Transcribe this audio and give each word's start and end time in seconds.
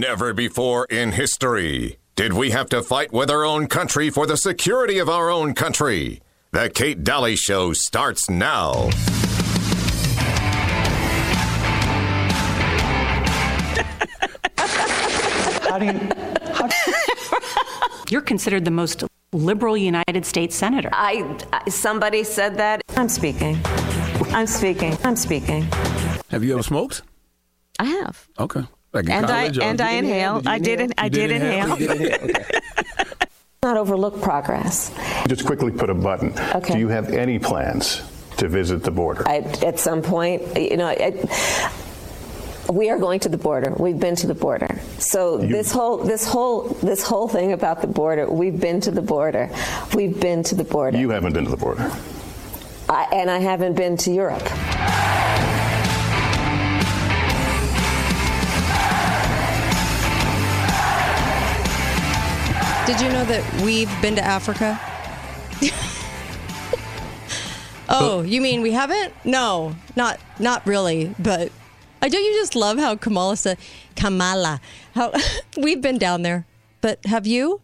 Never 0.00 0.32
before 0.32 0.86
in 0.90 1.10
history 1.10 1.98
did 2.14 2.32
we 2.32 2.50
have 2.52 2.68
to 2.68 2.84
fight 2.84 3.12
with 3.12 3.32
our 3.32 3.44
own 3.44 3.66
country 3.66 4.10
for 4.10 4.28
the 4.28 4.36
security 4.36 5.00
of 5.00 5.08
our 5.08 5.28
own 5.28 5.54
country. 5.54 6.22
The 6.52 6.70
Kate 6.72 7.02
Dalley 7.02 7.34
Show 7.34 7.72
starts 7.72 8.30
now. 8.30 8.90
How 15.66 15.80
do 15.80 15.86
you? 15.86 16.00
How, 16.52 16.68
You're 18.08 18.20
considered 18.20 18.64
the 18.64 18.70
most 18.70 19.02
liberal 19.32 19.76
United 19.76 20.24
States 20.24 20.54
senator. 20.54 20.90
I, 20.92 21.36
I 21.52 21.68
somebody 21.70 22.22
said 22.22 22.56
that. 22.58 22.82
I'm 22.96 23.08
speaking. 23.08 23.58
I'm 24.28 24.46
speaking. 24.46 24.96
I'm 25.02 25.16
speaking. 25.16 25.62
Have 26.30 26.44
you 26.44 26.52
ever 26.52 26.62
smoked? 26.62 27.02
I 27.80 27.86
have. 27.86 28.28
Okay. 28.38 28.62
Like 28.92 29.08
And 29.10 29.26
I- 29.26 29.44
and 29.44 29.80
uh, 29.80 29.84
I 29.84 29.90
Did 30.00 30.02
you 30.04 30.08
inhale. 30.10 30.42
I 30.46 30.58
did 30.58 30.80
in- 30.80 30.92
I 30.98 31.04
You 31.04 31.10
did 31.10 31.30
You 31.30 31.36
inhale. 31.36 31.76
did 31.76 31.90
inhale? 31.90 32.18
Okay. 32.38 32.44
Not 33.62 33.76
overlook 33.76 34.22
progress. 34.22 34.92
Just 35.26 35.44
quickly 35.44 35.72
put 35.72 35.90
a 35.90 35.94
button. 35.94 36.32
Okay. 36.54 36.74
Do 36.74 36.78
you 36.78 36.88
have 36.88 37.08
any 37.10 37.38
plans 37.40 38.00
to 38.36 38.48
visit 38.48 38.84
the 38.84 38.92
border? 38.92 39.28
I, 39.28 39.38
at 39.66 39.80
some 39.80 40.00
point, 40.00 40.42
you 40.56 40.76
know, 40.76 40.86
I, 40.86 41.12
we 42.72 42.88
are 42.88 42.98
going 42.98 43.18
to 43.20 43.28
the 43.28 43.36
border. 43.36 43.74
We've 43.76 43.98
been 43.98 44.14
to 44.16 44.28
the 44.28 44.34
border. 44.34 44.78
So 44.98 45.38
this 45.38 45.72
whole 45.72 45.98
this 45.98 46.24
whole 46.24 46.68
this 46.84 47.02
whole 47.02 47.26
thing 47.26 47.52
about 47.52 47.80
the 47.80 47.88
border, 47.88 48.30
we've 48.30 48.58
been 48.60 48.80
to 48.82 48.92
the 48.92 49.02
border. 49.02 49.50
We've 49.92 50.18
been 50.18 50.44
to 50.44 50.54
the 50.54 50.64
border. 50.64 50.96
You 50.96 51.10
haven't 51.10 51.32
been 51.32 51.44
to 51.44 51.50
the 51.50 51.56
border. 51.56 51.90
I, 52.88 53.08
and 53.12 53.28
I 53.28 53.38
haven't 53.38 53.74
been 53.74 53.96
to 53.98 54.12
Europe. 54.12 54.48
Did 62.88 63.02
you 63.02 63.10
know 63.10 63.24
that 63.26 63.62
we've 63.62 63.90
been 64.00 64.16
to 64.16 64.24
Africa? 64.24 64.80
oh, 67.90 68.22
you 68.22 68.40
mean 68.40 68.62
we 68.62 68.72
haven't? 68.72 69.12
No, 69.26 69.76
not 69.94 70.18
not 70.38 70.66
really. 70.66 71.14
But 71.18 71.52
I 72.00 72.08
don't 72.08 72.24
you 72.24 72.32
just 72.32 72.56
love 72.56 72.78
how 72.78 72.96
Kamala 72.96 73.36
said 73.36 73.58
Kamala. 73.94 74.62
How 74.94 75.12
we've 75.58 75.82
been 75.82 75.98
down 75.98 76.22
there. 76.22 76.46
But 76.80 77.04
have 77.04 77.26
you? 77.26 77.60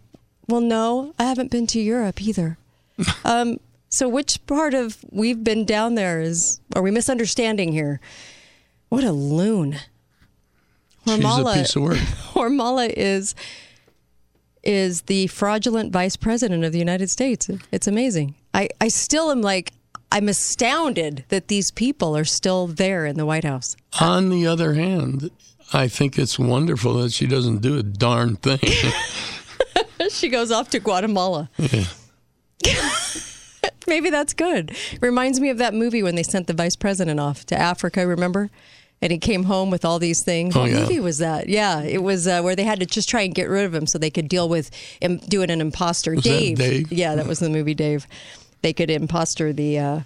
Well, 0.46 0.60
no, 0.60 1.14
I 1.18 1.24
haven't 1.24 1.50
been 1.50 1.66
to 1.68 1.80
Europe 1.80 2.20
either. 2.20 2.58
um, 3.24 3.60
so 3.88 4.10
which 4.10 4.44
part 4.44 4.74
of 4.74 5.02
we've 5.10 5.42
been 5.42 5.64
down 5.64 5.94
there 5.94 6.20
is 6.20 6.60
are 6.76 6.82
we 6.82 6.90
misunderstanding 6.90 7.72
here? 7.72 7.98
What 8.90 9.04
a 9.04 9.12
loon. 9.12 9.78
She's 11.06 11.24
a 11.24 11.52
piece 11.54 11.76
of 11.76 11.82
work. 11.82 11.96
Hormala 12.34 12.92
is 12.94 13.34
is 14.66 15.02
the 15.02 15.26
fraudulent 15.28 15.92
vice 15.92 16.16
president 16.16 16.64
of 16.64 16.72
the 16.72 16.78
United 16.78 17.10
States. 17.10 17.48
It's 17.70 17.86
amazing. 17.86 18.34
I, 18.52 18.68
I 18.80 18.88
still 18.88 19.30
am 19.30 19.42
like 19.42 19.72
I'm 20.14 20.28
astounded 20.28 21.24
that 21.28 21.48
these 21.48 21.72
people 21.72 22.16
are 22.16 22.24
still 22.24 22.68
there 22.68 23.04
in 23.04 23.16
the 23.16 23.26
White 23.26 23.42
House. 23.42 23.76
On 24.00 24.30
the 24.30 24.46
other 24.46 24.74
hand, 24.74 25.30
I 25.72 25.88
think 25.88 26.16
it's 26.18 26.38
wonderful 26.38 26.94
that 26.94 27.12
she 27.12 27.26
doesn't 27.26 27.62
do 27.62 27.78
a 27.78 27.82
darn 27.82 28.36
thing. 28.36 28.60
she 30.10 30.28
goes 30.28 30.52
off 30.52 30.70
to 30.70 30.78
Guatemala. 30.78 31.50
Maybe 33.88 34.08
that's 34.08 34.34
good. 34.34 34.76
Reminds 35.00 35.40
me 35.40 35.50
of 35.50 35.58
that 35.58 35.74
movie 35.74 36.02
when 36.02 36.14
they 36.14 36.22
sent 36.22 36.46
the 36.46 36.52
vice 36.52 36.76
president 36.76 37.18
off 37.18 37.44
to 37.46 37.58
Africa, 37.58 38.06
remember? 38.06 38.50
And 39.02 39.12
he 39.12 39.18
came 39.18 39.44
home 39.44 39.70
with 39.70 39.84
all 39.84 39.98
these 39.98 40.22
things. 40.22 40.56
Oh, 40.56 40.60
what 40.60 40.70
yeah. 40.70 40.80
movie 40.80 41.00
was 41.00 41.18
that? 41.18 41.48
Yeah, 41.48 41.82
it 41.82 42.02
was 42.02 42.26
uh, 42.26 42.40
where 42.40 42.56
they 42.56 42.64
had 42.64 42.80
to 42.80 42.86
just 42.86 43.08
try 43.08 43.20
and 43.22 43.34
get 43.34 43.50
rid 43.50 43.66
of 43.66 43.74
him 43.74 43.86
so 43.86 43.98
they 43.98 44.10
could 44.10 44.28
deal 44.28 44.48
with 44.48 44.70
him 45.00 45.18
doing 45.28 45.50
an 45.50 45.60
imposter. 45.60 46.14
Dave. 46.16 46.58
Dave? 46.58 46.90
Yeah, 46.90 47.14
that 47.14 47.26
was 47.26 47.38
the 47.38 47.50
movie 47.50 47.74
Dave. 47.74 48.06
They 48.62 48.72
could 48.72 48.90
imposter 48.90 49.52
the, 49.52 49.78
uh, 49.78 50.00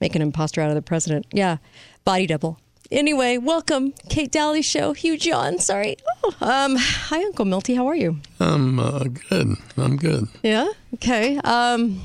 make 0.00 0.14
an 0.14 0.22
imposter 0.22 0.60
out 0.60 0.68
of 0.68 0.76
the 0.76 0.82
president. 0.82 1.26
Yeah, 1.32 1.56
body 2.04 2.26
double. 2.26 2.60
Anyway, 2.90 3.36
welcome, 3.36 3.92
Kate 4.08 4.30
Dalley 4.30 4.62
Show. 4.62 4.92
Hugh 4.92 5.18
John, 5.18 5.58
sorry. 5.58 5.96
Oh, 6.22 6.34
um, 6.40 6.76
hi, 6.78 7.20
Uncle 7.24 7.44
Milty. 7.44 7.74
How 7.74 7.88
are 7.88 7.96
you? 7.96 8.18
I'm 8.38 8.78
uh, 8.78 9.04
good. 9.28 9.56
I'm 9.76 9.96
good. 9.96 10.28
Yeah. 10.44 10.68
Okay. 10.94 11.38
Um, 11.38 12.00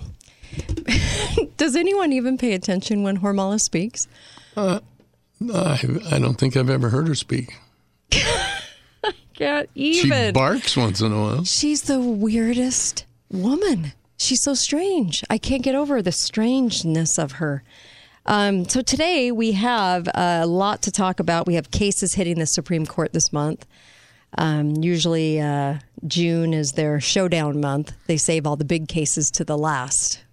does 1.58 1.76
anyone 1.76 2.12
even 2.14 2.38
pay 2.38 2.54
attention 2.54 3.04
when 3.04 3.20
Hormala 3.20 3.60
speaks? 3.60 4.08
I, 5.54 5.80
I 6.12 6.20
don't 6.20 6.36
think 6.36 6.56
I've 6.56 6.70
ever 6.70 6.90
heard 6.90 7.08
her 7.08 7.16
speak. 7.16 7.58
Can't 9.34 9.70
even. 9.76 10.28
She 10.28 10.32
barks 10.32 10.78
once 10.78 11.02
in 11.02 11.12
a 11.12 11.20
while. 11.20 11.44
She's 11.46 11.84
the 11.84 12.00
weirdest 12.00 13.06
woman. 13.32 13.94
She's 14.18 14.44
so 14.44 14.54
strange. 14.54 15.24
I 15.32 15.40
can't 15.40 15.64
get 15.64 15.74
over 15.74 16.00
the 16.02 16.12
strangeness 16.12 17.18
of 17.18 17.34
her. 17.34 17.64
Um, 18.28 18.70
so 18.70 18.82
today 18.82 19.32
we 19.32 19.54
have 19.54 20.08
a 20.14 20.46
lot 20.46 20.84
to 20.84 20.92
talk 20.92 21.20
about. 21.20 21.48
We 21.48 21.56
have 21.56 21.72
cases 21.72 22.14
hitting 22.14 22.38
the 22.38 22.46
Supreme 22.46 22.86
Court 22.86 23.14
this 23.14 23.34
month. 23.34 23.66
Um, 24.38 24.76
usually 24.78 25.42
uh, 25.42 25.80
June 26.06 26.54
is 26.54 26.74
their 26.74 27.00
showdown 27.02 27.60
month. 27.60 27.94
They 28.06 28.18
save 28.18 28.46
all 28.46 28.56
the 28.56 28.66
big 28.66 28.88
cases 28.88 29.32
to 29.32 29.44
the 29.44 29.58
last. 29.58 30.24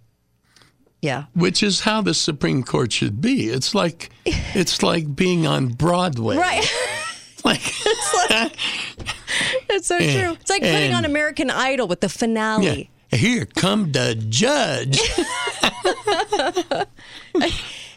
Yeah. 1.01 1.25
Which 1.33 1.63
is 1.63 1.81
how 1.81 2.01
the 2.01 2.13
Supreme 2.13 2.61
Court 2.63 2.91
should 2.91 3.21
be. 3.21 3.47
It's 3.49 3.73
like 3.73 4.09
it's 4.25 4.83
like 4.83 5.15
being 5.15 5.47
on 5.47 5.69
Broadway. 5.69 6.37
Right. 6.37 6.65
Like 7.45 7.61
It's 7.85 8.29
like 8.29 8.57
That's 9.69 9.87
so 9.87 9.95
And- 9.95 10.11
true. 10.25 10.33
It's 10.41 10.49
like 10.49 10.61
putting 10.61 10.93
on 10.93 11.05
American 11.05 11.49
Idol 11.49 11.87
with 11.87 12.01
the 12.01 12.09
finale. 12.09 12.89
yeah. 13.11 13.17
Here 13.17 13.45
come 13.45 13.93
the 13.93 14.13
judge. 14.29 14.99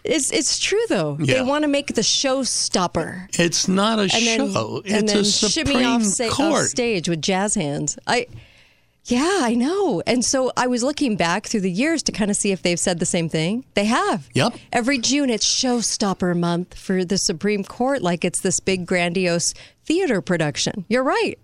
It's 0.04 0.32
it's 0.32 0.58
true 0.58 0.80
though. 0.88 1.16
They 1.20 1.42
want 1.42 1.62
to 1.62 1.68
make 1.68 1.94
the 1.94 2.00
showstopper. 2.02 3.28
It's 3.38 3.68
not 3.68 3.98
a 3.98 4.02
and 4.02 4.10
then 4.12 4.52
show. 4.52 4.82
and 4.84 5.04
it's 5.04 5.12
then 5.12 5.20
a 5.20 5.24
shimmy 5.24 5.70
Supreme 5.72 5.86
off, 5.86 6.02
sa- 6.02 6.24
off 6.26 6.32
Court. 6.32 6.68
stage 6.68 7.08
with 7.08 7.22
jazz 7.22 7.54
hands. 7.54 7.98
I 8.06 8.26
yeah, 9.04 9.40
I 9.40 9.54
know. 9.54 10.02
And 10.06 10.24
so 10.24 10.52
I 10.56 10.68
was 10.68 10.82
looking 10.82 11.16
back 11.16 11.46
through 11.46 11.62
the 11.62 11.70
years 11.70 12.02
to 12.04 12.12
kind 12.12 12.30
of 12.30 12.36
see 12.36 12.52
if 12.52 12.62
they've 12.62 12.78
said 12.78 12.98
the 12.98 13.06
same 13.06 13.28
thing. 13.28 13.64
They 13.74 13.86
have. 13.86 14.28
Yep. 14.34 14.54
Every 14.72 14.98
June 14.98 15.28
it's 15.28 15.46
showstopper 15.46 16.38
month 16.38 16.74
for 16.74 17.04
the 17.04 17.18
Supreme 17.18 17.64
Court 17.64 18.02
like 18.02 18.24
it's 18.24 18.40
this 18.40 18.60
big 18.60 18.86
grandiose 18.86 19.54
theater 19.84 20.20
production. 20.20 20.84
You're 20.88 21.02
right. 21.02 21.38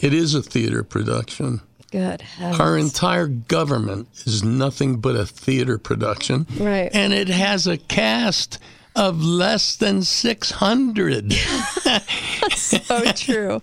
It 0.00 0.14
is 0.14 0.34
a 0.34 0.42
theater 0.42 0.82
production. 0.82 1.60
Good. 1.90 2.20
heavens. 2.20 2.60
Our 2.60 2.78
entire 2.78 3.26
government 3.26 4.08
is 4.24 4.42
nothing 4.42 4.96
but 4.96 5.16
a 5.16 5.26
theater 5.26 5.78
production. 5.78 6.46
Right. 6.58 6.90
And 6.92 7.12
it 7.12 7.28
has 7.28 7.66
a 7.66 7.76
cast 7.76 8.58
of 8.96 9.22
less 9.22 9.76
than 9.76 10.02
600. 10.02 11.32
so 12.56 13.00
true. 13.12 13.60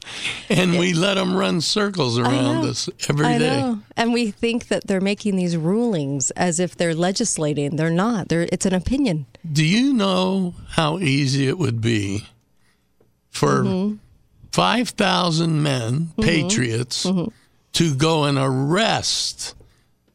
and 0.49 0.77
we 0.77 0.93
let 0.93 1.15
them 1.15 1.35
run 1.35 1.59
circles 1.59 2.17
around 2.19 2.65
us 2.65 2.87
every 3.09 3.25
I 3.25 3.37
day. 3.39 3.49
know. 3.61 3.79
And 3.97 4.13
we 4.13 4.31
think 4.31 4.67
that 4.67 4.87
they're 4.87 5.01
making 5.01 5.35
these 5.35 5.57
rulings 5.57 6.31
as 6.31 6.59
if 6.59 6.75
they're 6.77 6.93
legislating. 6.95 7.75
They're 7.75 7.89
not. 7.89 8.29
They're 8.29 8.47
it's 8.51 8.65
an 8.65 8.73
opinion. 8.73 9.25
Do 9.51 9.65
you 9.65 9.93
know 9.93 10.53
how 10.69 10.99
easy 10.99 11.47
it 11.47 11.57
would 11.57 11.81
be 11.81 12.27
for 13.29 13.63
Mm-hmm. 13.63 13.95
5,000 14.51 15.63
men, 15.63 16.11
patriots, 16.21 17.05
Mm-hmm. 17.07 17.29
to 17.73 17.95
go 17.95 18.25
and 18.25 18.37
arrest 18.37 19.55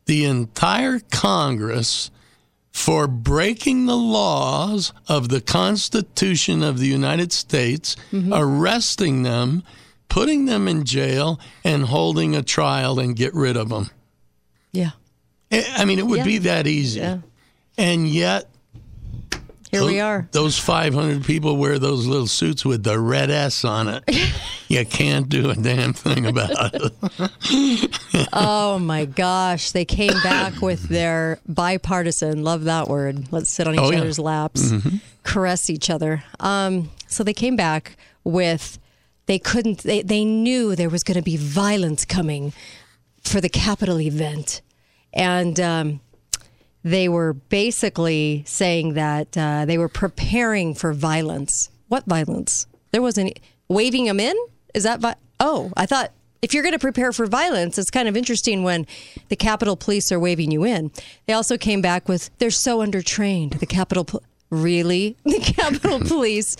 the 0.06 0.24
entire 0.24 1.00
Congress 1.10 2.10
for 2.78 3.08
breaking 3.08 3.86
the 3.86 3.96
laws 3.96 4.92
of 5.08 5.28
the 5.30 5.40
Constitution 5.40 6.62
of 6.62 6.78
the 6.78 6.86
United 6.86 7.32
States, 7.32 7.96
Mm-hmm. 8.12 8.32
arresting 8.32 9.24
them, 9.24 9.64
putting 10.08 10.44
them 10.46 10.68
in 10.68 10.84
jail, 10.84 11.40
and 11.64 11.84
holding 11.86 12.36
a 12.36 12.42
trial 12.42 13.00
and 13.00 13.16
get 13.16 13.34
rid 13.34 13.56
of 13.56 13.68
them? 13.70 13.90
Yeah. 14.72 14.90
I 15.50 15.84
mean, 15.84 15.98
it 15.98 16.06
would 16.06 16.18
Yeah. 16.18 16.24
be 16.24 16.38
that 16.38 16.66
easy. 16.68 17.00
Yeah. 17.00 17.18
And 17.76 18.08
yet, 18.08 18.48
Here 19.70 19.84
we 19.84 20.00
are. 20.00 20.28
Those 20.32 20.58
500 20.58 21.24
people 21.24 21.56
wear 21.58 21.78
those 21.78 22.06
little 22.06 22.26
suits 22.26 22.64
with 22.64 22.84
the 22.84 22.98
red 22.98 23.30
S 23.30 23.64
on 23.64 23.86
it. 23.88 24.02
you 24.68 24.84
can't 24.86 25.28
do 25.28 25.50
a 25.50 25.54
damn 25.54 25.92
thing 25.92 26.26
about 26.26 26.50
it. 26.74 27.94
Oh 28.32 28.78
my 28.78 29.04
gosh. 29.04 29.70
They 29.72 29.84
came 29.84 30.12
back 30.22 30.60
with 30.62 30.88
their 30.88 31.38
bipartisan, 31.48 32.42
love 32.44 32.64
that 32.64 32.88
word. 32.88 33.30
Let's 33.32 33.50
sit 33.50 33.66
on 33.66 33.74
each 33.74 33.80
Oh, 33.80 33.90
yeah. 33.90 33.98
other's 33.98 34.18
laps, 34.18 34.72
caress 35.22 35.70
each 35.70 35.90
other. 35.90 36.22
Um, 36.40 36.90
so 37.06 37.22
they 37.24 37.32
came 37.34 37.56
back 37.56 37.96
with 38.24 38.78
they 39.26 39.38
couldn't 39.38 39.78
they, 39.82 40.02
they 40.02 40.24
knew 40.24 40.74
there 40.76 40.88
was 40.90 41.04
going 41.04 41.16
to 41.16 41.22
be 41.22 41.36
violence 41.36 42.04
coming 42.04 42.52
for 43.22 43.40
the 43.40 43.48
Capitol 43.48 44.00
event. 44.00 44.62
And 45.12 45.58
um, 45.60 46.00
they 46.84 47.08
were 47.08 47.32
basically 47.34 48.42
saying 48.46 48.94
that 48.94 49.36
uh, 49.36 49.64
they 49.64 49.78
were 49.78 49.88
preparing 49.88 50.74
for 50.74 50.92
violence. 50.92 51.70
What 51.88 52.04
violence? 52.06 52.66
There 52.92 53.02
wasn't 53.02 53.38
waving 53.68 54.04
them 54.06 54.20
in. 54.20 54.36
Is 54.74 54.84
that 54.84 55.00
vi- 55.00 55.16
Oh, 55.40 55.72
I 55.76 55.86
thought 55.86 56.12
if 56.40 56.54
you're 56.54 56.62
going 56.62 56.72
to 56.72 56.78
prepare 56.78 57.12
for 57.12 57.26
violence, 57.26 57.78
it's 57.78 57.90
kind 57.90 58.08
of 58.08 58.16
interesting 58.16 58.62
when 58.62 58.86
the 59.28 59.36
Capitol 59.36 59.76
Police 59.76 60.12
are 60.12 60.20
waving 60.20 60.50
you 60.52 60.64
in. 60.64 60.90
They 61.26 61.32
also 61.32 61.56
came 61.58 61.80
back 61.80 62.08
with 62.08 62.30
they're 62.38 62.50
so 62.50 62.78
undertrained. 62.78 63.58
The 63.58 63.66
Capitol 63.66 64.04
Pol- 64.04 64.22
really 64.50 65.16
the 65.24 65.40
Capitol 65.40 66.00
Police 66.06 66.56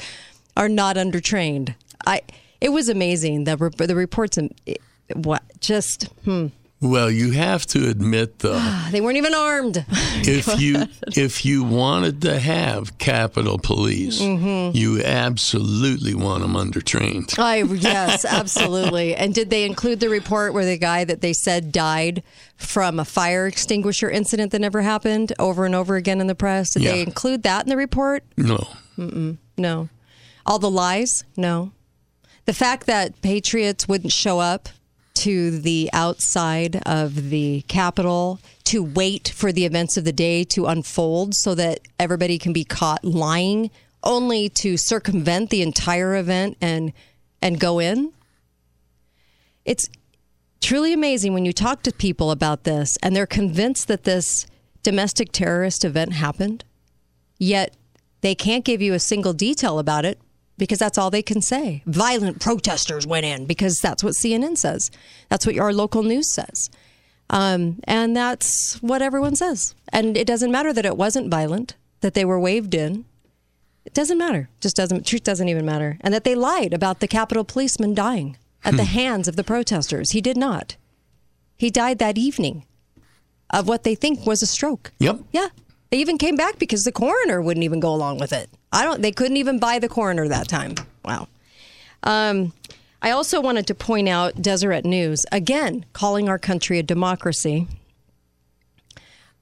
are 0.57 0.69
not 0.69 0.97
undertrained. 0.97 1.75
I 2.07 2.23
it 2.61 2.71
was 2.71 2.89
amazing 2.89 3.45
the 3.45 3.57
re- 3.57 3.87
the 3.87 3.95
reports 3.95 4.37
and 4.37 4.53
it- 4.67 4.81
what 5.15 5.43
just 5.61 6.05
hmm. 6.25 6.49
Well, 6.81 7.11
you 7.11 7.33
have 7.33 7.67
to 7.69 7.89
admit 7.89 8.39
though, 8.39 8.61
they 8.93 9.01
weren't 9.01 9.17
even 9.17 9.35
armed. 9.35 9.85
if 9.91 10.61
you 10.61 10.85
if 11.17 11.45
you 11.45 11.65
wanted 11.65 12.23
to 12.23 12.39
have 12.39 12.97
Capitol 12.99 13.59
Police, 13.59 14.21
Mm-hmm. 14.21 14.77
you 14.77 15.03
absolutely 15.03 16.15
want 16.15 16.43
them 16.43 16.53
undertrained. 16.55 17.37
I 17.39 17.63
yes, 17.63 18.25
absolutely. 18.25 19.15
And 19.19 19.35
did 19.35 19.51
they 19.51 19.65
include 19.65 19.99
the 19.99 20.09
report 20.09 20.55
where 20.55 20.65
the 20.65 20.79
guy 20.79 21.03
that 21.05 21.21
they 21.21 21.33
said 21.33 21.73
died 21.73 22.23
from 22.57 23.01
a 23.01 23.05
fire 23.05 23.47
extinguisher 23.49 24.09
incident 24.09 24.53
that 24.53 24.61
never 24.61 24.81
happened 24.83 25.33
over 25.41 25.67
and 25.67 25.75
over 25.75 25.97
again 25.97 26.21
in 26.21 26.29
the 26.29 26.35
press? 26.37 26.75
Did 26.75 26.83
they 26.85 27.03
include 27.03 27.43
that 27.43 27.65
in 27.65 27.71
the 27.71 27.77
report? 27.77 28.23
No. 28.37 28.69
No. 29.57 29.89
All 30.47 30.59
the 30.61 30.71
lies? 30.71 31.25
No. 31.37 31.73
The 32.45 32.53
fact 32.55 32.87
that 32.87 33.21
patriots 33.21 33.89
wouldn't 33.89 34.13
show 34.13 34.39
up 34.39 34.69
to 35.19 35.59
the 35.59 35.91
outside 35.93 36.81
of 36.87 37.31
the 37.31 37.63
Capitol 37.69 38.41
to 38.65 38.83
wait 38.83 39.33
for 39.35 39.53
the 39.53 39.65
events 39.65 39.97
of 39.97 40.05
the 40.05 40.13
day 40.13 40.45
to 40.45 40.67
unfold 40.67 41.35
so 41.35 41.55
that 41.55 41.81
everybody 41.99 42.39
can 42.39 42.53
be 42.53 42.65
caught 42.65 43.05
lying 43.05 43.71
only 44.03 44.49
to 44.49 44.77
circumvent 44.77 45.51
the 45.51 45.63
entire 45.63 46.17
event 46.17 46.57
and 46.61 46.93
and 47.41 47.61
go 47.61 47.79
in. 47.79 48.13
It's 49.65 49.89
truly 50.61 50.93
amazing 50.93 51.33
when 51.35 51.45
you 51.45 51.53
talk 51.53 51.83
to 51.83 51.93
people 51.93 52.31
about 52.31 52.65
this 52.65 52.97
and 53.03 53.15
they're 53.15 53.27
convinced 53.27 53.89
that 53.89 54.05
this 54.05 54.47
domestic 54.83 55.33
terrorist 55.33 55.85
event 55.85 56.13
happened 56.15 56.65
yet 57.39 57.75
they 58.21 58.35
can't 58.35 58.65
give 58.65 58.83
you 58.83 58.95
a 58.95 58.99
single 58.99 59.33
detail 59.33 59.79
about 59.79 60.05
it 60.05 60.19
because 60.59 60.79
that's 60.79 60.99
all 60.99 61.11
they 61.11 61.23
can 61.23 61.41
say. 61.41 61.83
Violent 61.87 62.41
protesters 62.41 63.07
went 63.07 63.25
in 63.25 63.47
because 63.47 63.79
that's 63.81 64.05
what 64.05 64.15
CNN 64.15 64.59
says. 64.59 64.91
That's 65.29 65.47
what 65.47 65.59
our 65.59 65.73
local 65.73 66.03
news 66.03 66.33
says. 66.33 66.71
Um, 67.31 67.81
and 67.85 68.17
that's 68.17 68.83
what 68.83 69.03
everyone 69.03 69.37
says. 69.37 69.75
And 69.93 70.17
it 70.17 70.27
doesn't 70.27 70.51
matter 70.51 70.73
that 70.73 70.87
it 70.87 70.97
wasn't 70.97 71.31
violent, 71.31 71.75
that 72.01 72.15
they 72.15 72.25
were 72.25 72.41
waved 72.41 72.75
in. 72.75 73.05
It 73.85 73.95
doesn't 73.95 74.19
matter. 74.19 74.49
Just 74.61 74.77
doesn't. 74.77 75.07
Truth 75.07 75.25
doesn't 75.25 75.49
even 75.49 75.65
matter. 75.65 75.97
And 76.03 76.13
that 76.13 76.25
they 76.25 76.35
lied 76.35 76.75
about 76.75 77.01
the 77.01 77.09
Capitol 77.09 77.45
policeman 77.45 77.95
dying 77.95 78.37
at 78.65 78.77
the 78.77 78.85
hands 78.85 79.29
of 79.29 79.37
the 79.37 79.45
protesters. 79.45 80.11
He 80.11 80.21
did 80.21 80.37
not. 80.37 80.77
He 81.57 81.71
died 81.71 81.99
that 81.99 82.19
evening 82.19 82.65
of 83.51 83.67
what 83.67 83.85
they 83.85 83.95
think 83.95 84.27
was 84.27 84.43
a 84.43 84.47
stroke. 84.47 84.93
Yep. 84.99 85.21
Yeah. 85.33 85.49
They 85.91 85.99
even 85.99 86.19
came 86.19 86.37
back 86.37 86.59
because 86.59 86.85
the 86.85 86.93
coroner 86.93 87.41
wouldn't 87.41 87.65
even 87.65 87.81
go 87.81 87.95
along 87.95 88.19
with 88.19 88.33
it. 88.33 88.51
I 88.73 88.85
don't 88.85 89.01
they 89.01 89.13
couldn't 89.13 89.39
even 89.39 89.59
buy 89.59 89.79
the 89.79 89.89
coroner 89.89 90.29
that 90.29 90.49
time. 90.49 90.75
Wow. 91.05 91.29
Um, 92.03 92.53
I 93.01 93.11
also 93.11 93.41
wanted 93.41 93.67
to 93.69 93.75
point 93.75 94.09
out 94.09 94.43
Deseret 94.43 94.85
News, 94.85 95.25
again, 95.31 95.85
calling 95.93 96.29
our 96.29 96.39
country 96.39 96.79
a 96.79 96.83
democracy. 96.83 97.69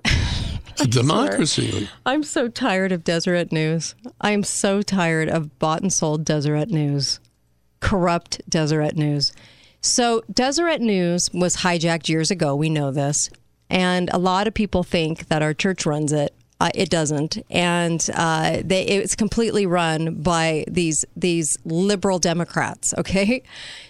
Democracy. 0.76 1.88
I'm 2.04 2.22
so 2.22 2.48
tired 2.48 2.92
of 2.92 3.02
Deseret 3.02 3.50
News. 3.50 3.94
I'm 4.20 4.44
so 4.44 4.82
tired 4.82 5.30
of 5.30 5.58
bought 5.58 5.80
and 5.80 5.90
sold 5.90 6.24
Deseret 6.24 6.68
News, 6.68 7.18
corrupt 7.80 8.42
Deseret 8.48 8.94
News. 8.94 9.32
So, 9.80 10.22
Deseret 10.30 10.82
News 10.82 11.30
was 11.32 11.56
hijacked 11.56 12.10
years 12.10 12.30
ago. 12.30 12.54
We 12.54 12.68
know 12.68 12.90
this. 12.90 13.30
And 13.70 14.10
a 14.12 14.18
lot 14.18 14.46
of 14.46 14.52
people 14.52 14.82
think 14.82 15.28
that 15.28 15.42
our 15.42 15.54
church 15.54 15.86
runs 15.86 16.12
it. 16.12 16.34
Uh, 16.58 16.70
it 16.74 16.88
doesn't, 16.88 17.36
and 17.50 18.08
uh, 18.14 18.62
they, 18.64 18.86
it's 18.86 19.14
completely 19.14 19.66
run 19.66 20.14
by 20.22 20.64
these 20.66 21.04
these 21.14 21.58
liberal 21.66 22.18
Democrats. 22.18 22.94
Okay, 22.96 23.42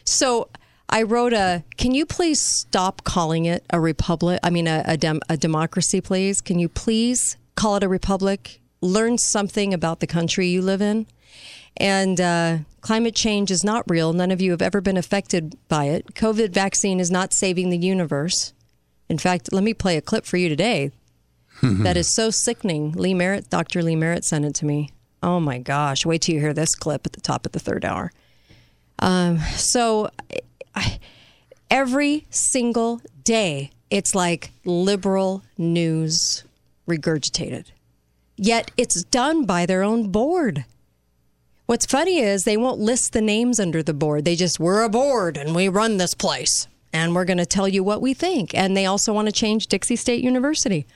so 0.04 0.48
I 0.88 1.02
wrote 1.02 1.32
a. 1.32 1.62
Can 1.76 1.94
you 1.94 2.04
please 2.04 2.40
stop 2.40 3.04
calling 3.04 3.44
it 3.44 3.64
a 3.70 3.78
republic? 3.78 4.40
I 4.42 4.50
mean, 4.50 4.66
a 4.66 4.82
a, 4.84 4.96
dem, 4.96 5.20
a 5.28 5.36
democracy, 5.36 6.00
please. 6.00 6.40
Can 6.40 6.58
you 6.58 6.68
please 6.68 7.36
call 7.54 7.76
it 7.76 7.84
a 7.84 7.88
republic? 7.88 8.60
Learn 8.80 9.16
something 9.16 9.72
about 9.72 10.00
the 10.00 10.06
country 10.08 10.48
you 10.48 10.60
live 10.60 10.82
in. 10.82 11.06
And 11.76 12.20
uh, 12.20 12.58
climate 12.80 13.14
change 13.14 13.50
is 13.50 13.62
not 13.62 13.88
real. 13.88 14.12
None 14.12 14.30
of 14.30 14.40
you 14.40 14.50
have 14.50 14.62
ever 14.62 14.80
been 14.80 14.96
affected 14.96 15.56
by 15.68 15.84
it. 15.84 16.14
COVID 16.14 16.50
vaccine 16.50 16.98
is 16.98 17.10
not 17.10 17.32
saving 17.32 17.70
the 17.70 17.78
universe. 17.78 18.54
In 19.08 19.18
fact, 19.18 19.52
let 19.52 19.62
me 19.62 19.74
play 19.74 19.96
a 19.96 20.00
clip 20.00 20.24
for 20.24 20.36
you 20.36 20.48
today 20.48 20.90
that 21.62 21.96
is 21.96 22.14
so 22.14 22.30
sickening. 22.30 22.92
Lee 22.92 23.14
Merritt, 23.14 23.50
Dr. 23.50 23.82
Lee 23.82 23.96
Merritt 23.96 24.24
sent 24.24 24.44
it 24.44 24.54
to 24.56 24.66
me. 24.66 24.90
Oh 25.22 25.40
my 25.40 25.58
gosh. 25.58 26.04
Wait 26.06 26.22
till 26.22 26.34
you 26.34 26.40
hear 26.40 26.52
this 26.52 26.74
clip 26.74 27.06
at 27.06 27.12
the 27.12 27.20
top 27.20 27.46
of 27.46 27.52
the 27.52 27.58
third 27.58 27.84
hour. 27.84 28.12
Um, 28.98 29.38
so 29.56 30.10
I, 30.74 30.98
every 31.70 32.26
single 32.30 33.00
day, 33.24 33.70
it's 33.90 34.14
like 34.14 34.52
liberal 34.64 35.42
news 35.58 36.44
regurgitated. 36.88 37.66
Yet 38.36 38.70
it's 38.76 39.02
done 39.04 39.44
by 39.44 39.66
their 39.66 39.82
own 39.82 40.10
board. 40.10 40.64
What's 41.66 41.86
funny 41.86 42.20
is 42.20 42.44
they 42.44 42.56
won't 42.56 42.78
list 42.78 43.12
the 43.12 43.20
names 43.20 43.58
under 43.58 43.82
the 43.82 43.94
board. 43.94 44.24
They 44.24 44.36
just, 44.36 44.60
we're 44.60 44.84
a 44.84 44.88
board 44.88 45.36
and 45.36 45.54
we 45.54 45.68
run 45.68 45.96
this 45.96 46.14
place 46.14 46.68
and 46.92 47.14
we're 47.14 47.24
going 47.24 47.38
to 47.38 47.46
tell 47.46 47.66
you 47.66 47.82
what 47.82 48.00
we 48.00 48.14
think. 48.14 48.54
And 48.54 48.76
they 48.76 48.86
also 48.86 49.12
want 49.12 49.26
to 49.26 49.32
change 49.32 49.66
Dixie 49.66 49.96
State 49.96 50.22
University. 50.22 50.86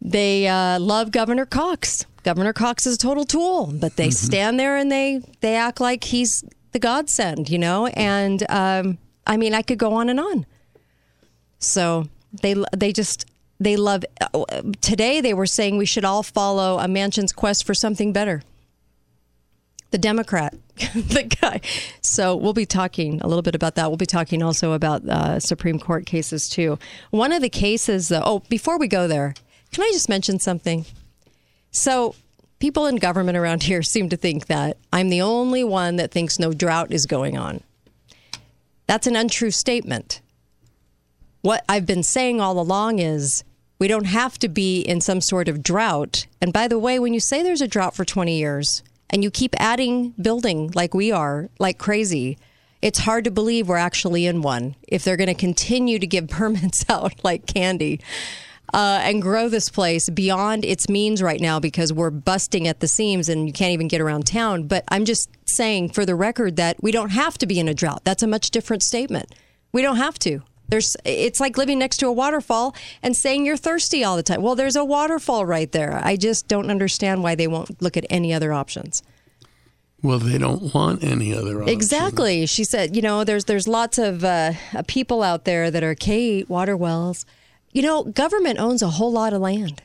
They 0.00 0.48
uh, 0.48 0.78
love 0.80 1.12
Governor 1.12 1.46
Cox. 1.46 2.06
Governor 2.22 2.52
Cox 2.52 2.86
is 2.86 2.94
a 2.96 2.98
total 2.98 3.24
tool, 3.24 3.66
but 3.72 3.96
they 3.96 4.10
stand 4.10 4.58
there 4.58 4.76
and 4.76 4.90
they 4.90 5.22
they 5.40 5.56
act 5.56 5.80
like 5.80 6.04
he's 6.04 6.44
the 6.72 6.78
godsend, 6.78 7.48
you 7.48 7.58
know. 7.58 7.86
And 7.88 8.44
um, 8.50 8.98
I 9.26 9.36
mean, 9.36 9.54
I 9.54 9.62
could 9.62 9.78
go 9.78 9.92
on 9.94 10.08
and 10.08 10.20
on. 10.20 10.46
So 11.58 12.08
they 12.32 12.54
they 12.76 12.92
just 12.92 13.26
they 13.58 13.76
love. 13.76 14.04
Uh, 14.20 14.62
today 14.80 15.20
they 15.20 15.34
were 15.34 15.46
saying 15.46 15.76
we 15.76 15.86
should 15.86 16.04
all 16.04 16.22
follow 16.22 16.78
a 16.78 16.86
Manchin's 16.86 17.32
quest 17.32 17.66
for 17.66 17.74
something 17.74 18.12
better. 18.12 18.42
The 19.90 19.98
Democrat, 19.98 20.54
the 20.94 21.24
guy. 21.24 21.60
So 22.00 22.36
we'll 22.36 22.52
be 22.52 22.66
talking 22.66 23.20
a 23.22 23.26
little 23.26 23.42
bit 23.42 23.54
about 23.54 23.74
that. 23.74 23.88
We'll 23.88 23.96
be 23.96 24.06
talking 24.06 24.42
also 24.42 24.72
about 24.72 25.06
uh, 25.08 25.40
Supreme 25.40 25.78
Court 25.78 26.06
cases 26.06 26.48
too. 26.48 26.78
One 27.10 27.32
of 27.32 27.42
the 27.42 27.48
cases, 27.48 28.08
though. 28.08 28.22
Oh, 28.24 28.38
before 28.48 28.78
we 28.78 28.86
go 28.86 29.08
there, 29.08 29.34
can 29.72 29.84
I 29.84 29.90
just 29.92 30.08
mention 30.08 30.38
something? 30.38 30.84
So, 31.70 32.14
people 32.58 32.86
in 32.86 32.96
government 32.96 33.38
around 33.38 33.62
here 33.62 33.82
seem 33.82 34.08
to 34.08 34.16
think 34.16 34.46
that 34.46 34.76
I'm 34.92 35.08
the 35.08 35.22
only 35.22 35.64
one 35.64 35.96
that 35.96 36.10
thinks 36.10 36.38
no 36.38 36.52
drought 36.52 36.92
is 36.92 37.06
going 37.06 37.38
on. 37.38 37.62
That's 38.86 39.06
an 39.06 39.16
untrue 39.16 39.52
statement. 39.52 40.20
What 41.42 41.64
I've 41.68 41.86
been 41.86 42.02
saying 42.02 42.40
all 42.40 42.58
along 42.60 42.98
is 42.98 43.44
we 43.78 43.88
don't 43.88 44.04
have 44.04 44.38
to 44.40 44.48
be 44.48 44.82
in 44.82 45.00
some 45.00 45.20
sort 45.20 45.48
of 45.48 45.62
drought. 45.62 46.26
And 46.40 46.52
by 46.52 46.68
the 46.68 46.78
way, 46.78 46.98
when 46.98 47.14
you 47.14 47.20
say 47.20 47.42
there's 47.42 47.62
a 47.62 47.68
drought 47.68 47.94
for 47.94 48.04
20 48.04 48.36
years 48.36 48.82
and 49.08 49.22
you 49.24 49.30
keep 49.30 49.54
adding 49.58 50.10
building 50.20 50.70
like 50.74 50.92
we 50.92 51.12
are, 51.12 51.48
like 51.58 51.78
crazy, 51.78 52.36
it's 52.82 52.98
hard 52.98 53.24
to 53.24 53.30
believe 53.30 53.68
we're 53.68 53.76
actually 53.76 54.26
in 54.26 54.42
one 54.42 54.74
if 54.86 55.04
they're 55.04 55.16
going 55.16 55.28
to 55.28 55.34
continue 55.34 55.98
to 55.98 56.06
give 56.06 56.28
permits 56.28 56.84
out 56.90 57.24
like 57.24 57.46
candy 57.46 58.00
uh, 58.72 59.00
and 59.02 59.20
grow 59.22 59.48
this 59.48 59.68
place 59.68 60.08
beyond 60.08 60.64
its 60.64 60.88
means 60.88 61.22
right 61.22 61.40
now 61.40 61.60
because 61.60 61.92
we're 61.92 62.10
busting 62.10 62.68
at 62.68 62.80
the 62.80 62.88
seams 62.88 63.28
and 63.28 63.46
you 63.46 63.52
can't 63.52 63.72
even 63.72 63.88
get 63.88 64.00
around 64.00 64.26
town. 64.26 64.66
But 64.66 64.84
I'm 64.88 65.04
just 65.04 65.30
saying 65.46 65.90
for 65.90 66.06
the 66.06 66.14
record 66.14 66.56
that 66.56 66.82
we 66.82 66.92
don't 66.92 67.10
have 67.10 67.38
to 67.38 67.46
be 67.46 67.58
in 67.58 67.68
a 67.68 67.74
drought. 67.74 68.04
That's 68.04 68.22
a 68.22 68.26
much 68.26 68.50
different 68.50 68.82
statement. 68.82 69.34
We 69.72 69.82
don't 69.82 69.96
have 69.96 70.18
to. 70.20 70.42
There's, 70.68 70.96
it's 71.04 71.40
like 71.40 71.58
living 71.58 71.80
next 71.80 71.96
to 71.98 72.06
a 72.06 72.12
waterfall 72.12 72.76
and 73.02 73.16
saying 73.16 73.44
you're 73.44 73.56
thirsty 73.56 74.04
all 74.04 74.16
the 74.16 74.22
time. 74.22 74.40
Well, 74.40 74.54
there's 74.54 74.76
a 74.76 74.84
waterfall 74.84 75.44
right 75.44 75.70
there. 75.72 76.00
I 76.02 76.16
just 76.16 76.46
don't 76.46 76.70
understand 76.70 77.24
why 77.24 77.34
they 77.34 77.48
won't 77.48 77.82
look 77.82 77.96
at 77.96 78.06
any 78.08 78.32
other 78.32 78.52
options. 78.52 79.02
Well, 80.02 80.18
they 80.18 80.38
don't 80.38 80.72
want 80.72 81.02
any 81.04 81.34
other 81.34 81.60
options. 81.62 81.72
Exactly. 81.72 82.46
She 82.46 82.64
said, 82.64 82.96
you 82.96 83.02
know, 83.02 83.24
there's 83.24 83.44
there's 83.44 83.68
lots 83.68 83.98
of 83.98 84.24
uh, 84.24 84.52
people 84.86 85.22
out 85.22 85.44
there 85.44 85.70
that 85.70 85.82
are 85.82 85.94
K 85.94 86.44
water 86.44 86.76
wells. 86.76 87.26
You 87.72 87.82
know, 87.82 88.04
government 88.04 88.58
owns 88.58 88.82
a 88.82 88.88
whole 88.88 89.12
lot 89.12 89.32
of 89.32 89.40
land. 89.40 89.82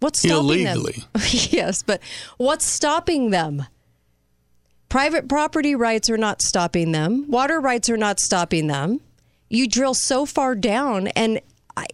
What's 0.00 0.18
stopping 0.18 0.66
Illegally. 0.66 1.04
them? 1.12 1.22
yes, 1.50 1.82
but 1.82 2.00
what's 2.36 2.66
stopping 2.66 3.30
them? 3.30 3.66
Private 4.88 5.28
property 5.28 5.74
rights 5.74 6.10
are 6.10 6.18
not 6.18 6.42
stopping 6.42 6.92
them. 6.92 7.30
Water 7.30 7.60
rights 7.60 7.88
are 7.88 7.96
not 7.96 8.20
stopping 8.20 8.66
them. 8.66 9.00
You 9.48 9.66
drill 9.68 9.94
so 9.94 10.26
far 10.26 10.54
down 10.54 11.08
and 11.08 11.40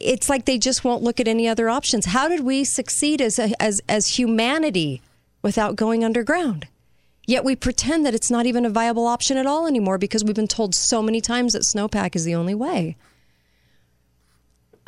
it's 0.00 0.28
like 0.28 0.44
they 0.44 0.58
just 0.58 0.84
won't 0.84 1.02
look 1.02 1.20
at 1.20 1.28
any 1.28 1.48
other 1.48 1.68
options. 1.68 2.06
How 2.06 2.28
did 2.28 2.40
we 2.40 2.64
succeed 2.64 3.20
as 3.20 3.38
a, 3.38 3.60
as 3.60 3.80
as 3.88 4.18
humanity 4.18 5.02
without 5.42 5.76
going 5.76 6.04
underground? 6.04 6.68
Yet 7.26 7.44
we 7.44 7.56
pretend 7.56 8.04
that 8.04 8.14
it's 8.14 8.30
not 8.30 8.46
even 8.46 8.64
a 8.64 8.70
viable 8.70 9.06
option 9.06 9.36
at 9.36 9.46
all 9.46 9.66
anymore 9.66 9.98
because 9.98 10.24
we've 10.24 10.34
been 10.34 10.48
told 10.48 10.74
so 10.74 11.02
many 11.02 11.20
times 11.20 11.52
that 11.52 11.62
snowpack 11.62 12.16
is 12.16 12.24
the 12.24 12.34
only 12.34 12.54
way. 12.54 12.96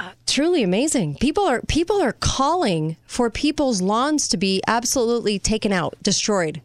Uh, 0.05 0.13
truly 0.27 0.63
amazing. 0.63 1.17
People 1.17 1.45
are 1.45 1.63
people 1.63 2.03
are 2.03 2.13
calling 2.13 2.97
for 3.07 3.31
people's 3.31 3.81
lawns 3.81 4.29
to 4.29 4.37
be 4.37 4.61
absolutely 4.67 5.39
taken 5.39 5.73
out, 5.73 5.95
destroyed. 6.03 6.61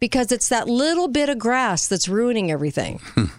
Because 0.00 0.32
it's 0.32 0.48
that 0.48 0.66
little 0.66 1.06
bit 1.06 1.28
of 1.28 1.38
grass 1.38 1.86
that's 1.86 2.08
ruining 2.08 2.50
everything. 2.50 3.00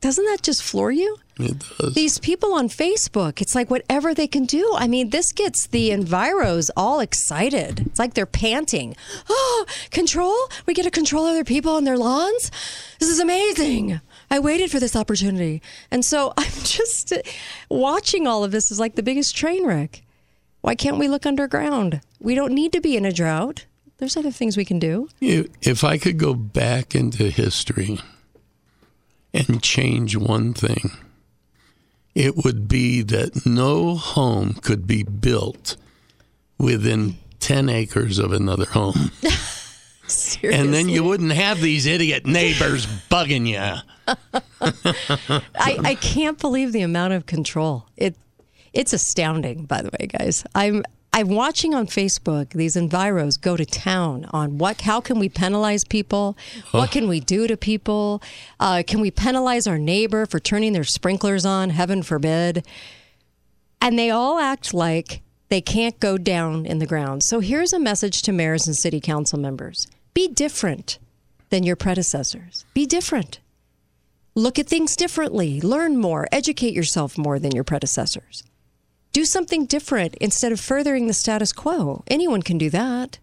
Doesn't 0.00 0.24
that 0.24 0.42
just 0.42 0.62
floor 0.62 0.90
you? 0.90 1.18
It 1.38 1.62
does. 1.78 1.94
These 1.94 2.18
people 2.18 2.54
on 2.54 2.68
Facebook, 2.68 3.40
it's 3.40 3.54
like 3.54 3.70
whatever 3.70 4.14
they 4.14 4.26
can 4.26 4.44
do. 4.44 4.74
I 4.76 4.88
mean, 4.88 5.10
this 5.10 5.32
gets 5.32 5.66
the 5.66 5.90
enviros 5.90 6.70
all 6.76 7.00
excited. 7.00 7.80
It's 7.80 7.98
like 7.98 8.14
they're 8.14 8.26
panting. 8.26 8.96
Oh, 9.30 9.66
control? 9.90 10.36
We 10.66 10.74
get 10.74 10.84
to 10.84 10.90
control 10.90 11.26
other 11.26 11.44
people 11.44 11.74
on 11.74 11.84
their 11.84 11.98
lawns? 11.98 12.50
This 12.98 13.08
is 13.08 13.20
amazing. 13.20 14.00
I 14.30 14.38
waited 14.38 14.70
for 14.70 14.80
this 14.80 14.96
opportunity. 14.96 15.62
And 15.90 16.04
so 16.04 16.32
I'm 16.38 16.52
just 16.62 17.12
watching 17.68 18.26
all 18.26 18.44
of 18.44 18.50
this 18.50 18.70
is 18.70 18.80
like 18.80 18.94
the 18.94 19.02
biggest 19.02 19.36
train 19.36 19.66
wreck. 19.66 20.02
Why 20.60 20.74
can't 20.74 20.98
we 20.98 21.08
look 21.08 21.24
underground? 21.24 22.00
We 22.20 22.34
don't 22.34 22.52
need 22.52 22.72
to 22.72 22.80
be 22.80 22.96
in 22.96 23.04
a 23.04 23.12
drought. 23.12 23.66
There's 23.98 24.16
other 24.16 24.30
things 24.30 24.56
we 24.56 24.64
can 24.64 24.78
do. 24.78 25.08
If 25.20 25.82
I 25.82 25.98
could 25.98 26.18
go 26.18 26.34
back 26.34 26.94
into 26.94 27.30
history 27.30 28.00
and 29.34 29.62
change 29.62 30.16
one 30.16 30.54
thing, 30.54 30.92
it 32.14 32.36
would 32.36 32.68
be 32.68 33.02
that 33.02 33.46
no 33.46 33.96
home 33.96 34.54
could 34.54 34.86
be 34.86 35.02
built 35.02 35.76
within 36.58 37.16
10 37.40 37.68
acres 37.68 38.18
of 38.18 38.32
another 38.32 38.66
home. 38.66 39.10
And 40.42 40.72
then 40.72 40.88
you 40.88 41.04
wouldn't 41.04 41.32
have 41.32 41.60
these 41.60 41.86
idiot 41.86 42.26
neighbors 42.26 42.86
bugging 42.86 43.46
you. 43.46 43.82
I, 44.60 45.78
I 45.84 45.94
can't 45.96 46.38
believe 46.38 46.72
the 46.72 46.82
amount 46.82 47.12
of 47.12 47.26
control. 47.26 47.86
It 47.96 48.16
it's 48.72 48.92
astounding, 48.92 49.64
by 49.64 49.82
the 49.82 49.90
way, 49.98 50.06
guys. 50.06 50.44
I'm 50.54 50.84
I'm 51.12 51.28
watching 51.28 51.74
on 51.74 51.86
Facebook 51.86 52.50
these 52.50 52.76
enviros 52.76 53.40
go 53.40 53.56
to 53.56 53.64
town 53.64 54.26
on 54.30 54.58
what 54.58 54.82
how 54.82 55.00
can 55.00 55.18
we 55.18 55.28
penalize 55.28 55.84
people? 55.84 56.36
What 56.70 56.90
can 56.90 57.08
we 57.08 57.20
do 57.20 57.46
to 57.46 57.56
people? 57.56 58.22
Uh, 58.60 58.82
can 58.86 59.00
we 59.00 59.10
penalize 59.10 59.66
our 59.66 59.78
neighbor 59.78 60.26
for 60.26 60.38
turning 60.38 60.74
their 60.74 60.84
sprinklers 60.84 61.44
on? 61.44 61.70
Heaven 61.70 62.02
forbid. 62.02 62.66
And 63.80 63.98
they 63.98 64.10
all 64.10 64.38
act 64.38 64.74
like 64.74 65.22
they 65.48 65.60
can't 65.60 65.98
go 65.98 66.18
down 66.18 66.66
in 66.66 66.78
the 66.78 66.86
ground. 66.86 67.22
So 67.24 67.40
here's 67.40 67.72
a 67.72 67.78
message 67.78 68.22
to 68.22 68.32
mayors 68.32 68.66
and 68.66 68.76
city 68.76 69.00
council 69.00 69.38
members. 69.38 69.86
Be 70.14 70.28
different 70.28 70.98
than 71.50 71.62
your 71.62 71.76
predecessors. 71.76 72.64
Be 72.74 72.86
different. 72.86 73.40
Look 74.34 74.58
at 74.58 74.68
things 74.68 74.94
differently, 74.94 75.60
learn 75.60 75.96
more, 75.96 76.28
educate 76.30 76.72
yourself 76.72 77.18
more 77.18 77.38
than 77.38 77.52
your 77.52 77.64
predecessors. 77.64 78.44
Do 79.12 79.24
something 79.24 79.66
different 79.66 80.14
instead 80.16 80.52
of 80.52 80.60
furthering 80.60 81.06
the 81.06 81.12
status 81.12 81.52
quo. 81.52 82.04
Anyone 82.06 82.42
can 82.42 82.56
do 82.56 82.70
that. 82.70 83.18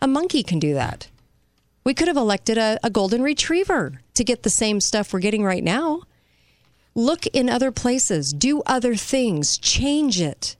A 0.00 0.06
monkey 0.06 0.42
can 0.42 0.60
do 0.60 0.74
that. 0.74 1.08
We 1.82 1.94
could 1.94 2.08
have 2.08 2.16
elected 2.16 2.56
a, 2.56 2.78
a 2.84 2.90
golden 2.90 3.22
retriever 3.22 4.00
to 4.14 4.24
get 4.24 4.42
the 4.42 4.50
same 4.50 4.80
stuff 4.80 5.12
we're 5.12 5.18
getting 5.18 5.42
right 5.42 5.64
now. 5.64 6.02
Look 6.94 7.26
in 7.26 7.48
other 7.48 7.72
places, 7.72 8.32
do 8.32 8.62
other 8.66 8.94
things, 8.94 9.58
change 9.58 10.20
it, 10.20 10.56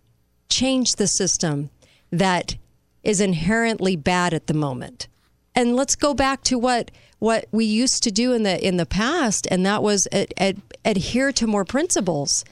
change 0.49 0.97
the 0.97 1.07
system 1.07 1.71
that 2.11 2.57
is 3.03 3.21
inherently 3.21 3.97
bad 3.97 4.35
at 4.35 4.47
the 4.47 4.55
moment. 4.55 5.09
And 5.55 5.77
let's 5.77 5.97
go 5.97 6.15
back 6.15 6.43
to 6.45 6.59
what 6.59 6.91
what 7.19 7.47
we 7.53 7.65
used 7.65 8.03
to 8.03 8.11
do 8.11 8.33
in 8.33 8.43
the 8.45 8.67
in 8.67 8.77
the 8.77 8.87
past, 8.87 9.47
and 9.51 9.65
that 9.67 9.83
was 9.83 10.09
ad, 10.13 10.33
ad, 10.39 10.63
adhere 10.85 11.33
to 11.33 11.47
more 11.47 11.65
principles. 11.65 12.45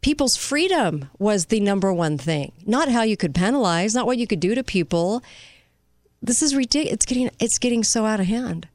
People's 0.00 0.36
freedom 0.36 1.10
was 1.18 1.46
the 1.46 1.60
number 1.60 1.92
one 1.92 2.16
thing, 2.16 2.52
not 2.64 2.88
how 2.88 3.02
you 3.02 3.16
could 3.16 3.34
penalize, 3.34 3.94
not 3.94 4.06
what 4.06 4.18
you 4.18 4.26
could 4.26 4.40
do 4.40 4.54
to 4.54 4.62
people. 4.62 5.22
This 6.22 6.42
is 6.42 6.54
ridiculous. 6.54 6.94
It's 6.94 7.06
getting 7.06 7.30
it's 7.38 7.58
getting 7.58 7.84
so 7.84 8.06
out 8.06 8.20
of 8.20 8.26
hand. 8.26 8.68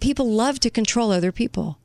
People 0.00 0.30
love 0.30 0.60
to 0.60 0.70
control 0.70 1.10
other 1.10 1.32
people. 1.32 1.78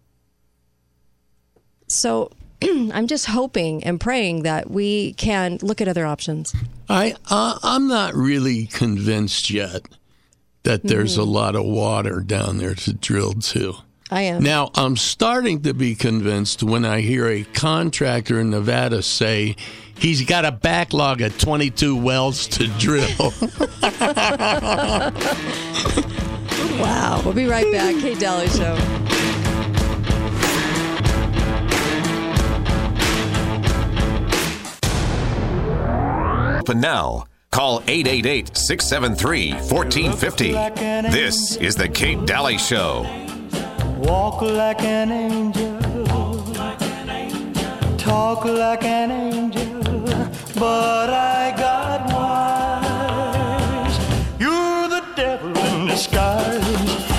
So 1.87 2.31
I'm 2.93 3.07
just 3.07 3.27
hoping 3.27 3.83
and 3.83 3.99
praying 3.99 4.43
that 4.43 4.69
we 4.69 5.13
can 5.13 5.57
look 5.61 5.81
at 5.81 5.87
other 5.87 6.05
options. 6.05 6.53
I 6.89 7.15
uh, 7.29 7.57
I'm 7.63 7.87
not 7.87 8.13
really 8.13 8.67
convinced 8.67 9.49
yet 9.49 9.83
that 10.63 10.83
there's 10.83 11.17
a 11.17 11.23
lot 11.23 11.55
of 11.55 11.63
water 11.63 12.21
down 12.21 12.57
there 12.57 12.73
to 12.73 12.93
drill 12.93 13.33
to. 13.33 13.75
I 14.11 14.21
am. 14.23 14.43
Now, 14.43 14.71
I'm 14.75 14.97
starting 14.97 15.63
to 15.63 15.73
be 15.73 15.95
convinced 15.95 16.61
when 16.63 16.85
I 16.85 17.01
hear 17.01 17.27
a 17.27 17.43
contractor 17.43 18.39
in 18.39 18.51
Nevada 18.51 19.01
say 19.01 19.55
he's 19.97 20.23
got 20.25 20.45
a 20.45 20.51
backlog 20.51 21.21
of 21.21 21.37
22 21.39 21.95
wells 21.95 22.45
to 22.47 22.67
drill. 22.77 23.33
Wow. 26.79 27.21
We'll 27.23 27.33
be 27.33 27.45
right 27.45 27.71
back. 27.71 27.95
Kate 28.01 28.19
Dalley 28.19 28.49
Show. 28.49 28.75
Open 36.65 36.79
now. 36.79 37.25
Call 37.51 37.83
888 37.85 38.57
673 38.57 39.53
1450. 39.69 41.11
This 41.11 41.57
is 41.57 41.75
The 41.75 41.87
Kate 41.87 42.25
Dalley 42.25 42.57
Show. 42.57 43.05
Walk 43.99 44.41
like 44.41 44.81
an 44.81 45.11
angel. 45.11 45.79
Talk 47.99 48.45
like 48.45 48.83
an 48.83 49.11
angel. 49.11 49.79
But 50.55 51.11
I 51.11 51.53
got 51.55 52.11
wise. 52.11 53.99
You're 54.39 54.87
the 54.89 55.03
devil 55.15 55.55
in 55.55 55.85
disguise. 55.85 56.63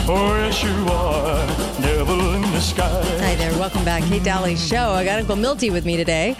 Oh, 0.09 0.35
yes, 0.41 0.61
you 0.61 0.88
are. 0.91 1.47
Devil 1.81 2.35
in 2.35 2.43
disguise. 2.50 3.21
Hi 3.21 3.37
there. 3.37 3.57
Welcome 3.61 3.85
back. 3.85 4.03
Kate 4.09 4.25
Dalley 4.25 4.57
Show. 4.57 4.91
I 4.91 5.05
got 5.05 5.21
Uncle 5.21 5.37
Milty 5.37 5.71
with 5.71 5.85
me 5.85 5.97
today. 5.97 6.37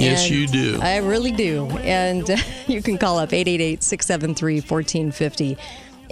Yes, 0.00 0.22
And 0.22 0.30
you 0.30 0.46
do. 0.46 0.78
I 0.80 0.96
really 0.98 1.32
do. 1.32 1.66
And 1.78 2.28
you 2.66 2.82
can 2.82 2.98
call 2.98 3.18
up 3.18 3.32
888 3.32 3.82
673 3.82 4.60
1450. 4.60 5.56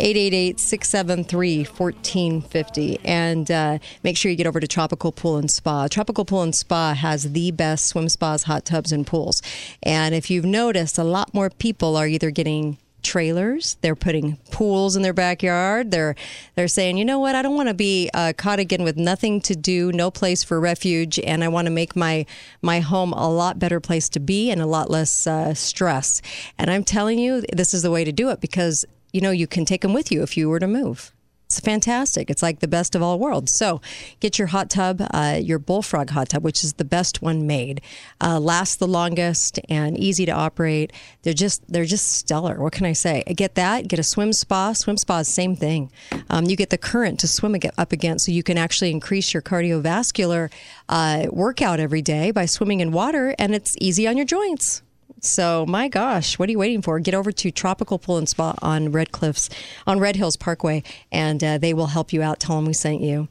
888 0.01 0.61
673 0.61 1.65
1450. 1.65 3.01
And 3.05 3.51
uh, 3.51 3.79
make 4.05 4.17
sure 4.17 4.31
you 4.31 4.37
get 4.37 4.47
over 4.47 4.61
to 4.61 4.69
Tropical 4.69 5.11
Pool 5.11 5.39
and 5.39 5.51
Spa. 5.51 5.89
Tropical 5.89 6.25
Pool 6.25 6.43
and 6.43 6.55
Spa 6.55 6.95
has 6.95 7.33
the 7.33 7.51
best 7.51 7.87
swim 7.87 8.09
spas, 8.09 8.45
hot 8.45 8.65
tubs, 8.65 8.93
and 8.93 9.07
pools. 9.07 9.43
And 9.83 10.15
if 10.15 10.31
you've 10.31 10.45
noticed, 10.45 10.99
a 10.99 11.05
lot 11.05 11.35
more 11.35 11.51
people 11.51 11.97
are 11.97 12.07
either 12.07 12.31
getting 12.31 12.79
trailers. 13.09 13.79
They're 13.81 13.97
putting 13.97 14.37
pools 14.51 14.95
in 14.95 15.03
their 15.03 15.15
backyard. 15.15 15.91
They're 15.91 16.15
they're 16.55 16.69
saying 16.69 16.99
you 16.99 17.05
know 17.05 17.19
what? 17.19 17.35
I 17.35 17.43
don't 17.43 17.57
want 17.57 17.69
to 17.69 17.75
be 17.75 18.11
uh, 18.13 18.35
caught 18.37 18.59
again 18.59 18.85
with 18.85 18.97
nothing 18.97 19.41
to 19.43 19.57
do 19.57 19.91
no 19.93 20.11
place 20.11 20.45
for 20.45 20.61
refuge 20.61 21.19
and 21.19 21.43
i 21.43 21.49
want 21.49 21.67
to 21.67 21.71
make 21.71 21.97
my 21.97 22.27
my 22.61 22.81
home 22.81 23.13
a 23.13 23.29
lot 23.29 23.59
better 23.59 23.81
place 23.81 24.09
to 24.11 24.21
be 24.21 24.51
and 24.51 24.61
a 24.61 24.67
lot 24.67 24.91
less 24.91 25.27
uh, 25.27 25.55
stress. 25.55 26.21
And 26.59 26.71
i'm 26.71 26.85
telling 26.85 27.19
you 27.19 27.43
this 27.53 27.73
is 27.73 27.83
the 27.83 27.91
way 27.91 28.05
to 28.05 28.13
do 28.13 28.29
it 28.31 28.41
because 28.41 28.85
you 29.13 29.21
know 29.21 29.31
you 29.31 29.47
can 29.47 29.65
take 29.65 29.81
them 29.81 29.95
with 29.95 30.13
you 30.13 30.23
if 30.23 30.37
you 30.37 30.49
were 30.49 30.61
to 30.61 30.69
move 30.69 31.13
it's 31.49 31.61
fantastic. 31.61 32.29
It's 32.29 32.43
like 32.43 32.61
the 32.61 32.69
best 32.69 32.95
of 32.95 33.01
all 33.01 33.19
worlds. 33.19 33.57
So 33.57 33.81
get 34.21 34.39
your 34.39 34.49
hot 34.49 34.69
tub, 34.69 35.01
uh, 35.15 35.41
your 35.43 35.59
Bullfrog 35.59 36.11
hot 36.11 36.29
tub, 36.29 36.45
which 36.45 36.63
is 36.63 36.75
the 36.75 36.85
best 36.85 37.23
one 37.23 37.47
made, 37.47 37.81
uh, 38.21 38.39
lasts 38.39 38.77
the 38.77 38.87
longest 38.87 39.59
and 39.67 39.97
easy 39.97 40.27
to 40.27 40.33
operate. 40.33 40.93
They're 41.23 41.33
just 41.33 41.63
they're 41.67 41.87
just 41.87 42.13
stellar. 42.13 42.61
What 42.61 42.75
can 42.75 42.85
I 42.85 42.93
say? 42.93 43.23
Get 43.35 43.55
that. 43.55 43.89
Get 43.89 43.99
a 43.99 44.03
swim 44.03 44.35
spa. 44.35 44.75
Swim 44.75 44.99
spa 44.99 45.21
is 45.21 45.35
same 45.35 45.57
thing. 45.57 45.91
Um, 46.29 46.45
you 46.45 46.55
get 46.55 46.69
the 46.69 46.77
current 46.77 47.19
to 47.21 47.27
swim 47.27 47.57
up 47.79 47.93
against, 47.93 48.27
so 48.27 48.33
you 48.33 48.43
can 48.43 48.59
actually 48.59 48.91
increase 48.91 49.33
your 49.33 49.43
cardiovascular 49.43 50.53
uh, 50.91 51.29
workout 51.31 51.81
every 51.81 52.03
day 52.03 52.31
by 52.31 52.45
swimming 52.45 52.81
in 52.81 52.93
water, 52.93 53.35
and 53.39 53.55
it's 53.55 53.75
easy 53.81 54.07
on 54.07 54.19
your 54.19 54.27
joints. 54.27 54.83
So, 55.21 55.67
my 55.67 55.89
gosh, 55.89 56.39
what 56.39 56.49
are 56.49 56.53
you 56.53 56.59
waiting 56.59 56.83
for? 56.83 56.99
Get 57.01 57.15
over 57.15 57.33
to 57.33 57.51
Tropical 57.51 57.99
Pool 57.99 58.19
and 58.19 58.29
Spa 58.29 58.55
on 58.63 58.93
Red 58.93 59.11
Cliffs, 59.11 59.51
on 59.87 59.99
Red 59.99 60.17
Hills 60.17 60.37
Parkway, 60.37 60.83
and 61.11 61.43
uh, 61.43 61.59
they 61.59 61.75
will 61.75 61.89
help 61.89 62.13
you 62.13 62.23
out. 62.23 62.39
Tell 62.39 62.57
them 62.57 62.67
we 62.67 62.73
sent 62.73 63.01
you. 63.01 63.29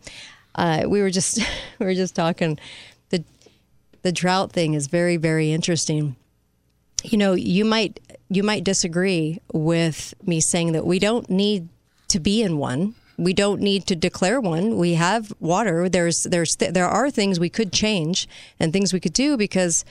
Uh, 0.55 0.83
we 0.87 1.01
were 1.01 1.09
just 1.09 1.37
we 1.79 1.85
were 1.85 1.93
just 1.93 2.15
talking. 2.15 2.59
the 3.09 3.23
The 4.01 4.11
drought 4.11 4.51
thing 4.51 4.73
is 4.73 4.87
very 4.87 5.17
very 5.17 5.51
interesting. 5.51 6.15
You 7.03 7.17
know, 7.17 7.33
you 7.33 7.63
might 7.63 7.99
you 8.29 8.43
might 8.43 8.63
disagree 8.63 9.39
with 9.53 10.13
me 10.25 10.41
saying 10.41 10.73
that 10.73 10.85
we 10.85 10.99
don't 10.99 11.29
need 11.29 11.69
to 12.09 12.19
be 12.19 12.41
in 12.41 12.57
one. 12.57 12.95
We 13.17 13.33
don't 13.33 13.61
need 13.61 13.87
to 13.87 13.95
declare 13.95 14.39
one. 14.39 14.77
We 14.77 14.93
have 14.93 15.31
water. 15.39 15.87
There's 15.87 16.23
there's 16.23 16.55
there 16.57 16.87
are 16.87 17.09
things 17.09 17.39
we 17.39 17.49
could 17.49 17.71
change 17.71 18.27
and 18.59 18.73
things 18.73 18.91
we 18.91 18.99
could 18.99 19.13
do 19.13 19.37
because 19.37 19.85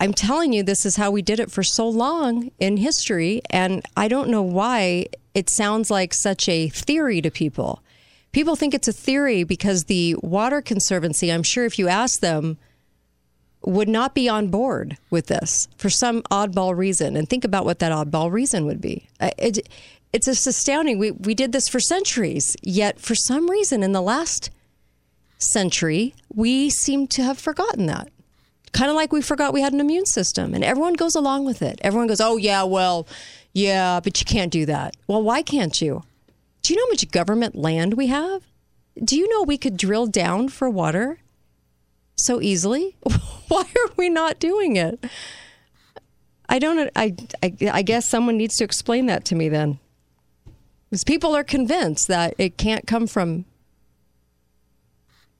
I'm 0.00 0.12
telling 0.12 0.52
you, 0.52 0.62
this 0.62 0.84
is 0.84 0.96
how 0.96 1.10
we 1.10 1.22
did 1.22 1.40
it 1.40 1.50
for 1.50 1.62
so 1.62 1.88
long 1.88 2.50
in 2.58 2.76
history. 2.76 3.42
And 3.50 3.84
I 3.96 4.08
don't 4.08 4.28
know 4.28 4.42
why 4.42 5.06
it 5.34 5.48
sounds 5.48 5.90
like 5.90 6.12
such 6.12 6.48
a 6.48 6.68
theory 6.68 7.20
to 7.22 7.30
people. 7.30 7.82
People 8.32 8.56
think 8.56 8.74
it's 8.74 8.88
a 8.88 8.92
theory 8.92 9.44
because 9.44 9.84
the 9.84 10.16
Water 10.20 10.60
Conservancy, 10.60 11.30
I'm 11.30 11.44
sure 11.44 11.64
if 11.64 11.78
you 11.78 11.88
ask 11.88 12.20
them, 12.20 12.58
would 13.62 13.88
not 13.88 14.14
be 14.14 14.28
on 14.28 14.48
board 14.48 14.98
with 15.10 15.28
this 15.28 15.68
for 15.76 15.88
some 15.88 16.22
oddball 16.24 16.76
reason. 16.76 17.16
And 17.16 17.28
think 17.28 17.44
about 17.44 17.64
what 17.64 17.78
that 17.78 17.92
oddball 17.92 18.30
reason 18.30 18.66
would 18.66 18.80
be. 18.80 19.08
Uh, 19.20 19.30
It, 19.38 19.68
it's 20.12 20.26
just 20.26 20.46
astounding. 20.46 20.98
We, 20.98 21.12
we 21.12 21.34
did 21.34 21.52
this 21.52 21.68
for 21.68 21.80
centuries, 21.80 22.56
yet 22.62 23.00
for 23.00 23.14
some 23.14 23.50
reason 23.50 23.82
in 23.82 23.92
the 23.92 24.02
last 24.02 24.50
century, 25.38 26.14
we 26.32 26.70
seem 26.70 27.06
to 27.08 27.22
have 27.22 27.38
forgotten 27.38 27.86
that. 27.86 28.08
Kind 28.74 28.90
of 28.90 28.96
like 28.96 29.12
we 29.12 29.22
forgot 29.22 29.54
we 29.54 29.60
had 29.60 29.72
an 29.72 29.80
immune 29.80 30.04
system, 30.04 30.52
and 30.52 30.64
everyone 30.64 30.94
goes 30.94 31.14
along 31.14 31.44
with 31.44 31.62
it. 31.62 31.80
Everyone 31.82 32.08
goes, 32.08 32.20
oh, 32.20 32.36
yeah, 32.36 32.64
well, 32.64 33.06
yeah, 33.52 34.00
but 34.00 34.20
you 34.20 34.26
can't 34.26 34.50
do 34.50 34.66
that. 34.66 34.96
Well, 35.06 35.22
why 35.22 35.42
can't 35.42 35.80
you? 35.80 36.02
Do 36.62 36.74
you 36.74 36.80
know 36.80 36.86
how 36.86 36.90
much 36.90 37.08
government 37.12 37.54
land 37.54 37.94
we 37.94 38.08
have? 38.08 38.42
Do 39.02 39.16
you 39.16 39.28
know 39.28 39.44
we 39.44 39.58
could 39.58 39.76
drill 39.76 40.08
down 40.08 40.48
for 40.48 40.68
water 40.68 41.20
so 42.16 42.40
easily? 42.40 42.96
Why 43.48 43.62
are 43.62 43.92
we 43.96 44.08
not 44.08 44.40
doing 44.40 44.76
it? 44.76 45.04
I 46.48 46.58
don't. 46.58 46.90
I, 46.96 47.14
I. 47.42 47.56
I 47.72 47.82
guess 47.82 48.08
someone 48.08 48.36
needs 48.36 48.56
to 48.56 48.64
explain 48.64 49.06
that 49.06 49.24
to 49.26 49.34
me 49.34 49.48
then, 49.48 49.78
because 50.88 51.04
people 51.04 51.34
are 51.34 51.44
convinced 51.44 52.08
that 52.08 52.34
it 52.38 52.56
can't 52.56 52.86
come 52.86 53.06
from 53.06 53.44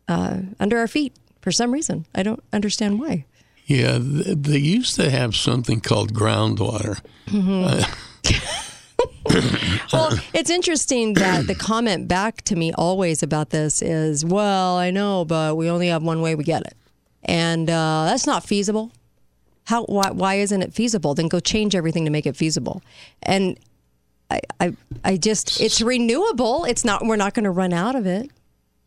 uh, 0.09 0.41
under 0.59 0.79
our 0.79 0.89
feet 0.89 1.15
for 1.45 1.53
some 1.53 1.71
reason. 1.73 2.07
I 2.15 2.23
don't 2.23 2.43
understand 2.53 2.99
why. 2.99 3.27
Yeah, 3.67 3.99
they 4.01 4.59
used 4.59 4.97
to 4.97 5.11
have 5.11 5.37
something 5.37 5.81
called 5.81 6.15
groundwater. 6.15 7.01
Uh, 7.33 7.85
Well, 9.93 10.19
it's 10.33 10.51
interesting 10.51 11.15
that 11.15 11.47
the 11.47 11.55
comment 11.55 12.09
back 12.09 12.43
to 12.43 12.57
me 12.57 12.73
always 12.73 13.23
about 13.23 13.51
this 13.51 13.81
is, 13.81 14.25
well, 14.25 14.77
I 14.77 14.91
know, 14.91 15.25
but 15.25 15.57
we 15.57 15.71
only 15.71 15.89
have 15.89 16.03
one 16.03 16.21
way 16.21 16.35
we 16.35 16.45
get 16.45 16.63
it. 16.63 16.75
And 17.25 17.71
uh, 17.71 18.05
that's 18.07 18.27
not 18.27 18.45
feasible. 18.45 18.93
How, 19.65 19.85
why, 19.85 20.11
why 20.11 20.35
isn't 20.35 20.61
it 20.63 20.75
feasible? 20.75 21.15
Then 21.15 21.29
go 21.29 21.41
change 21.41 21.75
everything 21.75 22.05
to 22.05 22.11
make 22.11 22.27
it 22.27 22.37
feasible. 22.37 22.83
And 23.23 23.59
I, 24.31 24.41
I, 24.61 24.77
I 25.05 25.17
just, 25.17 25.61
it's 25.61 25.81
renewable. 25.81 26.65
It's 26.65 26.85
not, 26.85 27.05
we're 27.07 27.17
not 27.17 27.35
going 27.35 27.45
to 27.45 27.51
run 27.51 27.73
out 27.73 27.95
of 27.95 28.07
it. 28.07 28.31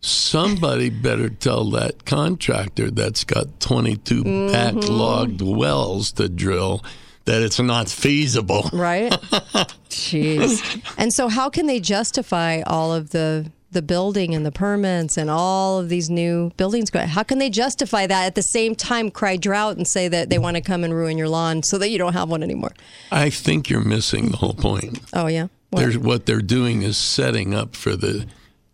Somebody 0.02 0.90
better 0.90 1.30
tell 1.30 1.70
that 1.72 2.06
contractor 2.06 2.92
that's 2.92 3.24
got 3.24 3.60
22 3.60 4.24
Mm-hmm. 4.24 4.56
backlogged 4.56 5.42
wells 5.42 6.12
to 6.14 6.30
drill 6.30 6.84
that 7.26 7.42
it's 7.42 7.60
not 7.60 7.90
feasible. 7.90 8.70
Right? 8.72 9.12
Jeez. 9.90 10.82
And 10.98 11.14
so 11.14 11.28
how 11.28 11.50
can 11.50 11.66
they 11.68 11.80
justify 11.80 12.62
all 12.66 12.94
of 12.94 13.10
the 13.12 13.52
the 13.70 13.82
building 13.82 14.34
and 14.34 14.46
the 14.46 14.52
permits 14.52 15.18
and 15.18 15.30
all 15.30 15.80
of 15.80 15.90
these 15.90 16.10
new 16.10 16.52
buildings? 16.56 16.90
How 16.94 17.24
can 17.24 17.38
they 17.38 17.50
justify 17.50 18.08
that 18.08 18.26
at 18.26 18.36
the 18.36 18.42
same 18.42 18.76
time 18.76 19.12
cry 19.12 19.36
drought 19.36 19.76
and 19.76 19.86
say 19.86 20.08
that 20.08 20.30
they 20.30 20.40
want 20.40 20.56
to 20.56 20.62
come 20.62 20.86
and 20.86 20.94
ruin 20.94 21.18
your 21.18 21.28
lawn 21.28 21.62
so 21.64 21.78
that 21.80 21.90
you 21.90 21.98
don't 21.98 22.14
have 22.14 22.30
one 22.30 22.44
anymore? 22.44 22.72
I 23.12 23.30
think 23.30 23.70
you're 23.70 23.84
missing 23.84 24.32
the 24.32 24.38
whole 24.38 24.54
point. 24.54 25.00
Oh 25.14 25.28
yeah. 25.28 25.48
What? 25.70 25.82
There's, 25.82 25.98
what 25.98 26.26
they're 26.26 26.40
doing 26.42 26.82
is 26.84 26.98
setting 26.98 27.54
up 27.54 27.76
for 27.76 27.98
the 27.98 28.26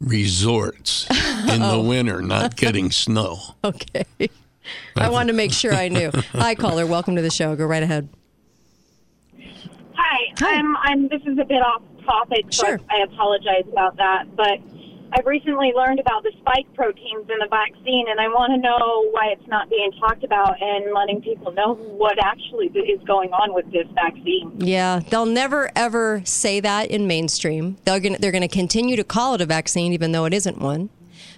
resorts 0.04 1.08
in 1.10 1.60
the 1.62 1.72
oh. 1.74 1.82
winter, 1.82 2.22
not 2.22 2.56
getting 2.56 2.92
snow. 2.92 3.40
Okay. 3.64 4.06
I 4.96 5.10
wanted 5.10 5.32
to 5.32 5.38
make 5.38 5.52
sure 5.52 5.74
I 5.74 5.90
knew. 5.90 6.10
Hi 6.32 6.56
caller, 6.56 6.86
welcome 6.86 7.16
to 7.16 7.22
the 7.22 7.30
show. 7.30 7.56
Go 7.56 7.66
right 7.66 7.84
ahead. 7.84 8.08
Hi. 9.94 10.34
Hi. 10.40 10.56
I'm, 10.56 10.78
I'm, 10.78 11.08
this 11.10 11.22
is 11.26 11.38
a 11.38 11.46
bit 11.46 11.62
off 11.62 11.82
topic, 12.06 12.46
so 12.50 12.66
Sure. 12.66 12.80
I, 12.90 13.00
I 13.00 13.04
apologize 13.04 13.64
about 13.70 13.98
that. 13.98 14.36
But 14.36 14.60
I've 15.16 15.28
recently 15.28 15.72
learned 15.76 16.00
about 16.00 16.24
the 16.24 16.32
spike 16.40 16.66
proteins 16.74 17.30
in 17.30 17.38
the 17.38 17.48
vaccine, 17.48 18.06
and 18.10 18.20
I 18.20 18.28
want 18.30 18.52
to 18.54 18.58
know 18.58 19.10
why 19.12 19.28
it's 19.28 19.48
not 19.48 19.70
being 19.70 19.92
talked 20.00 20.24
about 20.24 20.60
and 20.60 20.92
letting 20.92 21.22
people 21.22 21.52
know 21.52 21.76
what 21.76 22.18
actually 22.24 22.68
is 22.68 23.00
going 23.04 23.32
on 23.32 23.54
with 23.54 23.72
this 23.72 23.86
vaccine. 23.94 24.52
Yeah, 24.58 25.02
they'll 25.12 25.28
never 25.28 25.72
ever 25.76 26.24
say 26.26 26.60
that 26.62 26.90
in 26.90 27.06
mainstream. 27.06 27.78
They're 27.86 28.00
going 28.00 28.16
to 28.16 28.22
they're 28.22 28.32
going 28.32 28.42
to 28.42 28.48
continue 28.48 28.96
to 28.96 29.04
call 29.04 29.36
it 29.36 29.42
a 29.42 29.46
vaccine 29.46 29.94
even 29.94 30.14
though 30.14 30.26
it 30.26 30.34
isn't 30.34 30.58
one 30.58 30.90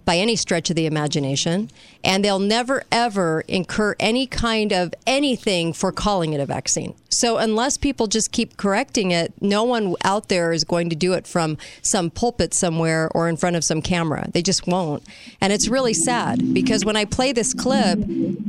by 0.06 0.18
any 0.18 0.36
stretch 0.36 0.70
of 0.70 0.76
the 0.76 0.86
imagination, 0.86 1.70
and 2.04 2.24
they'll 2.24 2.40
never 2.40 2.84
ever 2.92 3.44
incur 3.48 3.96
any 4.00 4.28
kind 4.28 4.72
of 4.72 4.94
anything 5.06 5.74
for 5.74 5.92
calling 5.92 6.34
it 6.34 6.40
a 6.40 6.46
vaccine. 6.46 6.94
So 7.10 7.38
unless 7.38 7.78
people 7.78 8.08
just 8.08 8.32
keep 8.32 8.58
correcting 8.58 9.12
it, 9.12 9.34
no 9.42 9.64
one 9.64 9.96
out 10.04 10.30
there 10.30 10.52
is 10.52 10.64
going 10.64 10.90
to 10.90 10.96
do 10.96 11.14
it 11.14 11.26
from 11.26 11.58
some 11.82 12.10
pulpit 12.10 12.54
somewhere 12.54 13.10
or 13.16 13.28
in 13.30 13.38
front 13.38 13.56
of 13.56 13.64
some 13.64 13.82
camera. 13.82 14.30
They 14.34 14.42
just 14.42 14.68
won't. 14.68 15.04
And 15.42 15.52
it's 15.52 15.68
really 15.68 15.94
sad 15.94 16.54
because 16.54 16.86
when 16.86 16.96
I 16.96 17.06
play 17.06 17.32
this 17.32 17.54
clip, 17.54 18.00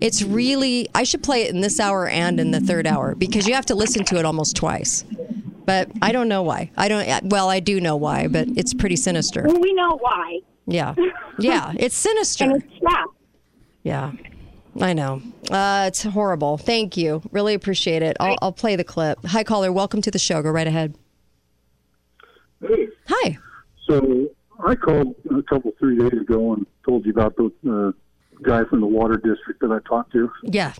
it's 0.00 0.22
really 0.22 0.88
I 0.94 1.04
should 1.04 1.22
play 1.22 1.42
it 1.42 1.54
in 1.54 1.60
this 1.60 1.80
hour 1.80 2.06
and 2.08 2.38
in 2.38 2.50
the 2.50 2.60
third 2.60 2.86
hour 2.86 3.14
because 3.14 3.46
you 3.46 3.54
have 3.54 3.66
to 3.66 3.74
listen 3.74 4.04
to 4.06 4.16
it 4.16 4.24
almost 4.24 4.56
twice. 4.56 5.04
But 5.64 5.90
I 6.02 6.12
don't 6.12 6.28
know 6.28 6.42
why. 6.42 6.70
I 6.76 6.88
don't 6.88 7.30
well, 7.30 7.48
I 7.48 7.60
do 7.60 7.80
know 7.80 7.96
why, 7.96 8.28
but 8.28 8.48
it's 8.56 8.74
pretty 8.74 8.96
sinister. 8.96 9.42
Well, 9.46 9.60
we 9.60 9.72
know 9.72 9.96
why. 9.98 10.40
Yeah. 10.66 10.94
Yeah, 11.38 11.74
it's 11.78 11.94
sinister. 11.94 12.44
And 12.44 12.62
it's 12.62 12.72
yeah. 12.80 13.04
Yeah, 13.82 14.12
I 14.80 14.94
know. 14.94 15.20
Uh, 15.50 15.84
it's 15.86 16.02
horrible. 16.02 16.56
Thank 16.56 16.96
you. 16.96 17.20
Really 17.30 17.52
appreciate 17.52 18.00
it. 18.02 18.16
I'll, 18.18 18.38
I'll 18.40 18.52
play 18.52 18.74
the 18.74 18.84
clip. 18.84 19.18
Hi, 19.26 19.44
caller. 19.44 19.70
Welcome 19.70 20.00
to 20.00 20.10
the 20.10 20.18
show. 20.18 20.40
Go 20.40 20.48
right 20.50 20.66
ahead. 20.66 20.96
Hey, 22.62 22.88
Hi. 23.06 23.38
so 23.86 24.28
I 24.66 24.74
called 24.76 25.14
a 25.30 25.42
couple 25.42 25.72
three 25.78 25.98
days 25.98 26.18
ago 26.18 26.54
and 26.54 26.66
told 26.88 27.04
you 27.04 27.12
about 27.12 27.36
the 27.36 27.52
uh, 27.70 27.92
guy 28.42 28.64
from 28.70 28.80
the 28.80 28.86
water 28.86 29.16
district 29.18 29.60
that 29.60 29.70
I 29.70 29.86
talked 29.86 30.12
to 30.12 30.30
Yeah. 30.42 30.72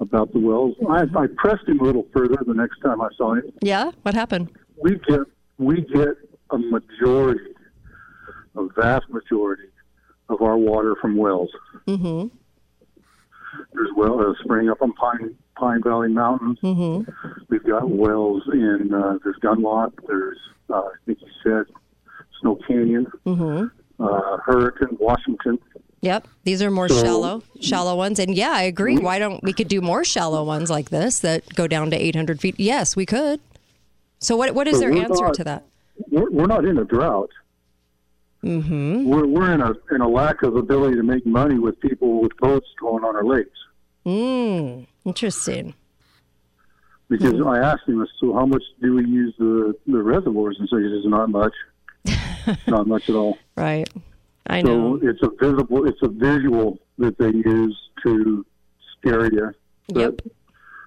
about 0.00 0.32
the 0.32 0.40
wells. 0.40 0.74
I, 0.90 1.02
I 1.16 1.26
pressed 1.36 1.68
him 1.68 1.78
a 1.78 1.84
little 1.84 2.06
further 2.12 2.36
the 2.44 2.52
next 2.54 2.80
time 2.80 3.00
I 3.00 3.10
saw 3.16 3.34
him. 3.34 3.44
Yeah. 3.62 3.92
What 4.02 4.14
happened? 4.16 4.50
We 4.82 4.98
get 5.08 5.20
we 5.58 5.82
get 5.82 6.08
a 6.50 6.58
majority, 6.58 7.40
a 8.56 8.66
vast 8.76 9.08
majority 9.10 9.68
of 10.28 10.42
our 10.42 10.56
water 10.56 10.94
from 11.00 11.16
wells. 11.16 11.50
Mm-hmm. 11.86 12.28
There's 13.72 13.90
well 13.96 14.20
uh, 14.20 14.34
spring 14.44 14.68
up 14.68 14.82
on 14.82 14.92
Pine 14.94 15.34
Pine 15.56 15.82
Valley 15.82 16.08
Mountains. 16.08 16.58
Mm-hmm. 16.62 17.10
We've 17.48 17.64
got 17.64 17.88
wells 17.88 18.42
in 18.52 18.92
uh, 18.94 19.18
there's 19.24 19.36
Gunlock. 19.42 19.92
There's 20.06 20.38
uh, 20.70 20.74
I 20.74 20.90
think 21.06 21.18
you 21.20 21.28
said 21.42 21.64
Snow 22.40 22.58
Canyon, 22.66 23.06
Mm-hmm. 23.26 24.02
uh, 24.04 24.36
Hurricane, 24.44 24.96
Washington. 25.00 25.58
Yep. 26.02 26.28
These 26.44 26.62
are 26.62 26.70
more 26.70 26.88
So- 26.88 27.02
shallow, 27.02 27.42
shallow 27.60 27.96
ones. 27.96 28.18
And 28.20 28.34
yeah, 28.34 28.52
I 28.52 28.62
agree. 28.62 28.98
Why 28.98 29.18
don't 29.18 29.42
we 29.42 29.52
could 29.52 29.66
do 29.68 29.80
more 29.80 30.04
shallow 30.04 30.44
ones 30.44 30.70
like 30.70 30.90
this 30.90 31.18
that 31.20 31.52
go 31.56 31.66
down 31.66 31.90
to 31.90 31.96
800 31.96 32.40
feet? 32.40 32.54
Yes, 32.60 32.94
we 32.94 33.04
could. 33.06 33.40
So 34.20 34.36
what 34.36 34.54
what 34.54 34.68
is 34.68 34.74
So 34.74 34.80
their 34.80 34.92
answer 34.92 35.24
not- 35.24 35.34
to 35.34 35.44
that? 35.44 35.64
We're, 36.10 36.30
we're 36.30 36.46
not 36.46 36.64
in 36.64 36.78
a 36.78 36.84
drought. 36.84 37.30
Mm-hmm. 38.44 39.04
We're, 39.04 39.26
we're 39.26 39.52
in 39.52 39.60
a 39.60 39.72
in 39.92 40.00
a 40.00 40.08
lack 40.08 40.42
of 40.42 40.54
ability 40.56 40.96
to 40.96 41.02
make 41.02 41.26
money 41.26 41.58
with 41.58 41.78
people 41.80 42.20
with 42.22 42.36
boats 42.38 42.66
going 42.80 43.04
on 43.04 43.16
our 43.16 43.24
lakes. 43.24 43.58
Mm, 44.06 44.86
interesting. 45.04 45.74
Because 47.08 47.32
Mm-hmm. 47.32 47.48
I 47.48 47.58
asked 47.60 47.88
him, 47.88 48.06
so 48.20 48.34
how 48.34 48.44
much 48.46 48.62
do 48.80 48.94
we 48.94 49.04
use 49.06 49.34
the 49.38 49.74
the 49.86 50.02
reservoirs? 50.02 50.56
And 50.60 50.68
so 50.68 50.76
he 50.76 50.84
says, 50.84 51.04
not 51.04 51.30
much, 51.30 51.54
not 52.66 52.86
much 52.86 53.08
at 53.08 53.16
all. 53.16 53.38
Right. 53.56 53.88
I 54.46 54.62
know. 54.62 54.98
So 55.00 55.08
it's 55.08 55.22
a 55.22 55.30
visible, 55.40 55.86
it's 55.86 56.00
a 56.02 56.08
visual 56.08 56.78
that 56.98 57.18
they 57.18 57.30
use 57.30 57.76
to 58.04 58.46
scare 58.98 59.24
you. 59.32 59.52
But 59.88 60.00
Yep. 60.00 60.20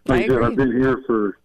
Like 0.08 0.22
I 0.22 0.24
I 0.24 0.28
said, 0.30 0.44
I've 0.44 0.56
been 0.56 0.72
here 0.72 1.04
for 1.06 1.38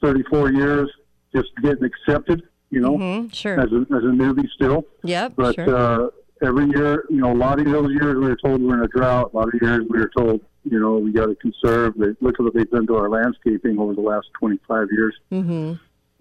34 0.00 0.52
years, 0.52 0.90
just 1.34 1.48
getting 1.62 1.84
accepted. 1.84 2.47
You 2.70 2.80
know, 2.80 2.98
Mhm, 2.98 3.32
sure. 3.34 3.58
as 3.58 3.72
a 3.72 3.80
as 3.80 4.04
a 4.04 4.12
newbie 4.12 4.48
still. 4.50 4.84
Yep. 5.02 5.32
But 5.36 5.54
sure. 5.54 5.74
uh, 5.74 6.08
every 6.42 6.66
year, 6.66 7.04
you 7.08 7.20
know, 7.20 7.32
a 7.32 7.34
lot 7.34 7.58
of 7.58 7.66
those 7.66 7.90
years 7.92 8.16
we 8.16 8.26
were 8.28 8.36
told 8.36 8.60
we're 8.62 8.74
in 8.74 8.82
a 8.84 8.88
drought. 8.88 9.30
A 9.32 9.36
lot 9.36 9.48
of 9.48 9.54
years 9.60 9.86
we 9.88 9.98
were 9.98 10.10
told, 10.16 10.40
you 10.64 10.78
know, 10.78 10.98
we 10.98 11.12
got 11.12 11.26
to 11.26 11.34
conserve. 11.36 11.94
Look 11.96 12.34
at 12.38 12.40
what 12.40 12.54
they've 12.54 12.70
done 12.70 12.86
to 12.88 12.96
our 12.96 13.08
landscaping 13.08 13.78
over 13.78 13.94
the 13.94 14.02
last 14.02 14.28
25 14.38 14.88
years, 14.92 15.16
mm-hmm. 15.32 15.72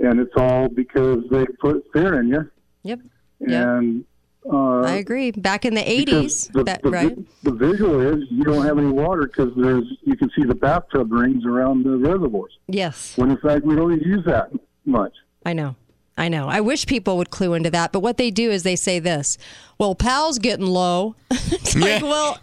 and 0.06 0.20
it's 0.20 0.34
all 0.38 0.70
because 0.70 1.24
they 1.30 1.46
put 1.60 1.86
fear 1.94 2.20
in 2.20 2.30
you. 2.30 2.50
Yep. 2.84 3.02
Yep. 3.40 4.04
Uh, 4.50 4.82
I 4.82 4.94
agree. 4.94 5.32
Back 5.32 5.66
in 5.66 5.74
the 5.74 5.82
80s, 5.82 6.52
the, 6.54 6.64
that, 6.64 6.82
the, 6.82 6.90
right? 6.90 7.44
the 7.44 7.52
visual 7.52 8.00
is 8.00 8.24
you 8.30 8.46
don't 8.46 8.66
have 8.66 8.78
any 8.78 8.90
water 8.90 9.28
because 9.28 9.52
there's 9.58 9.84
you 10.04 10.16
can 10.16 10.30
see 10.36 10.46
the 10.46 10.56
bathtub 10.56 11.12
rings 11.12 11.46
around 11.46 11.84
the 11.84 11.98
reservoirs. 11.98 12.58
Yes. 12.68 13.18
When 13.18 13.32
in 13.32 13.38
fact 13.38 13.66
we 13.66 13.76
don't 13.76 13.92
even 13.94 14.08
use 14.08 14.26
that 14.26 14.50
much. 14.86 15.14
I 15.46 15.52
know. 15.54 15.76
I 16.18 16.30
know. 16.30 16.48
I 16.48 16.62
wish 16.62 16.86
people 16.88 17.18
would 17.18 17.30
clue 17.30 17.54
into 17.54 17.70
that. 17.72 17.92
But 17.92 18.00
what 18.00 18.18
they 18.18 18.32
do 18.32 18.50
is 18.50 18.64
they 18.64 18.76
say 18.76 19.00
this 19.00 19.38
Well, 19.78 19.96
Powell's 19.96 20.40
getting 20.40 20.66
low. 20.66 21.16
it's 21.32 21.76
like, 21.76 22.02
well, 22.02 22.40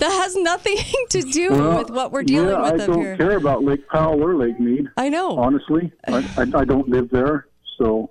That 0.00 0.10
has 0.10 0.36
nothing 0.36 0.76
to 1.10 1.22
do 1.22 1.50
Well, 1.50 1.78
with 1.78 1.90
what 1.90 2.12
we're 2.12 2.22
dealing 2.24 2.50
yeah, 2.50 2.72
with 2.72 2.80
I 2.80 2.84
up 2.84 2.90
don't 2.90 3.16
care 3.16 3.36
about 3.36 3.64
Lake 3.64 3.88
Powell 3.88 4.22
or 4.22 4.34
Lake 4.36 4.58
Mead. 4.60 4.88
I 4.96 5.08
know. 5.08 5.36
Honestly, 5.38 5.92
I, 6.08 6.18
I, 6.36 6.60
I 6.60 6.64
don't 6.64 6.88
live 6.88 7.10
there, 7.10 7.46
so 7.78 8.10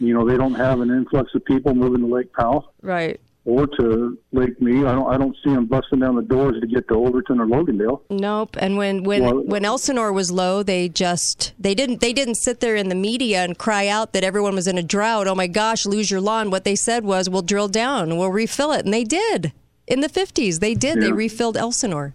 you 0.00 0.14
know 0.14 0.26
they 0.28 0.36
don't 0.36 0.54
have 0.54 0.80
an 0.80 0.90
influx 0.90 1.34
of 1.34 1.44
people 1.44 1.74
moving 1.74 2.00
to 2.00 2.06
Lake 2.06 2.32
Powell 2.32 2.72
Right. 2.82 3.20
Or 3.44 3.66
to 3.66 4.18
Lake 4.32 4.60
Mead. 4.60 4.84
I 4.84 4.92
don't 4.94 5.10
I 5.12 5.16
don't 5.16 5.36
see 5.44 5.50
them 5.54 5.66
busting 5.66 6.00
down 6.00 6.16
the 6.16 6.22
doors 6.22 6.60
to 6.60 6.66
get 6.66 6.86
to 6.88 6.94
Overton 6.94 7.40
or 7.40 7.46
Logandale. 7.46 8.00
Nope. 8.10 8.56
And 8.58 8.76
when 8.76 9.04
when 9.04 9.22
Well- 9.22 9.42
when 9.44 9.64
Elsinore 9.64 10.12
was 10.12 10.30
low, 10.30 10.62
they 10.62 10.88
just 10.88 11.54
they 11.58 11.74
didn't 11.74 12.00
they 12.00 12.12
didn't 12.12 12.34
sit 12.36 12.60
there 12.60 12.76
in 12.76 12.88
the 12.88 12.94
media 12.94 13.42
and 13.44 13.56
cry 13.56 13.88
out 13.88 14.12
that 14.12 14.24
everyone 14.24 14.54
was 14.54 14.68
in 14.68 14.76
a 14.76 14.82
drought. 14.82 15.26
Oh 15.26 15.34
my 15.34 15.46
gosh, 15.46 15.86
lose 15.86 16.10
your 16.10 16.20
lawn. 16.20 16.50
What 16.50 16.64
they 16.64 16.76
said 16.76 17.04
was, 17.04 17.30
"We'll 17.30 17.42
drill 17.42 17.68
down, 17.68 18.16
we'll 18.18 18.30
refill 18.32 18.72
it," 18.72 18.84
and 18.84 18.92
they 18.92 19.04
did. 19.04 19.52
In 19.86 20.00
the 20.00 20.08
50s, 20.08 20.60
they 20.60 20.74
did. 20.74 21.00
They 21.00 21.12
refilled 21.12 21.56
Elsinore. 21.56 22.14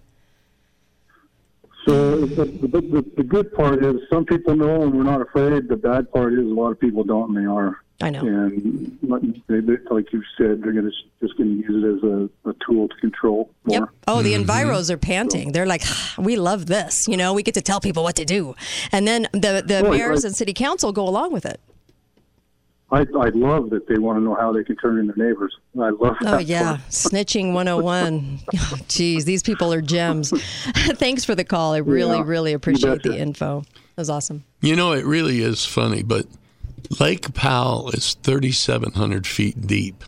So 1.88 2.22
the, 2.22 2.46
the, 2.46 2.68
the, 2.68 3.06
the 3.18 3.24
good 3.24 3.52
part 3.54 3.84
is 3.84 3.96
some 4.10 4.26
people 4.26 4.56
know 4.56 4.84
and 4.84 4.94
we're 4.94 5.04
not 5.04 5.22
afraid. 5.22 5.68
The 5.68 5.76
bad 5.76 6.12
part 6.12 6.34
is 6.34 6.40
a 6.40 6.44
lot 6.44 6.70
of 6.72 6.80
people 6.80 7.04
don't 7.04 7.36
and 7.36 7.38
they 7.38 7.50
are. 7.50 7.83
I 8.02 8.10
know. 8.10 8.22
And 8.22 8.98
they, 9.48 9.60
they, 9.62 9.78
like 9.90 10.12
you 10.12 10.22
said, 10.38 10.62
they're 10.62 10.74
going 10.74 10.84
to 10.86 10.92
just 11.22 11.38
going 11.38 11.62
to 11.62 11.68
use 11.68 11.84
it 11.84 11.98
as 11.98 12.04
a, 12.04 12.50
a 12.50 12.54
tool 12.66 12.90
to 12.90 12.96
control 12.96 13.50
more. 13.66 13.80
Yep. 13.82 13.90
Oh, 14.08 14.22
the 14.22 14.34
enviros 14.34 14.90
are 14.90 14.98
panting. 14.98 15.52
They're 15.54 15.66
like, 15.68 15.84
"Ah, 15.86 16.16
we 16.18 16.36
love 16.36 16.66
this. 16.66 17.08
You 17.08 17.16
know, 17.18 17.34
we 17.34 17.44
get 17.44 17.54
to 17.54 17.62
tell 17.62 17.80
people 17.80 18.04
what 18.04 18.16
to 18.18 18.26
do. 18.26 18.56
And 18.92 19.08
then 19.08 19.28
the, 19.32 19.64
the 19.66 19.82
Right, 19.84 19.92
mayors 19.92 20.10
right. 20.24 20.24
and 20.26 20.36
city 20.36 20.54
council 20.54 20.92
go 20.92 21.08
along 21.08 21.32
with 21.32 21.46
it. 21.46 21.62
I, 22.92 23.00
I 23.20 23.30
love 23.30 23.72
that 23.72 23.88
they 23.88 23.98
want 23.98 24.20
to 24.20 24.24
know 24.24 24.36
how 24.36 24.52
they 24.52 24.64
can 24.64 24.76
turn 24.76 25.00
in 25.00 25.08
their 25.08 25.16
neighbors. 25.16 25.56
I 25.80 25.90
love 25.90 26.16
that. 26.22 26.34
Oh, 26.34 26.38
yeah. 26.38 26.78
Snitching 26.90 27.54
101. 27.54 28.40
Oh, 28.56 28.78
Geez, 28.88 29.26
these 29.26 29.42
people 29.42 29.74
are 29.74 29.82
gems. 29.82 30.30
Thanks 30.76 31.26
for 31.26 31.34
the 31.34 31.44
call. 31.44 31.74
I 31.74 31.78
really, 31.78 32.18
Yeah, 32.18 32.24
really 32.26 32.54
appreciate 32.54 33.02
the 33.02 33.18
info. 33.18 33.62
That 33.96 34.02
was 34.02 34.10
awesome. 34.12 34.44
You 34.62 34.76
know, 34.76 34.92
it 34.92 35.06
really 35.06 35.42
is 35.42 35.66
funny, 35.66 36.04
but 36.04 36.28
Lake 37.00 37.34
Powell 37.34 37.90
is 37.92 38.14
3,700 38.24 39.26
feet 39.28 39.66
deep. 39.68 40.04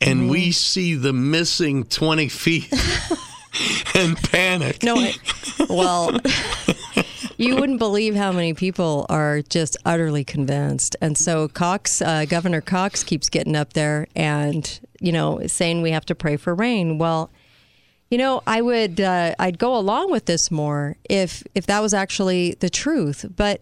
And 0.00 0.20
Mm-hmm. 0.22 0.28
we 0.30 0.50
see 0.52 0.94
the 0.94 1.12
missing 1.12 1.84
20 1.84 2.28
feet 2.28 2.72
and 3.94 4.16
panic. 4.16 4.82
No, 4.82 5.10
well, 5.68 6.18
you 7.36 7.56
wouldn't 7.56 7.78
believe 7.78 8.14
how 8.14 8.32
many 8.32 8.54
people 8.54 9.04
are 9.10 9.42
just 9.42 9.76
utterly 9.84 10.24
convinced. 10.24 10.96
And 11.02 11.18
so 11.18 11.48
Cox, 11.48 12.00
uh, 12.00 12.24
Governor 12.26 12.62
Cox, 12.62 13.04
keeps 13.04 13.28
getting 13.28 13.54
up 13.56 13.74
there 13.74 14.06
and 14.16 14.80
you 15.00 15.12
know 15.12 15.46
saying 15.46 15.82
we 15.82 15.90
have 15.90 16.06
to 16.06 16.14
pray 16.14 16.36
for 16.38 16.54
rain. 16.54 16.96
Well, 16.96 17.30
you 18.10 18.16
know, 18.16 18.42
I 18.46 18.62
would 18.62 19.00
uh, 19.02 19.34
I'd 19.38 19.58
go 19.58 19.76
along 19.76 20.10
with 20.10 20.24
this 20.24 20.50
more 20.50 20.96
if 21.10 21.42
if 21.54 21.66
that 21.66 21.80
was 21.80 21.92
actually 21.92 22.56
the 22.60 22.70
truth. 22.70 23.26
But 23.36 23.60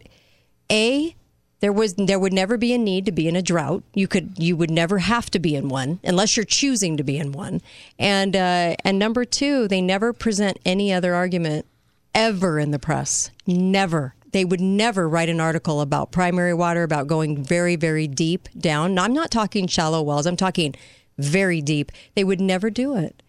a 0.70 1.16
there 1.60 1.72
was 1.72 1.94
there 1.94 2.18
would 2.18 2.32
never 2.32 2.56
be 2.56 2.72
a 2.72 2.78
need 2.78 3.06
to 3.06 3.12
be 3.12 3.28
in 3.28 3.36
a 3.36 3.42
drought. 3.42 3.82
You 3.94 4.06
could 4.06 4.34
you 4.38 4.56
would 4.56 4.70
never 4.70 4.98
have 4.98 5.30
to 5.30 5.38
be 5.38 5.54
in 5.54 5.68
one 5.68 6.00
unless 6.04 6.36
you're 6.36 6.44
choosing 6.44 6.96
to 6.96 7.04
be 7.04 7.18
in 7.18 7.32
one. 7.32 7.60
And 7.98 8.36
uh, 8.36 8.76
and 8.84 8.98
number 8.98 9.24
two, 9.24 9.68
they 9.68 9.80
never 9.80 10.12
present 10.12 10.58
any 10.64 10.92
other 10.92 11.14
argument 11.14 11.66
ever 12.14 12.58
in 12.58 12.70
the 12.70 12.78
press. 12.78 13.30
Never. 13.46 14.14
They 14.32 14.44
would 14.44 14.60
never 14.60 15.08
write 15.08 15.30
an 15.30 15.40
article 15.40 15.80
about 15.80 16.12
primary 16.12 16.52
water, 16.52 16.82
about 16.82 17.06
going 17.06 17.42
very, 17.42 17.76
very 17.76 18.06
deep 18.06 18.48
down. 18.56 18.94
No, 18.94 19.02
I'm 19.02 19.14
not 19.14 19.30
talking 19.30 19.66
shallow 19.66 20.02
wells. 20.02 20.26
I'm 20.26 20.36
talking 20.36 20.74
very 21.16 21.62
deep. 21.62 21.90
They 22.14 22.24
would 22.24 22.40
never 22.40 22.68
do 22.68 22.94
it. 22.94 23.22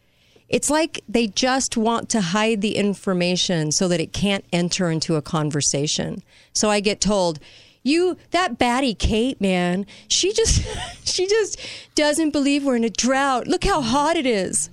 It's 0.50 0.70
like 0.70 1.02
they 1.08 1.28
just 1.28 1.78
want 1.78 2.10
to 2.10 2.22
hide 2.22 2.62
the 2.62 2.76
information 2.76 3.72
so 3.72 3.88
that 3.88 4.00
it 4.00 4.12
can't 4.12 4.44
enter 4.52 4.90
into 4.90 5.16
a 5.16 5.22
conversation. 5.22 6.24
So 6.54 6.70
I 6.70 6.80
get 6.80 7.00
told, 7.00 7.40
"You 7.84 8.18
that 8.32 8.58
batty 8.58 8.94
Kate, 8.94 9.40
man, 9.40 9.86
she 10.08 10.34
just 10.34 10.64
she 11.08 11.28
just 11.28 11.60
doesn't 11.96 12.32
believe 12.32 12.64
we're 12.64 12.76
in 12.76 12.84
a 12.84 12.90
drought. 12.90 13.48
Look 13.48 13.64
how 13.64 13.82
hot 13.82 14.16
it 14.16 14.26
is." 14.26 14.70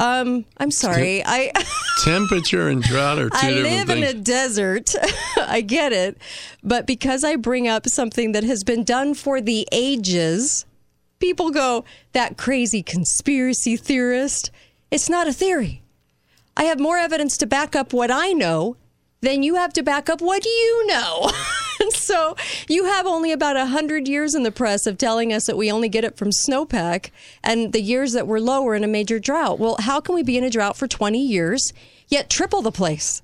Um, 0.00 0.44
I'm 0.58 0.70
sorry. 0.70 1.24
I 1.26 1.50
Temperature 2.04 2.68
and 2.68 2.82
drought 2.82 3.18
are 3.18 3.30
two 3.30 3.36
I 3.36 3.50
live 3.50 3.88
things. 3.88 4.10
in 4.10 4.16
a 4.16 4.20
desert. 4.20 4.94
I 5.36 5.60
get 5.60 5.92
it. 5.92 6.16
But 6.62 6.86
because 6.86 7.24
I 7.24 7.34
bring 7.34 7.66
up 7.66 7.88
something 7.88 8.30
that 8.32 8.44
has 8.44 8.62
been 8.62 8.84
done 8.84 9.14
for 9.14 9.40
the 9.40 9.66
ages, 9.72 10.66
people 11.18 11.50
go, 11.50 11.84
that 12.12 12.36
crazy 12.36 12.80
conspiracy 12.80 13.76
theorist. 13.76 14.52
It's 14.92 15.10
not 15.10 15.26
a 15.26 15.32
theory. 15.32 15.82
I 16.56 16.64
have 16.64 16.78
more 16.78 16.96
evidence 16.96 17.36
to 17.38 17.46
back 17.46 17.74
up 17.74 17.92
what 17.92 18.10
I 18.10 18.32
know 18.32 18.76
than 19.20 19.42
you 19.42 19.56
have 19.56 19.72
to 19.74 19.82
back 19.82 20.08
up 20.08 20.20
what 20.20 20.44
you 20.44 20.86
know. 20.86 21.30
So 21.92 22.36
you 22.68 22.86
have 22.86 23.06
only 23.06 23.32
about 23.32 23.56
100 23.56 24.08
years 24.08 24.34
in 24.34 24.42
the 24.42 24.50
press 24.50 24.86
of 24.86 24.98
telling 24.98 25.32
us 25.32 25.46
that 25.46 25.56
we 25.56 25.70
only 25.70 25.88
get 25.88 26.04
it 26.04 26.16
from 26.16 26.30
snowpack 26.30 27.10
and 27.42 27.72
the 27.72 27.80
years 27.80 28.12
that 28.14 28.26
we're 28.26 28.40
lower 28.40 28.74
in 28.74 28.82
a 28.82 28.88
major 28.88 29.18
drought. 29.18 29.58
Well, 29.58 29.76
how 29.78 30.00
can 30.00 30.14
we 30.14 30.22
be 30.22 30.36
in 30.36 30.44
a 30.44 30.50
drought 30.50 30.76
for 30.76 30.88
20 30.88 31.20
years 31.20 31.72
yet 32.08 32.30
triple 32.30 32.62
the 32.62 32.72
place? 32.72 33.22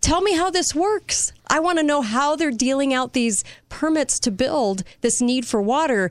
Tell 0.00 0.20
me 0.20 0.34
how 0.34 0.50
this 0.50 0.74
works. 0.74 1.32
I 1.48 1.60
want 1.60 1.78
to 1.78 1.84
know 1.84 2.00
how 2.00 2.36
they're 2.36 2.50
dealing 2.50 2.94
out 2.94 3.12
these 3.12 3.44
permits 3.68 4.18
to 4.20 4.30
build 4.30 4.82
this 5.00 5.20
need 5.20 5.46
for 5.46 5.60
water 5.60 6.10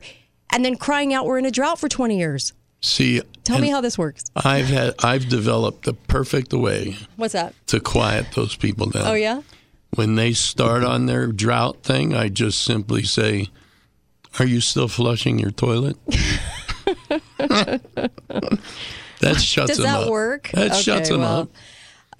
and 0.52 0.64
then 0.64 0.76
crying 0.76 1.14
out 1.14 1.26
we're 1.26 1.38
in 1.38 1.46
a 1.46 1.50
drought 1.50 1.78
for 1.78 1.88
20 1.88 2.18
years. 2.18 2.52
See, 2.82 3.20
Tell 3.44 3.58
me 3.58 3.68
how 3.68 3.80
this 3.80 3.98
works. 3.98 4.24
I've 4.36 4.66
had 4.68 4.94
I've 5.02 5.28
developed 5.28 5.84
the 5.84 5.92
perfect 5.94 6.52
way 6.52 6.96
What's 7.16 7.32
that? 7.34 7.54
to 7.66 7.80
quiet 7.80 8.32
those 8.34 8.56
people 8.56 8.86
down. 8.88 9.06
Oh, 9.06 9.14
yeah? 9.14 9.42
When 9.96 10.14
they 10.14 10.32
start 10.32 10.84
on 10.84 11.06
their 11.06 11.26
drought 11.26 11.82
thing, 11.82 12.14
I 12.14 12.28
just 12.28 12.62
simply 12.62 13.02
say, 13.02 13.48
"Are 14.38 14.46
you 14.46 14.60
still 14.60 14.86
flushing 14.88 15.38
your 15.40 15.50
toilet?" 15.50 15.96
that 17.38 17.80
shuts 19.40 19.68
Does 19.68 19.76
them 19.78 19.84
that 19.84 20.02
up. 20.04 20.08
work? 20.10 20.50
That 20.54 20.70
Okay, 20.72 20.80
shuts 20.80 21.08
them 21.08 21.20
well, 21.20 21.40
up 21.40 21.50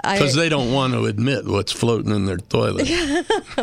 because 0.03 0.35
they 0.35 0.49
don't 0.49 0.73
want 0.73 0.93
to 0.95 1.07
admit 1.07 1.47
what's 1.47 1.73
floating 1.73 2.13
in 2.15 2.25
their 2.27 2.39
toilet. 2.39 2.87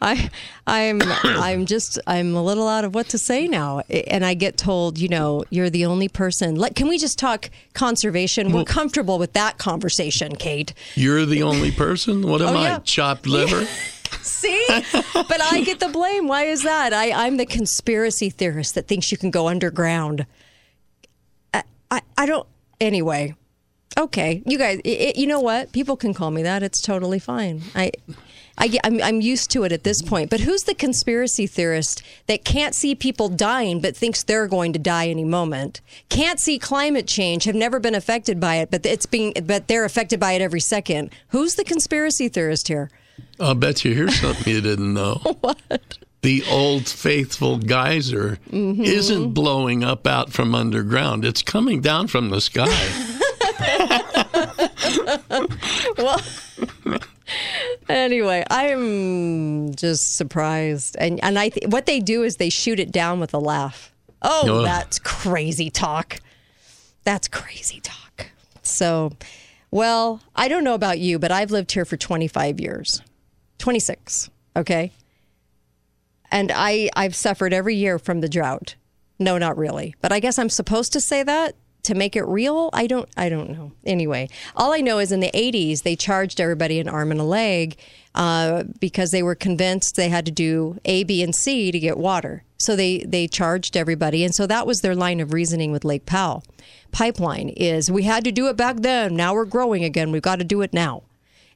I 0.00 0.30
I'm 0.66 1.00
I'm 1.24 1.66
just 1.66 1.98
I'm 2.06 2.34
a 2.34 2.42
little 2.42 2.68
out 2.68 2.84
of 2.84 2.94
what 2.94 3.08
to 3.10 3.18
say 3.18 3.48
now, 3.48 3.80
and 3.90 4.24
I 4.24 4.34
get 4.34 4.56
told, 4.56 4.98
you 4.98 5.08
know, 5.08 5.44
you're 5.50 5.70
the 5.70 5.86
only 5.86 6.08
person. 6.08 6.56
Like, 6.56 6.74
can 6.74 6.88
we 6.88 6.98
just 6.98 7.18
talk 7.18 7.50
conservation? 7.74 8.52
We're 8.52 8.64
comfortable 8.64 9.18
with 9.18 9.32
that 9.34 9.58
conversation, 9.58 10.36
Kate. 10.36 10.72
You're 10.94 11.26
the 11.26 11.42
only 11.42 11.70
person. 11.72 12.26
What 12.28 12.42
am 12.42 12.56
Oh, 12.56 12.58
I? 12.58 12.78
Chopped 12.78 13.26
liver? 13.26 13.66
See, 14.22 14.66
but 14.92 15.40
I 15.40 15.62
get 15.64 15.78
the 15.80 15.88
blame. 15.88 16.26
Why 16.26 16.44
is 16.44 16.62
that? 16.64 16.92
I 16.92 17.12
I'm 17.26 17.36
the 17.36 17.46
conspiracy 17.46 18.28
theorist 18.30 18.74
that 18.74 18.86
thinks 18.88 19.10
you 19.12 19.18
can 19.18 19.30
go 19.30 19.48
underground. 19.48 20.26
I 21.54 21.62
I, 21.90 22.02
I 22.18 22.26
don't. 22.26 22.46
Anyway, 22.80 23.34
okay, 23.98 24.42
you 24.46 24.58
guys. 24.58 24.80
It, 24.84 25.16
you 25.16 25.26
know 25.26 25.40
what? 25.40 25.72
People 25.72 25.96
can 25.96 26.14
call 26.14 26.30
me 26.30 26.42
that. 26.42 26.62
It's 26.62 26.80
totally 26.80 27.18
fine. 27.18 27.62
I. 27.74 27.92
I, 28.58 28.78
I'm, 28.84 29.00
I'm 29.02 29.20
used 29.22 29.50
to 29.52 29.64
it 29.64 29.72
at 29.72 29.84
this 29.84 30.02
point. 30.02 30.28
But 30.28 30.40
who's 30.40 30.64
the 30.64 30.74
conspiracy 30.74 31.46
theorist 31.46 32.02
that 32.26 32.44
can't 32.44 32.74
see 32.74 32.94
people 32.94 33.30
dying 33.30 33.80
but 33.80 33.96
thinks 33.96 34.22
they're 34.22 34.48
going 34.48 34.74
to 34.74 34.78
die 34.78 35.08
any 35.08 35.24
moment? 35.24 35.80
Can't 36.10 36.38
see 36.38 36.58
climate 36.58 37.06
change, 37.06 37.44
have 37.44 37.54
never 37.54 37.80
been 37.80 37.94
affected 37.94 38.38
by 38.38 38.56
it, 38.56 38.70
but 38.70 38.84
it's 38.84 39.06
being 39.06 39.32
but 39.44 39.66
they're 39.66 39.86
affected 39.86 40.20
by 40.20 40.32
it 40.32 40.42
every 40.42 40.60
second. 40.60 41.08
Who's 41.28 41.54
the 41.54 41.64
conspiracy 41.64 42.28
theorist 42.28 42.68
here? 42.68 42.90
I'll 43.38 43.54
bet 43.54 43.82
you 43.82 43.94
here's 43.94 44.20
something 44.20 44.52
you 44.52 44.60
didn't 44.60 44.92
know. 44.92 45.14
what? 45.40 45.96
The 46.20 46.44
old 46.50 46.86
faithful 46.86 47.56
geyser 47.56 48.36
Mhm. 48.50 48.84
isn't 48.84 49.32
blowing 49.32 49.82
up 49.84 50.06
out 50.06 50.34
from 50.34 50.54
underground. 50.54 51.24
It's 51.24 51.40
coming 51.40 51.80
down 51.80 52.08
from 52.08 52.28
the 52.28 52.42
sky. 52.42 52.66
well, 55.98 56.20
anyway, 57.88 58.44
I'm 58.50 59.74
just 59.74 60.16
surprised, 60.16 60.96
and 60.98 61.22
and 61.22 61.38
I 61.38 61.50
th- 61.50 61.68
what 61.68 61.86
they 61.86 62.00
do 62.00 62.22
is 62.22 62.36
they 62.36 62.50
shoot 62.50 62.80
it 62.80 62.92
down 62.92 63.20
with 63.20 63.34
a 63.34 63.38
laugh. 63.38 63.92
Oh, 64.22 64.58
Ugh. 64.60 64.64
that's 64.64 64.98
crazy 64.98 65.70
talk. 65.70 66.20
That's 67.04 67.28
crazy 67.28 67.80
talk. 67.80 68.30
So, 68.62 69.12
well, 69.70 70.20
I 70.36 70.48
don't 70.48 70.64
know 70.64 70.74
about 70.74 70.98
you, 70.98 71.18
but 71.18 71.32
I've 71.32 71.50
lived 71.50 71.72
here 71.72 71.84
for 71.84 71.96
25 71.96 72.60
years, 72.60 73.02
26. 73.58 74.30
Okay, 74.56 74.92
and 76.30 76.50
I 76.54 76.90
I've 76.96 77.14
suffered 77.14 77.52
every 77.52 77.76
year 77.76 77.98
from 77.98 78.20
the 78.20 78.28
drought. 78.28 78.74
No, 79.18 79.36
not 79.38 79.56
really, 79.58 79.94
but 80.00 80.12
I 80.12 80.20
guess 80.20 80.38
I'm 80.38 80.48
supposed 80.48 80.92
to 80.94 81.00
say 81.00 81.22
that 81.22 81.54
to 81.84 81.94
make 81.94 82.16
it 82.16 82.24
real. 82.24 82.70
I 82.72 82.86
don't 82.86 83.08
I 83.16 83.28
don't 83.28 83.50
know. 83.50 83.72
Anyway, 83.84 84.28
all 84.56 84.72
I 84.72 84.80
know 84.80 84.98
is 84.98 85.12
in 85.12 85.20
the 85.20 85.30
80s 85.32 85.82
they 85.82 85.96
charged 85.96 86.40
everybody 86.40 86.80
an 86.80 86.88
arm 86.88 87.10
and 87.10 87.20
a 87.20 87.24
leg 87.24 87.76
uh, 88.14 88.64
because 88.80 89.10
they 89.10 89.22
were 89.22 89.34
convinced 89.34 89.96
they 89.96 90.08
had 90.08 90.26
to 90.26 90.32
do 90.32 90.78
A, 90.84 91.04
B, 91.04 91.22
and 91.22 91.34
C 91.34 91.70
to 91.70 91.78
get 91.78 91.98
water. 91.98 92.44
So 92.58 92.76
they 92.76 92.98
they 92.98 93.26
charged 93.26 93.76
everybody, 93.76 94.24
and 94.24 94.34
so 94.34 94.46
that 94.46 94.66
was 94.66 94.80
their 94.80 94.94
line 94.94 95.20
of 95.20 95.32
reasoning 95.32 95.72
with 95.72 95.84
Lake 95.84 96.06
Powell 96.06 96.44
pipeline 96.92 97.50
is 97.50 97.90
we 97.90 98.02
had 98.02 98.24
to 98.24 98.32
do 98.32 98.48
it 98.48 98.56
back 98.56 98.76
then. 98.76 99.16
Now 99.16 99.34
we're 99.34 99.44
growing 99.44 99.84
again. 99.84 100.10
We've 100.10 100.22
got 100.22 100.38
to 100.38 100.44
do 100.44 100.60
it 100.62 100.72
now. 100.72 101.02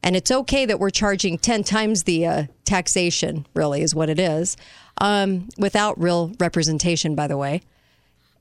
And 0.02 0.16
it's 0.16 0.30
okay 0.30 0.66
that 0.66 0.78
we're 0.78 0.90
charging 0.90 1.38
10 1.38 1.64
times 1.64 2.02
the 2.02 2.26
uh, 2.26 2.44
taxation, 2.64 3.46
really, 3.54 3.80
is 3.80 3.94
what 3.94 4.10
it 4.10 4.18
is, 4.18 4.56
um, 4.98 5.48
without 5.56 5.98
real 5.98 6.32
representation, 6.38 7.14
by 7.14 7.26
the 7.26 7.38
way. 7.38 7.62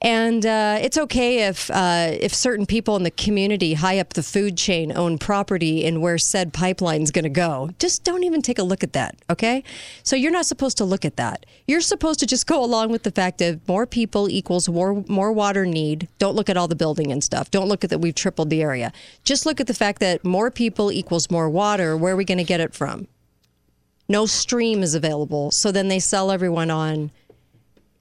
And 0.04 0.46
uh, 0.46 0.80
it's 0.82 0.98
okay 0.98 1.48
if 1.48 1.72
uh, 1.72 2.10
if 2.12 2.36
certain 2.36 2.66
people 2.66 2.98
in 2.98 3.04
the 3.04 3.12
community 3.12 3.76
high 3.76 4.00
up 4.00 4.14
the 4.14 4.22
food 4.22 4.58
chain 4.58 4.92
own 4.98 5.18
property 5.18 5.86
in 5.86 6.02
where 6.02 6.18
said 6.18 6.52
pipeline's 6.52 7.10
going 7.10 7.24
to 7.24 7.30
go. 7.30 7.70
Just 7.80 8.04
don't 8.04 8.26
even 8.26 8.42
take 8.42 8.60
a 8.60 8.64
look 8.64 8.84
at 8.84 8.92
that, 8.92 9.16
okay? 9.30 9.64
So 10.04 10.18
you're 10.18 10.32
not 10.32 10.46
supposed 10.46 10.76
to 10.80 10.86
look 10.86 11.06
at 11.06 11.16
that. 11.16 11.46
You're 11.68 11.80
supposed 11.80 12.20
to 12.20 12.26
just 12.26 12.48
go 12.48 12.62
along 12.62 12.92
with 12.92 13.04
the 13.04 13.12
fact 13.12 13.38
that 13.38 13.66
more 13.66 13.86
people 13.88 14.30
equals 14.30 14.68
more 14.68 15.06
more 15.08 15.32
water 15.32 15.66
need. 15.66 16.10
Don't 16.20 16.36
look 16.36 16.50
at 16.50 16.58
all 16.58 16.68
the 16.68 16.76
building 16.76 17.10
and 17.10 17.24
stuff. 17.24 17.50
Don't 17.50 17.70
look 17.70 17.86
at 17.86 17.90
that 17.90 18.00
we've 18.00 18.14
tripled 18.14 18.50
the 18.50 18.62
area. 18.62 18.92
Just 19.24 19.46
look 19.46 19.62
at 19.62 19.68
the 19.68 19.74
fact 19.74 20.02
that 20.02 20.26
more 20.26 20.52
people 20.52 20.92
equals 20.92 21.32
more 21.32 21.50
water. 21.50 21.96
Where 21.96 22.14
are 22.14 22.18
we 22.18 22.26
going 22.26 22.40
to 22.40 22.44
get 22.44 22.60
it 22.60 22.74
from? 22.74 23.08
No 24.10 24.26
stream 24.26 24.84
is 24.84 24.96
available. 24.96 25.50
So 25.52 25.72
then 25.72 25.88
they 25.88 26.00
sell 26.00 26.30
everyone 26.30 26.70
on 26.70 27.12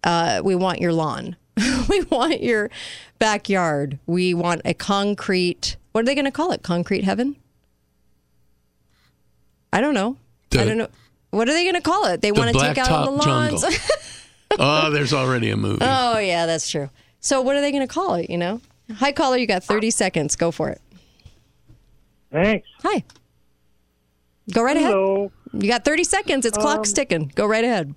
uh, 0.02 0.40
we 0.44 0.56
want 0.56 0.80
your 0.80 0.92
lawn. 0.92 1.36
we 1.88 2.02
want 2.02 2.42
your 2.42 2.70
backyard. 3.18 3.98
We 4.06 4.34
want 4.34 4.62
a 4.64 4.74
concrete. 4.74 5.76
What 5.92 6.02
are 6.02 6.04
they 6.04 6.14
going 6.14 6.24
to 6.24 6.30
call 6.30 6.52
it? 6.52 6.62
Concrete 6.62 7.04
heaven? 7.04 7.36
I 9.72 9.80
don't 9.80 9.94
know. 9.94 10.16
I 10.54 10.64
don't 10.64 10.76
know. 10.78 10.88
What 11.30 11.48
are 11.48 11.52
they 11.52 11.62
going 11.64 11.74
to 11.76 11.80
call 11.80 12.04
it? 12.06 12.20
They 12.20 12.30
The 12.30 12.38
want 12.38 12.52
to 12.52 12.58
take 12.60 12.76
out 12.78 12.90
all 12.90 13.04
the 13.06 13.10
lawns. 13.28 13.64
Oh, 14.58 14.90
there's 14.90 15.14
already 15.14 15.48
a 15.48 15.56
movie. 15.56 15.78
oh 15.80 16.18
yeah, 16.18 16.44
that's 16.44 16.68
true. 16.70 16.90
So 17.20 17.40
what 17.40 17.56
are 17.56 17.62
they 17.62 17.70
going 17.72 17.88
to 17.88 17.92
call 17.92 18.16
it? 18.16 18.28
You 18.28 18.36
know, 18.36 18.60
hi 18.96 19.10
caller, 19.10 19.38
you 19.38 19.46
got 19.46 19.64
thirty 19.64 19.90
seconds. 19.90 20.36
Go 20.36 20.50
for 20.50 20.68
it. 20.68 20.78
Thanks. 22.30 22.68
Hi. 22.82 23.02
Go 24.52 24.62
right 24.62 24.76
Hello. 24.76 25.32
ahead. 25.54 25.62
You 25.62 25.70
got 25.70 25.86
thirty 25.86 26.04
seconds. 26.04 26.44
It's 26.44 26.58
clock's 26.58 26.90
Um, 26.90 26.94
ticking. 26.96 27.32
Go 27.34 27.46
right 27.46 27.64
ahead. 27.64 27.94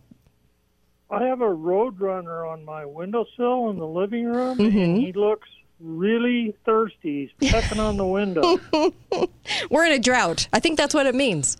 I 1.09 1.23
have 1.25 1.41
a 1.41 1.45
roadrunner 1.45 2.51
on 2.51 2.65
my 2.65 2.85
windowsill 2.85 3.69
in 3.69 3.77
the 3.79 3.87
living 3.87 4.25
room, 4.25 4.57
Mm-hmm. 4.57 4.77
and 4.77 4.97
he 4.97 5.13
looks 5.13 5.47
really 5.79 6.55
thirsty. 6.65 7.31
He's 7.39 7.51
pecking 7.51 7.79
on 7.79 7.97
the 7.97 8.05
window. 8.07 8.59
We're 9.69 9.85
in 9.85 9.91
a 9.91 9.99
drought. 9.99 10.47
I 10.53 10.59
think 10.59 10.77
that's 10.77 10.93
what 10.93 11.05
it 11.05 11.13
means. 11.15 11.57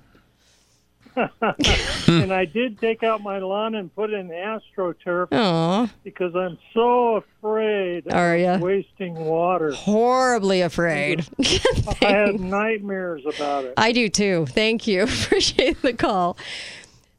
and 1.16 2.34
I 2.34 2.44
did 2.44 2.78
take 2.80 3.02
out 3.02 3.22
my 3.22 3.40
lawn 3.40 3.76
and 3.76 3.94
put 3.96 4.12
in 4.12 4.28
astroturf 4.28 5.30
Aw. 5.32 5.90
because 6.04 6.36
I'm 6.36 6.58
so 6.74 7.16
afraid 7.16 8.12
Are 8.12 8.36
of 8.36 8.42
ya? 8.42 8.58
wasting 8.58 9.16
water. 9.16 9.72
Horribly 9.72 10.60
afraid. 10.62 11.26
I 11.40 11.96
had 12.02 12.40
nightmares 12.42 13.24
about 13.26 13.64
it. 13.64 13.76
I 13.78 13.94
do 13.94 14.10
too. 14.10 14.46
Thank 14.50 14.88
you. 14.88 15.04
Appreciate 15.04 15.82
the 15.82 15.94
call. 15.94 16.36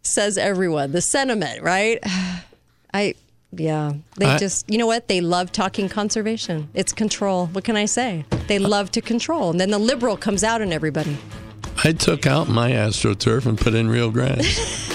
Says 0.06 0.38
everyone. 0.38 0.92
The 0.92 1.00
sentiment, 1.00 1.62
right? 1.62 1.98
I, 2.94 3.14
yeah. 3.52 3.94
They 4.16 4.26
I- 4.26 4.38
just, 4.38 4.70
you 4.70 4.78
know 4.78 4.86
what? 4.86 5.08
They 5.08 5.20
love 5.20 5.52
talking 5.52 5.88
conservation. 5.88 6.68
It's 6.74 6.92
control. 6.92 7.46
What 7.48 7.64
can 7.64 7.76
I 7.76 7.84
say? 7.86 8.24
They 8.46 8.58
love 8.58 8.90
to 8.92 9.00
control. 9.00 9.50
And 9.50 9.60
then 9.60 9.70
the 9.70 9.78
liberal 9.78 10.16
comes 10.16 10.44
out 10.44 10.60
in 10.60 10.72
everybody. 10.72 11.18
I 11.84 11.92
took 11.92 12.26
out 12.26 12.48
my 12.48 12.70
AstroTurf 12.70 13.44
and 13.46 13.58
put 13.58 13.74
in 13.74 13.88
real 13.88 14.10
grass. 14.10 14.86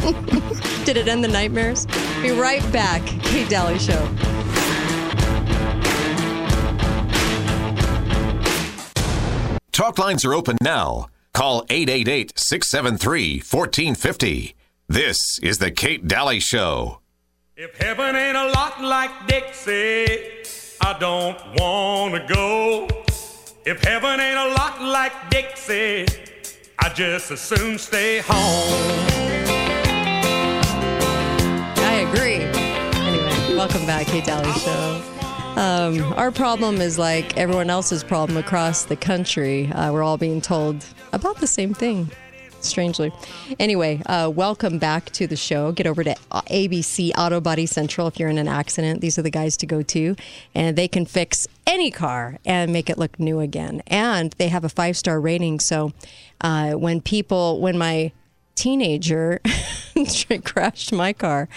Did 0.84 0.96
it 0.96 1.08
end 1.08 1.22
the 1.24 1.28
nightmares? 1.28 1.86
Be 2.20 2.30
right 2.30 2.62
back. 2.72 3.04
Kate 3.22 3.48
Dalley 3.48 3.78
Show. 3.78 4.08
Talk 9.72 9.98
lines 9.98 10.24
are 10.24 10.34
open 10.34 10.56
now. 10.62 11.06
Call 11.40 11.64
888 11.70 12.38
673 12.38 13.36
1450. 13.38 14.54
This 14.90 15.16
is 15.42 15.56
The 15.56 15.70
Kate 15.70 16.06
Dalley 16.06 16.38
Show. 16.38 17.00
If 17.56 17.78
heaven 17.78 18.14
ain't 18.14 18.36
a 18.36 18.50
lot 18.50 18.82
like 18.82 19.26
Dixie, 19.26 20.18
I 20.82 20.98
don't 21.00 21.38
want 21.58 22.14
to 22.14 22.34
go. 22.34 22.88
If 23.64 23.82
heaven 23.82 24.20
ain't 24.20 24.36
a 24.36 24.48
lot 24.48 24.82
like 24.82 25.30
Dixie, 25.30 26.04
I 26.78 26.90
just 26.90 27.30
as 27.30 27.40
soon 27.40 27.78
stay 27.78 28.18
home. 28.22 29.08
I 31.78 32.06
agree. 32.06 32.44
Anyway, 33.00 33.56
welcome 33.56 33.86
back, 33.86 34.08
Kate 34.08 34.26
Dalley 34.26 34.52
Show. 34.60 35.19
Um, 35.56 36.12
our 36.14 36.30
problem 36.30 36.80
is 36.80 36.98
like 36.98 37.36
everyone 37.36 37.70
else's 37.70 38.02
problem 38.02 38.38
across 38.38 38.84
the 38.84 38.96
country. 38.96 39.70
Uh, 39.72 39.92
we're 39.92 40.02
all 40.02 40.16
being 40.16 40.40
told 40.40 40.84
about 41.12 41.36
the 41.38 41.46
same 41.46 41.74
thing, 41.74 42.10
strangely. 42.60 43.12
Anyway, 43.58 44.00
uh, 44.06 44.30
welcome 44.34 44.78
back 44.78 45.10
to 45.10 45.26
the 45.26 45.36
show. 45.36 45.72
Get 45.72 45.86
over 45.86 46.02
to 46.04 46.14
ABC 46.30 47.12
Auto 47.18 47.40
Body 47.40 47.66
Central 47.66 48.06
if 48.06 48.18
you're 48.18 48.28
in 48.28 48.38
an 48.38 48.48
accident. 48.48 49.00
These 49.00 49.18
are 49.18 49.22
the 49.22 49.30
guys 49.30 49.56
to 49.58 49.66
go 49.66 49.82
to, 49.82 50.16
and 50.54 50.76
they 50.76 50.88
can 50.88 51.04
fix 51.04 51.46
any 51.66 51.90
car 51.90 52.38
and 52.44 52.72
make 52.72 52.88
it 52.88 52.96
look 52.96 53.18
new 53.18 53.40
again. 53.40 53.82
And 53.88 54.32
they 54.38 54.48
have 54.48 54.64
a 54.64 54.68
five 54.68 54.96
star 54.96 55.20
rating. 55.20 55.60
So 55.60 55.92
uh, 56.40 56.72
when 56.72 57.00
people, 57.00 57.60
when 57.60 57.76
my 57.76 58.12
teenager 58.54 59.40
crashed 60.44 60.92
my 60.92 61.12
car. 61.12 61.48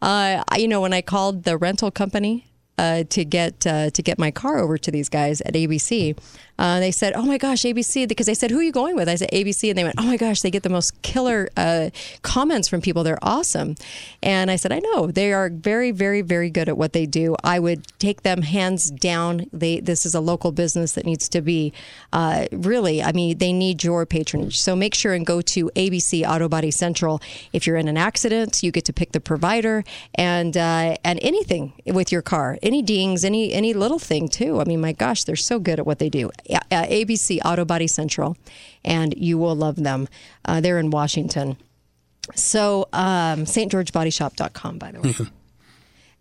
Uh, 0.00 0.42
you 0.56 0.68
know, 0.68 0.80
when 0.80 0.92
I 0.92 1.02
called 1.02 1.44
the 1.44 1.56
rental 1.56 1.90
company 1.90 2.46
uh, 2.78 3.04
to 3.04 3.24
get 3.24 3.66
uh, 3.66 3.90
to 3.90 4.02
get 4.02 4.18
my 4.18 4.30
car 4.30 4.58
over 4.58 4.78
to 4.78 4.90
these 4.90 5.08
guys 5.08 5.40
at 5.42 5.54
ABC, 5.54 6.18
uh, 6.58 6.80
they 6.80 6.90
said, 6.90 7.12
"Oh 7.14 7.22
my 7.22 7.38
gosh, 7.38 7.62
ABC!" 7.62 8.08
Because 8.08 8.26
they 8.26 8.34
said, 8.34 8.50
"Who 8.50 8.58
are 8.58 8.62
you 8.62 8.72
going 8.72 8.96
with?" 8.96 9.08
I 9.08 9.16
said, 9.16 9.30
"ABC," 9.30 9.68
and 9.68 9.78
they 9.78 9.84
went, 9.84 9.96
"Oh 9.98 10.04
my 10.04 10.16
gosh, 10.16 10.40
they 10.40 10.50
get 10.50 10.62
the 10.62 10.68
most 10.68 11.00
killer 11.02 11.48
uh, 11.56 11.90
comments 12.22 12.68
from 12.68 12.80
people. 12.80 13.02
They're 13.02 13.18
awesome." 13.22 13.76
And 14.22 14.50
I 14.50 14.56
said, 14.56 14.72
"I 14.72 14.78
know 14.78 15.08
they 15.08 15.32
are 15.32 15.50
very, 15.50 15.90
very, 15.90 16.22
very 16.22 16.50
good 16.50 16.68
at 16.68 16.76
what 16.76 16.92
they 16.92 17.06
do. 17.06 17.36
I 17.44 17.58
would 17.58 17.86
take 17.98 18.22
them 18.22 18.42
hands 18.42 18.90
down. 18.90 19.46
They 19.52 19.80
this 19.80 20.06
is 20.06 20.14
a 20.14 20.20
local 20.20 20.52
business 20.52 20.92
that 20.92 21.04
needs 21.04 21.28
to 21.30 21.40
be 21.40 21.72
uh, 22.12 22.46
really. 22.52 23.02
I 23.02 23.12
mean, 23.12 23.38
they 23.38 23.52
need 23.52 23.84
your 23.84 24.06
patronage. 24.06 24.60
So 24.60 24.74
make 24.74 24.94
sure 24.94 25.14
and 25.14 25.26
go 25.26 25.40
to 25.40 25.70
ABC 25.76 26.26
Auto 26.28 26.48
Body 26.48 26.70
Central. 26.70 27.20
If 27.52 27.66
you're 27.66 27.76
in 27.76 27.88
an 27.88 27.96
accident, 27.96 28.62
you 28.62 28.70
get 28.70 28.84
to 28.86 28.92
pick 28.92 29.12
the 29.12 29.20
provider 29.20 29.84
and 30.14 30.56
uh, 30.56 30.96
and 31.04 31.18
anything 31.22 31.72
with 31.86 32.10
your 32.12 32.22
car, 32.22 32.58
any 32.62 32.82
dings, 32.82 33.24
any 33.24 33.52
any 33.52 33.74
little 33.74 33.98
thing 33.98 34.28
too. 34.28 34.60
I 34.60 34.64
mean, 34.64 34.80
my 34.80 34.92
gosh, 34.92 35.24
they're 35.24 35.36
so 35.36 35.58
good 35.58 35.78
at 35.78 35.86
what 35.86 35.98
they 35.98 36.08
do. 36.08 36.30
Uh, 36.50 36.60
ABC 36.70 37.40
Auto 37.44 37.64
Body 37.64 37.86
Central, 37.86 38.36
and 38.84 39.14
you 39.16 39.38
will 39.38 39.56
love 39.56 39.76
them. 39.76 40.08
Uh, 40.44 40.60
they're 40.60 40.78
in 40.78 40.90
Washington. 40.90 41.56
So 42.34 42.88
um, 42.92 43.44
stgeorgebodysshop.com, 43.44 44.78
by 44.78 44.92
the 44.92 45.00
way 45.00 45.14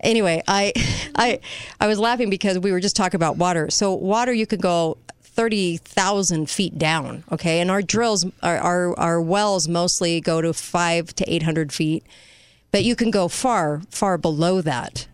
anyway, 0.06 0.42
I, 0.48 0.74
I, 1.16 1.40
I 1.80 1.88
was 1.88 2.00
laughing 2.00 2.30
because 2.30 2.60
we 2.60 2.72
were 2.72 2.80
just 2.80 2.96
talking 2.96 3.18
about 3.18 3.38
water. 3.38 3.70
So 3.70 3.94
water, 3.94 4.32
you 4.34 4.46
could 4.46 4.62
go 4.62 4.98
thirty 5.22 5.78
thousand 5.78 6.50
feet 6.50 6.78
down. 6.78 7.24
Okay, 7.32 7.60
and 7.60 7.70
our 7.70 7.82
drills, 7.82 8.26
our, 8.42 8.58
our 8.58 9.00
our 9.00 9.22
wells 9.22 9.68
mostly 9.68 10.22
go 10.22 10.42
to 10.42 10.54
five 10.54 11.14
to 11.16 11.34
eight 11.34 11.44
hundred 11.44 11.74
feet, 11.74 12.06
but 12.72 12.84
you 12.84 12.96
can 12.96 13.12
go 13.12 13.28
far, 13.28 13.82
far 13.90 14.18
below 14.18 14.62
that. 14.62 15.08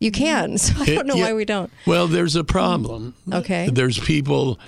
You 0.00 0.10
can. 0.10 0.56
So 0.58 0.74
I 0.82 0.86
don't 0.86 1.06
know 1.06 1.14
Yeah. 1.14 1.26
why 1.26 1.32
we 1.34 1.44
don't. 1.44 1.70
Well, 1.86 2.08
there's 2.08 2.34
a 2.36 2.42
problem. 2.44 3.14
Okay. 3.32 3.68
There's 3.72 3.98
people. 3.98 4.58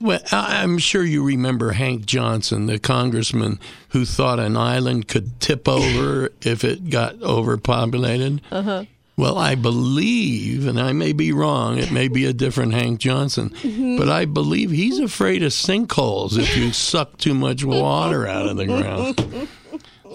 Well, 0.00 0.20
I'm 0.32 0.78
sure 0.78 1.04
you 1.04 1.22
remember 1.24 1.72
Hank 1.72 2.06
Johnson, 2.06 2.66
the 2.66 2.78
congressman 2.78 3.58
who 3.90 4.04
thought 4.04 4.38
an 4.40 4.56
island 4.56 5.08
could 5.08 5.40
tip 5.40 5.68
over 5.68 6.30
if 6.42 6.64
it 6.64 6.90
got 6.90 7.20
overpopulated. 7.22 8.40
Uh 8.50 8.62
huh. 8.62 8.84
Well, 9.16 9.38
I 9.38 9.54
believe, 9.54 10.66
and 10.66 10.80
I 10.80 10.92
may 10.92 11.12
be 11.12 11.32
wrong, 11.32 11.78
it 11.78 11.92
may 11.92 12.08
be 12.08 12.24
a 12.24 12.32
different 12.32 12.72
Hank 12.72 12.98
Johnson, 12.98 13.50
Mhm. 13.62 13.96
but 13.98 14.08
I 14.08 14.24
believe 14.24 14.70
he's 14.70 14.98
afraid 14.98 15.42
of 15.42 15.52
sinkholes 15.52 16.36
if 16.38 16.56
you 16.56 16.72
suck 16.72 17.18
too 17.18 17.34
much 17.34 17.62
water 17.62 18.26
out 18.26 18.46
of 18.48 18.56
the 18.56 18.64
ground. 18.66 19.48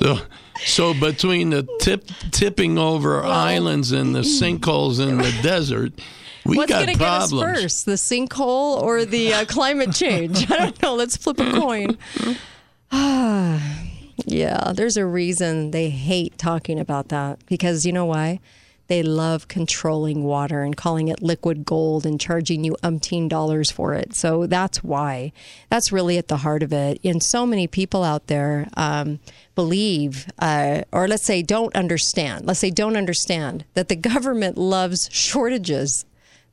So, 0.02 0.18
so 0.66 0.94
between 0.94 1.50
the 1.50 1.68
tip, 1.80 2.06
tipping 2.32 2.78
over 2.78 3.24
islands 3.24 3.92
and 3.92 4.14
the 4.16 4.20
sinkholes 4.42 5.00
in 5.00 5.18
the 5.18 5.34
desert, 5.42 5.94
we 6.46 6.56
What's 6.58 6.72
got 6.72 6.86
going 6.86 6.94
to 6.94 7.00
get 7.00 7.08
us 7.08 7.30
problems. 7.32 7.62
first, 7.62 7.86
the 7.86 7.94
sinkhole 7.94 8.82
or 8.82 9.04
the 9.06 9.34
uh, 9.34 9.46
climate 9.46 9.94
change? 9.94 10.50
I 10.52 10.58
don't 10.58 10.82
know. 10.82 10.96
Let's 10.96 11.18
flip 11.18 11.40
a 11.40 11.52
coin. 11.52 11.98
yeah, 14.26 14.72
there's 14.74 14.98
a 14.98 15.06
reason 15.06 15.72
they 15.72 15.90
hate 15.90 16.38
talking 16.38 16.80
about 16.80 17.10
that 17.10 17.46
because 17.48 17.86
you 17.86 17.92
know 17.92 18.06
why? 18.06 18.40
They 18.88 19.04
love 19.04 19.50
controlling 19.50 20.24
water 20.24 20.64
and 20.64 20.78
calling 20.78 21.10
it 21.10 21.22
liquid 21.22 21.66
gold 21.66 22.06
and 22.06 22.20
charging 22.20 22.64
you 22.64 22.78
umpteen 22.82 23.28
dollars 23.28 23.70
for 23.70 23.94
it. 23.94 24.16
So 24.16 24.48
that's 24.48 24.82
why. 24.82 25.34
That's 25.70 25.92
really 25.92 26.18
at 26.18 26.30
the 26.30 26.38
heart 26.38 26.64
of 26.64 26.72
it. 26.72 27.02
And 27.04 27.22
so 27.22 27.46
many 27.46 27.68
people 27.68 28.04
out 28.04 28.28
there 28.28 28.70
um, 28.78 29.20
believe, 29.62 30.28
uh, 30.38 30.84
or 30.92 31.08
let's 31.08 31.24
say 31.24 31.42
don't 31.42 31.76
understand, 31.76 32.46
let's 32.46 32.60
say 32.60 32.70
don't 32.70 32.96
understand 32.96 33.66
that 33.74 33.88
the 33.90 33.96
government 33.96 34.56
loves 34.56 35.10
shortages. 35.12 36.06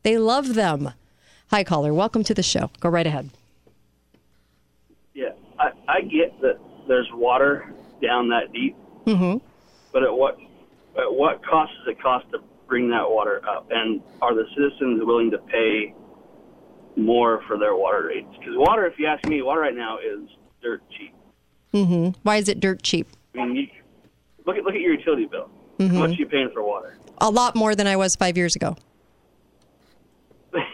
They 0.04 0.16
love 0.16 0.54
them. 0.54 0.90
Hi, 1.50 1.64
caller. 1.64 1.92
Welcome 1.92 2.24
to 2.24 2.32
the 2.32 2.42
show. 2.42 2.70
Go 2.80 2.88
right 2.88 3.06
ahead. 3.06 3.28
Yeah, 5.12 5.32
I, 5.58 5.72
I 5.86 6.00
get 6.00 6.40
that 6.40 6.58
there's 6.88 7.06
water 7.12 7.70
down 8.02 8.30
that 8.30 8.52
deep, 8.54 8.74
Mm-hmm. 9.04 9.36
but 9.92 10.02
at 10.02 10.10
what 10.14 10.38
at 10.96 11.12
what 11.12 11.44
cost 11.44 11.72
does 11.84 11.92
it 11.94 12.00
cost 12.02 12.24
to 12.32 12.38
bring 12.66 12.88
that 12.88 13.04
water 13.06 13.42
up? 13.46 13.66
And 13.70 14.00
are 14.22 14.34
the 14.34 14.44
citizens 14.56 15.02
willing 15.04 15.30
to 15.32 15.38
pay 15.38 15.94
more 16.96 17.42
for 17.46 17.58
their 17.58 17.76
water 17.76 18.06
rates? 18.08 18.28
Because 18.38 18.54
water, 18.56 18.86
if 18.86 18.98
you 18.98 19.06
ask 19.06 19.26
me, 19.26 19.42
water 19.42 19.60
right 19.60 19.74
now 19.76 19.98
is 19.98 20.26
dirt 20.62 20.82
cheap. 20.96 21.12
Mm-hmm. 21.74 22.18
Why 22.22 22.36
is 22.36 22.48
it 22.48 22.60
dirt 22.60 22.82
cheap? 22.82 23.08
I 23.34 23.44
mean, 23.44 23.56
you, 23.56 23.66
look 24.46 24.56
at 24.56 24.64
look 24.64 24.74
at 24.74 24.80
your 24.80 24.94
utility 24.94 25.26
bill. 25.26 25.50
Mhm. 25.78 25.88
How 25.92 25.98
much 26.00 26.10
are 26.10 26.14
you 26.14 26.26
paying 26.26 26.50
for 26.54 26.62
water? 26.62 26.96
A 27.18 27.28
lot 27.30 27.54
more 27.56 27.74
than 27.74 27.86
I 27.86 27.96
was 27.96 28.14
five 28.16 28.36
years 28.36 28.54
ago. 28.56 28.76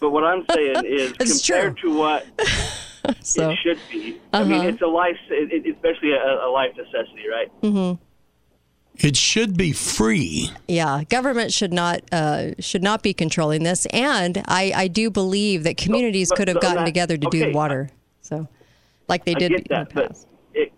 But 0.00 0.10
what 0.10 0.24
I'm 0.24 0.44
saying 0.52 0.76
is 0.84 1.12
It's 1.18 1.46
compared 1.46 1.78
to 1.78 1.96
what 1.96 2.26
So- 3.20 3.50
it 3.50 3.58
should 3.62 3.78
be. 3.90 4.18
I 4.32 4.44
mean, 4.44 4.52
Uh-huh. 4.60 4.68
it's 4.68 4.82
a 4.82 4.86
life, 4.86 5.16
it, 5.30 5.52
it- 5.66 5.74
especially 5.74 6.12
a, 6.12 6.46
a 6.46 6.50
life 6.50 6.72
necessity, 6.76 7.26
right? 7.30 7.60
Mm-hmm. 7.62 8.02
It 9.06 9.16
should 9.16 9.56
be 9.56 9.72
free. 9.72 10.50
Yeah, 10.68 11.02
government 11.08 11.52
should 11.52 11.72
not 11.72 12.02
uh, 12.12 12.50
should 12.60 12.82
not 12.82 13.02
be 13.02 13.12
controlling 13.12 13.64
this, 13.64 13.86
and 13.86 14.42
I, 14.46 14.72
I 14.76 14.88
do 14.88 15.10
believe 15.10 15.64
that 15.64 15.76
communities 15.76 16.28
but- 16.28 16.36
could 16.38 16.48
have 16.48 16.54
but 16.56 16.62
gotten 16.62 16.76
that- 16.78 16.84
together 16.86 17.16
to 17.16 17.26
do 17.30 17.38
okay. 17.38 17.50
the 17.50 17.52
water. 17.52 17.90
So, 18.20 18.46
like 19.08 19.24
they 19.24 19.34
did 19.34 19.52
I 19.52 19.56
get 19.56 19.58
in 19.58 19.64
the 19.64 19.68
that, 19.68 19.94
but 19.94 20.26
it, 20.54 20.72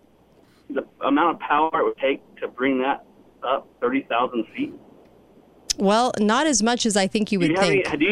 the 0.69 0.85
amount 1.05 1.35
of 1.35 1.39
power 1.39 1.69
it 1.73 1.83
would 1.83 1.97
take 1.97 2.21
to 2.37 2.47
bring 2.47 2.81
that 2.81 3.05
up 3.43 3.67
thirty 3.81 4.03
thousand 4.09 4.45
feet. 4.55 4.73
Well, 5.77 6.11
not 6.19 6.47
as 6.47 6.63
much 6.63 6.85
as 6.85 6.97
I 6.97 7.07
think 7.07 7.31
you 7.31 7.39
would 7.39 7.51
you 7.51 7.57
think. 7.57 7.93
any, 7.93 8.05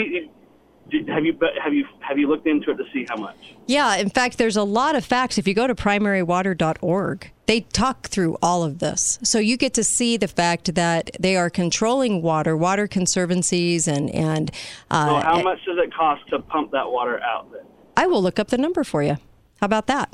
you, 0.92 1.08
have 1.08 1.26
you 1.26 1.34
have 1.64 1.74
you 1.74 1.86
have 2.00 2.18
you 2.18 2.28
looked 2.28 2.48
into 2.48 2.72
it 2.72 2.78
to 2.78 2.84
see 2.94 3.06
how 3.10 3.18
much? 3.18 3.56
Yeah, 3.68 3.96
in 3.96 4.10
fact, 4.10 4.38
there's 4.38 4.58
a 4.58 4.64
lot 4.64 4.96
of 4.96 5.04
facts. 5.04 5.38
If 5.38 5.48
you 5.48 5.54
go 5.54 5.66
to 5.66 5.74
primarywater.org, 5.74 7.32
they 7.48 7.62
talk 7.62 8.08
through 8.08 8.38
all 8.42 8.64
of 8.64 8.80
this. 8.80 9.18
So 9.24 9.40
you 9.40 9.58
get 9.58 9.74
to 9.76 9.84
see 9.84 10.18
the 10.18 10.28
fact 10.28 10.76
that 10.76 11.12
they 11.20 11.36
are 11.36 11.50
controlling 11.50 12.22
water, 12.22 12.56
water 12.56 12.88
conservancies, 12.88 13.88
and 13.88 14.10
and 14.12 14.52
uh, 14.92 15.08
so 15.08 15.16
how 15.16 15.42
much 15.42 15.60
does 15.66 15.78
it 15.80 15.94
cost 15.94 16.28
to 16.30 16.40
pump 16.40 16.72
that 16.72 16.92
water 16.92 17.20
out? 17.22 17.52
Then 17.52 17.62
I 17.98 18.08
will 18.08 18.22
look 18.22 18.40
up 18.40 18.50
the 18.50 18.58
number 18.58 18.84
for 18.84 19.02
you. 19.02 19.18
How 19.60 19.66
about 19.66 19.88
that? 19.88 20.14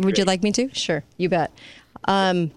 Would 0.00 0.18
you 0.18 0.24
like 0.24 0.42
me 0.42 0.52
to? 0.52 0.72
Sure, 0.74 1.04
you 1.16 1.28
bet. 1.28 1.52
Um, 2.04 2.50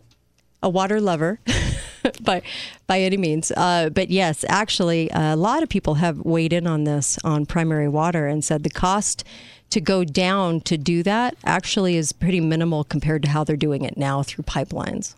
a 0.64 0.70
water 0.70 1.00
lover 1.02 1.40
by 2.22 2.42
by 2.88 3.00
any 3.00 3.18
means, 3.18 3.52
uh, 3.56 3.90
but 3.90 4.10
yes, 4.10 4.46
actually, 4.48 5.10
a 5.14 5.36
lot 5.36 5.64
of 5.64 5.70
people 5.70 5.96
have 5.96 6.20
weighed 6.20 6.54
in 6.54 6.68
on 6.68 6.84
this 6.84 7.18
on 7.24 7.46
primary 7.46 7.88
water 7.88 8.28
and 8.28 8.44
said 8.44 8.64
the 8.64 8.70
cost 8.70 9.24
to 9.70 9.80
go 9.80 10.04
down 10.04 10.62
to 10.62 10.78
do 10.78 11.02
that 11.04 11.36
actually 11.44 11.96
is 11.96 12.12
pretty 12.12 12.42
minimal 12.42 12.84
compared 12.84 13.24
to 13.24 13.30
how 13.30 13.44
they're 13.44 13.56
doing 13.56 13.84
it 13.84 13.98
now 13.98 14.22
through 14.22 14.44
pipelines. 14.44 15.16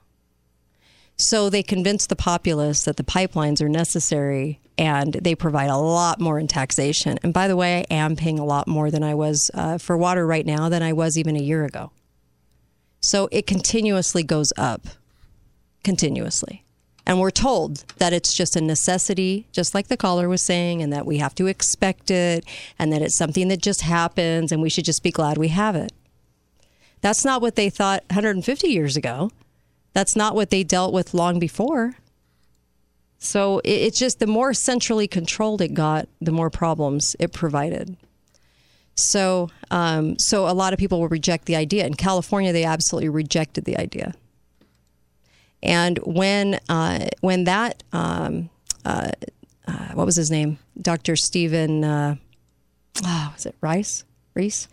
So 1.18 1.50
they 1.50 1.64
convinced 1.64 2.10
the 2.10 2.16
populace 2.16 2.84
that 2.86 2.98
the 2.98 3.04
pipelines 3.04 3.62
are 3.62 3.70
necessary 3.70 4.60
and 4.78 5.14
they 5.14 5.36
provide 5.36 5.70
a 5.70 5.78
lot 5.78 6.20
more 6.20 6.40
in 6.40 6.48
taxation. 6.48 7.20
And 7.24 7.34
by 7.34 7.48
the 7.48 7.56
way, 7.56 7.86
I 7.90 7.94
am 7.94 8.16
paying 8.16 8.40
a 8.40 8.46
lot 8.46 8.68
more 8.68 8.90
than 8.90 9.04
I 9.04 9.14
was 9.14 9.52
uh, 9.54 9.78
for 9.78 9.98
water 9.98 10.26
right 10.26 10.46
now 10.46 10.70
than 10.70 10.82
I 10.82 10.94
was 10.94 11.18
even 11.18 11.36
a 11.36 11.42
year 11.42 11.66
ago. 11.66 11.92
So 13.02 13.28
it 13.32 13.46
continuously 13.46 14.24
goes 14.24 14.54
up, 14.58 14.88
continuously. 15.84 16.64
And 17.06 17.20
we're 17.20 17.32
told 17.32 17.84
that 17.98 18.14
it's 18.14 18.34
just 18.34 18.56
a 18.56 18.62
necessity, 18.62 19.46
just 19.52 19.76
like 19.76 19.88
the 19.88 19.98
caller 19.98 20.30
was 20.30 20.42
saying, 20.42 20.82
and 20.82 20.94
that 20.94 21.06
we 21.06 21.18
have 21.18 21.36
to 21.36 21.48
expect 21.48 22.10
it, 22.10 22.46
and 22.80 22.94
that 22.94 23.02
it's 23.02 23.18
something 23.18 23.50
that 23.50 23.62
just 23.62 23.82
happens, 23.82 24.52
and 24.54 24.62
we 24.62 24.70
should 24.70 24.86
just 24.86 25.04
be 25.04 25.12
glad 25.12 25.38
we 25.38 25.50
have 25.50 25.76
it. 25.76 25.92
That's 27.02 27.26
not 27.26 27.42
what 27.42 27.58
they 27.58 27.70
thought 27.70 28.04
150 28.10 28.70
years 28.70 28.96
ago. 28.96 29.32
That's 29.92 30.16
not 30.16 30.34
what 30.34 30.50
they 30.50 30.64
dealt 30.64 30.94
with 30.94 31.14
long 31.14 31.40
before. 31.40 31.96
So 33.24 33.60
it- 33.60 33.70
it's 33.70 34.00
just 34.00 34.20
the 34.20 34.28
more 34.28 34.54
centrally 34.54 35.08
controlled 35.08 35.62
it 35.62 35.74
got, 35.74 36.10
the 36.20 36.32
more 36.32 36.50
problems 36.50 37.16
it 37.20 37.32
provided. 37.32 37.96
So, 38.96 39.50
um, 39.72 40.16
so 40.20 40.48
a 40.48 40.54
lot 40.54 40.74
of 40.74 40.80
people 40.80 41.00
will 41.00 41.08
reject 41.08 41.46
the 41.46 41.56
idea. 41.56 41.86
In 41.88 41.94
California, 41.96 42.52
they 42.54 42.64
absolutely 42.66 43.10
rejected 43.10 43.66
the 43.66 43.78
idea. 43.78 44.14
And 45.64 45.98
when 46.00 46.60
uh, 46.68 47.08
when 47.22 47.46
that 47.46 47.84
um, 47.94 48.50
uh, 48.86 49.12
uh, 49.68 49.88
what 49.94 50.06
was 50.06 50.18
his 50.18 50.30
name, 50.30 50.60
Dr. 50.80 51.16
Stephen, 51.16 51.84
uh, 51.86 52.16
oh, 53.06 53.32
was 53.34 53.46
it 53.46 53.56
Rice? 53.62 54.04
Reese? 54.34 54.68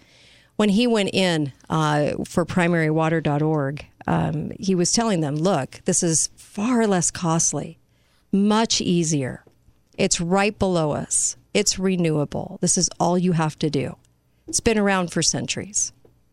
When 0.56 0.70
he 0.70 0.86
went 0.88 1.10
in 1.14 1.52
uh, 1.70 2.14
for 2.26 2.44
primarywater.org, 2.44 3.86
um, 4.06 4.50
he 4.58 4.74
was 4.74 4.92
telling 4.92 5.20
them, 5.20 5.36
look, 5.36 5.80
this 5.84 6.02
is 6.02 6.28
far 6.36 6.86
less 6.86 7.10
costly, 7.10 7.78
much 8.32 8.80
easier. 8.80 9.44
It's 9.96 10.20
right 10.20 10.58
below 10.58 10.92
us. 10.92 11.36
It's 11.52 11.78
renewable. 11.78 12.58
This 12.60 12.78
is 12.78 12.88
all 12.98 13.18
you 13.18 13.32
have 13.32 13.58
to 13.58 13.70
do. 13.70 13.96
It's 14.46 14.60
been 14.60 14.78
around 14.78 15.12
for 15.12 15.22
centuries. 15.22 15.92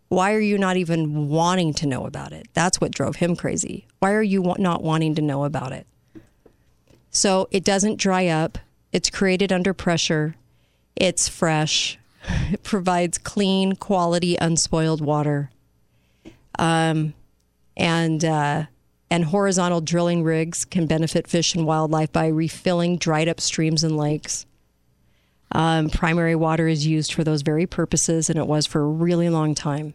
Why 0.09 0.33
are 0.33 0.39
you 0.39 0.57
not 0.57 0.77
even 0.77 1.27
wanting 1.27 1.73
to 1.75 1.85
know 1.85 2.05
about 2.05 2.31
it? 2.31 2.47
That's 2.53 2.79
what 2.79 2.91
drove 2.91 3.17
him 3.17 3.35
crazy. 3.35 3.87
Why 3.99 4.13
are 4.13 4.23
you 4.23 4.55
not 4.57 4.83
wanting 4.83 5.15
to 5.15 5.21
know 5.21 5.43
about 5.43 5.73
it? 5.73 5.85
So 7.09 7.47
it 7.51 7.63
doesn't 7.63 7.99
dry 7.99 8.27
up. 8.27 8.57
It's 8.93 9.09
created 9.09 9.51
under 9.51 9.73
pressure. 9.73 10.35
It's 10.95 11.27
fresh. 11.27 11.99
It 12.51 12.63
provides 12.63 13.17
clean, 13.17 13.75
quality, 13.75 14.37
unspoiled 14.39 15.01
water. 15.01 15.51
Um, 16.57 17.13
and 17.75 18.23
uh, 18.23 18.65
and 19.09 19.25
horizontal 19.25 19.81
drilling 19.81 20.23
rigs 20.23 20.65
can 20.65 20.85
benefit 20.85 21.27
fish 21.27 21.55
and 21.55 21.65
wildlife 21.65 22.11
by 22.11 22.27
refilling 22.27 22.97
dried 22.97 23.27
up 23.27 23.39
streams 23.39 23.83
and 23.83 23.97
lakes. 23.97 24.45
Um, 25.51 25.89
primary 25.89 26.35
water 26.35 26.67
is 26.67 26.85
used 26.85 27.13
for 27.13 27.23
those 27.23 27.41
very 27.41 27.65
purposes, 27.65 28.29
and 28.29 28.37
it 28.37 28.47
was 28.47 28.65
for 28.65 28.81
a 28.81 28.87
really 28.87 29.29
long 29.29 29.55
time. 29.55 29.93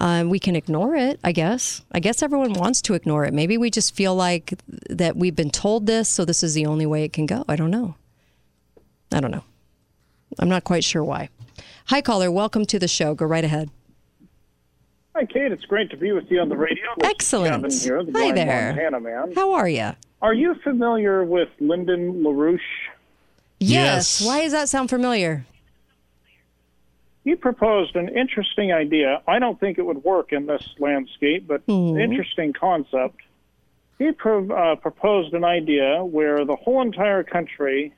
Um, 0.00 0.28
we 0.28 0.38
can 0.38 0.56
ignore 0.56 0.94
it, 0.94 1.20
I 1.24 1.32
guess. 1.32 1.82
I 1.92 2.00
guess 2.00 2.22
everyone 2.22 2.52
wants 2.54 2.82
to 2.82 2.94
ignore 2.94 3.24
it. 3.24 3.34
Maybe 3.34 3.56
we 3.56 3.70
just 3.70 3.94
feel 3.94 4.14
like 4.14 4.54
that 4.90 5.16
we've 5.16 5.36
been 5.36 5.50
told 5.50 5.86
this, 5.86 6.10
so 6.10 6.24
this 6.24 6.42
is 6.42 6.54
the 6.54 6.66
only 6.66 6.86
way 6.86 7.04
it 7.04 7.12
can 7.12 7.26
go. 7.26 7.44
I 7.48 7.56
don't 7.56 7.70
know. 7.70 7.96
I 9.12 9.20
don't 9.20 9.30
know. 9.30 9.44
I'm 10.38 10.48
not 10.48 10.64
quite 10.64 10.84
sure 10.84 11.04
why. 11.04 11.28
Hi, 11.86 12.02
caller. 12.02 12.30
Welcome 12.30 12.66
to 12.66 12.78
the 12.78 12.88
show. 12.88 13.14
Go 13.14 13.26
right 13.26 13.44
ahead. 13.44 13.70
Hi, 15.16 15.24
Kate. 15.24 15.50
It's 15.50 15.64
great 15.64 15.88
to 15.92 15.96
be 15.96 16.12
with 16.12 16.30
you 16.30 16.40
on 16.40 16.50
the 16.50 16.58
radio. 16.58 16.84
This 16.98 17.08
Excellent. 17.08 17.62
Kevin 17.62 17.70
here, 17.70 18.04
the 18.04 18.12
Hi 18.18 18.32
there. 18.32 18.66
Montana 18.74 19.00
man. 19.00 19.32
How 19.34 19.52
are 19.54 19.66
you? 19.66 19.92
Are 20.20 20.34
you 20.34 20.54
familiar 20.62 21.24
with 21.24 21.48
Lyndon 21.58 22.22
LaRouche? 22.22 22.60
Yes. 23.58 24.20
Why 24.26 24.42
does 24.42 24.52
that 24.52 24.68
sound 24.68 24.90
familiar? 24.90 25.46
He 27.24 27.34
proposed 27.34 27.96
an 27.96 28.10
interesting 28.10 28.72
idea. 28.74 29.22
I 29.26 29.38
don't 29.38 29.58
think 29.58 29.78
it 29.78 29.86
would 29.86 30.04
work 30.04 30.34
in 30.34 30.44
this 30.44 30.62
landscape, 30.78 31.46
but 31.46 31.66
Mhm. 31.66 31.98
interesting 31.98 32.52
concept. 32.52 33.16
He 33.98 34.12
pro- 34.12 34.50
uh, 34.50 34.76
proposed 34.76 35.32
an 35.32 35.44
idea 35.44 36.04
where 36.04 36.44
the 36.44 36.56
whole 36.56 36.82
entire 36.82 37.22
country 37.22 37.94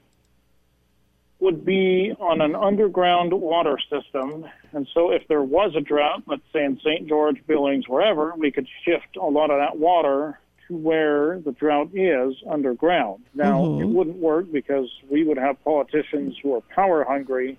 would 1.41 1.65
be 1.65 2.15
on 2.21 2.41
an 2.41 2.55
underground 2.55 3.33
water 3.33 3.77
system. 3.91 4.47
And 4.73 4.87
so 4.93 5.11
if 5.11 5.27
there 5.29 5.43
was 5.43 5.75
a 5.77 5.81
drought, 5.81 6.23
let's 6.27 6.43
say 6.53 6.65
in 6.65 6.79
St. 6.81 7.09
George, 7.09 7.39
Billings, 7.47 7.89
wherever, 7.89 8.35
we 8.37 8.51
could 8.51 8.67
shift 8.85 9.17
a 9.17 9.25
lot 9.27 9.51
of 9.51 9.59
that 9.59 9.79
water 9.79 10.39
to 10.67 10.77
where 10.77 11.39
the 11.41 11.53
drought 11.53 11.89
is 11.95 12.35
underground. 12.49 13.25
Now, 13.35 13.63
Mhm. 13.63 13.81
it 13.81 13.87
wouldn't 13.89 14.17
work 14.19 14.53
because 14.53 14.91
we 15.11 15.25
would 15.25 15.39
have 15.39 15.63
politicians 15.65 16.37
who 16.43 16.55
are 16.55 16.61
power 16.61 17.05
hungry, 17.05 17.57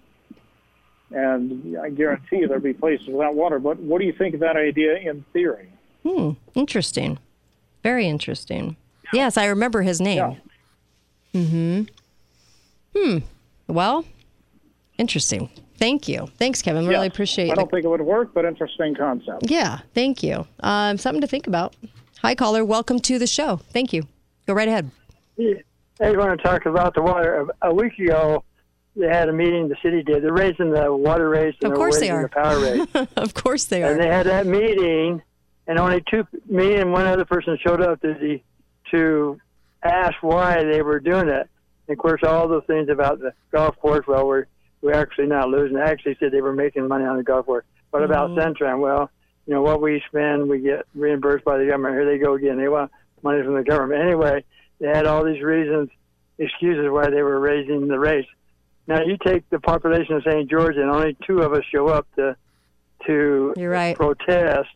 and 1.12 1.76
I 1.80 1.90
guarantee 1.90 2.46
there'd 2.46 2.62
be 2.62 2.74
places 2.74 3.08
without 3.08 3.34
water. 3.36 3.58
But 3.60 3.80
what 3.80 4.00
do 4.00 4.06
you 4.06 4.14
think 4.14 4.36
of 4.36 4.40
that 4.42 4.56
idea 4.56 4.98
in 4.98 5.24
theory? 5.34 5.70
Hmm. 6.04 6.32
Interesting. 6.54 7.18
Very 7.82 8.06
interesting. 8.08 8.76
Yes, 9.12 9.38
I 9.38 9.46
remember 9.48 9.82
his 9.82 10.00
name. 10.00 10.36
Hmm. 11.34 11.82
Hmm. 12.96 13.18
Well, 13.68 14.06
interesting. 14.98 15.50
Thank 15.80 16.10
you. 16.10 16.28
Thanks, 16.38 16.62
Kevin. 16.62 16.86
Really 16.88 17.08
appreciate 17.08 17.48
it. 17.48 17.52
I 17.52 17.56
don't 17.56 17.72
think 17.72 17.86
it 17.86 17.88
would 17.88 18.02
work, 18.02 18.34
but 18.34 18.44
interesting 18.44 18.96
concept. 18.96 19.50
Yeah, 19.50 19.80
thank 19.94 20.22
you. 20.22 20.46
Um, 20.60 20.98
something 20.98 21.22
to 21.22 21.28
think 21.28 21.48
about. 21.48 21.74
Hi, 22.22 22.36
caller. 22.36 22.66
Welcome 22.66 23.00
to 23.00 23.18
the 23.18 23.26
show. 23.28 23.58
Thank 23.72 23.94
you. 23.94 24.04
Go 24.46 24.54
right 24.54 24.68
ahead. 24.68 24.92
They 25.38 25.56
want 26.02 26.38
to 26.38 26.44
talk 26.46 26.66
about 26.66 26.96
the 26.96 27.02
water. 27.02 27.48
A 27.62 27.74
week 27.74 27.98
ago, 27.98 28.44
they 28.98 29.08
had 29.08 29.30
a 29.30 29.34
meeting. 29.34 29.70
The 29.70 29.78
city 29.82 30.04
did. 30.04 30.22
They're 30.22 30.34
raising 30.34 30.72
the 30.72 30.94
water 30.94 31.30
rates 31.30 31.58
and 31.64 31.72
Of 31.72 31.78
course 31.78 31.98
they're 32.00 32.08
they 32.08 32.12
are. 32.12 32.22
the 32.24 32.30
power 32.90 33.06
rate. 33.06 33.08
of 33.16 33.34
course 33.34 33.66
they 33.66 33.82
are. 33.84 33.92
And 33.92 34.02
they 34.02 34.08
had 34.08 34.26
that 34.26 34.48
meeting, 34.48 35.22
and 35.68 35.80
only 35.80 36.04
two, 36.12 36.28
me 36.46 36.76
and 36.76 36.92
one 36.92 37.06
other 37.06 37.24
person 37.24 37.58
showed 37.66 37.82
up 37.82 38.02
to 38.02 38.14
the, 38.16 38.42
to 38.92 39.40
ask 39.82 40.16
why 40.22 40.62
they 40.66 40.82
were 40.82 41.00
doing 41.00 41.30
it. 41.30 41.48
And 41.88 41.98
of 41.98 41.98
course, 42.00 42.22
all 42.24 42.50
those 42.50 42.66
things 42.68 42.90
about 42.90 43.20
the 43.20 43.32
golf 43.54 43.78
course. 43.78 44.06
Well, 44.08 44.28
we're 44.28 44.46
we're 44.82 44.94
actually 44.94 45.28
not 45.28 45.50
losing. 45.50 45.78
They 45.78 45.84
actually 45.84 46.16
said 46.20 46.32
they 46.32 46.42
were 46.42 46.54
making 46.54 46.88
money 46.88 47.06
on 47.06 47.18
the 47.18 47.24
golf 47.24 47.46
course. 47.46 47.66
What 47.92 48.04
about 48.04 48.32
Mhm. 48.32 48.38
Centron? 48.58 48.80
Well, 48.80 49.10
you 49.46 49.54
know 49.54 49.62
what 49.62 49.82
we 49.82 50.02
spend, 50.08 50.48
we 50.48 50.60
get 50.60 50.86
reimbursed 50.96 51.44
by 51.44 51.58
the 51.58 51.66
government. 51.66 51.96
Here 51.96 52.06
they 52.06 52.18
go 52.18 52.34
again. 52.34 52.58
They 52.58 52.70
want 52.70 52.92
money 53.24 53.44
from 53.44 53.56
the 53.56 53.64
government. 53.64 54.02
Anyway, 54.04 54.44
they 54.80 54.88
had 54.88 55.06
all 55.06 55.24
these 55.24 55.42
reasons, 55.42 55.90
excuses 56.38 56.90
why 56.90 57.10
they 57.10 57.24
were 57.24 57.40
raising 57.40 57.88
the 57.88 58.00
rates. 58.00 58.30
Now 58.88 59.02
you 59.02 59.18
take 59.18 59.48
the 59.50 59.60
population 59.60 60.16
of 60.16 60.24
St. 60.24 60.50
George, 60.50 60.78
and 60.78 60.90
only 60.90 61.16
two 61.26 61.42
of 61.42 61.54
us 61.54 61.64
show 61.66 61.88
up 61.88 62.08
to 62.16 62.36
to 63.06 63.54
You're 63.56 63.72
right. 63.72 63.96
protest 63.96 64.70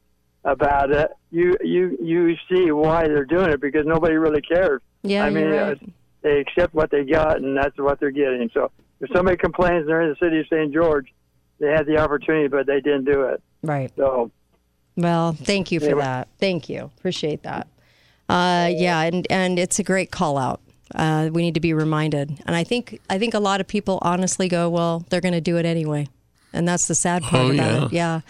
about 0.46 0.92
it. 0.92 1.12
You 1.32 1.56
you 1.62 1.98
you 2.02 2.36
see 2.50 2.72
why 2.72 3.08
they're 3.08 3.26
doing 3.26 3.50
it 3.50 3.60
because 3.60 3.86
nobody 3.86 4.16
really 4.16 4.42
cares. 4.42 4.82
Yeah, 5.04 5.26
I 5.26 5.30
mean, 5.30 5.46
you're 5.46 5.62
uh, 5.72 5.76
they 6.22 6.40
accept 6.40 6.74
what 6.74 6.90
they 6.90 7.04
got, 7.04 7.38
and 7.38 7.58
that's 7.58 7.78
what 7.78 8.00
they're 8.00 8.12
getting. 8.12 8.50
So 8.54 8.72
if 9.04 9.10
somebody 9.16 9.38
complains 9.38 9.86
they're 9.88 10.02
in 10.02 10.10
the 10.10 10.16
city 10.16 10.40
of 10.40 10.48
St. 10.48 10.74
George, 10.74 11.14
they 11.60 11.70
had 11.70 11.86
the 11.86 11.98
opportunity, 11.98 12.48
but 12.48 12.66
they 12.66 12.82
didn't 12.82 13.06
do 13.06 13.24
it. 13.24 13.42
Right. 13.62 13.92
So 13.96 14.32
Well, 14.96 15.34
thank 15.34 15.72
you 15.72 15.80
for 15.80 15.86
Anyway. 15.88 16.02
that. 16.02 16.28
Thank 16.40 16.70
you. 16.70 16.92
Appreciate 16.98 17.44
that. 17.44 17.68
Uh, 18.30 18.70
yeah, 18.72 19.02
and 19.02 19.28
and 19.30 19.60
it's 19.60 19.80
a 19.80 19.84
great 19.84 20.10
call 20.12 20.38
out. 20.38 20.62
Uh, 20.96 21.30
we 21.32 21.42
need 21.42 21.54
to 21.56 21.60
be 21.60 21.74
reminded, 21.74 22.40
and 22.46 22.56
I 22.56 22.64
think 22.64 23.00
I 23.10 23.18
think 23.20 23.34
a 23.34 23.40
lot 23.40 23.60
of 23.62 23.68
people 23.68 24.00
honestly 24.02 24.48
go, 24.48 24.70
well, 24.70 25.06
they're 25.10 25.22
going 25.22 25.34
to 25.34 25.42
do 25.42 25.58
it 25.58 25.66
anyway, 25.66 26.08
and 26.54 26.68
that's 26.68 26.88
the 26.88 26.96
sad 26.96 27.24
part 27.24 27.46
Oh, 27.48 27.52
about 27.54 27.84
it. 27.92 27.94
Yeah, 27.94 28.22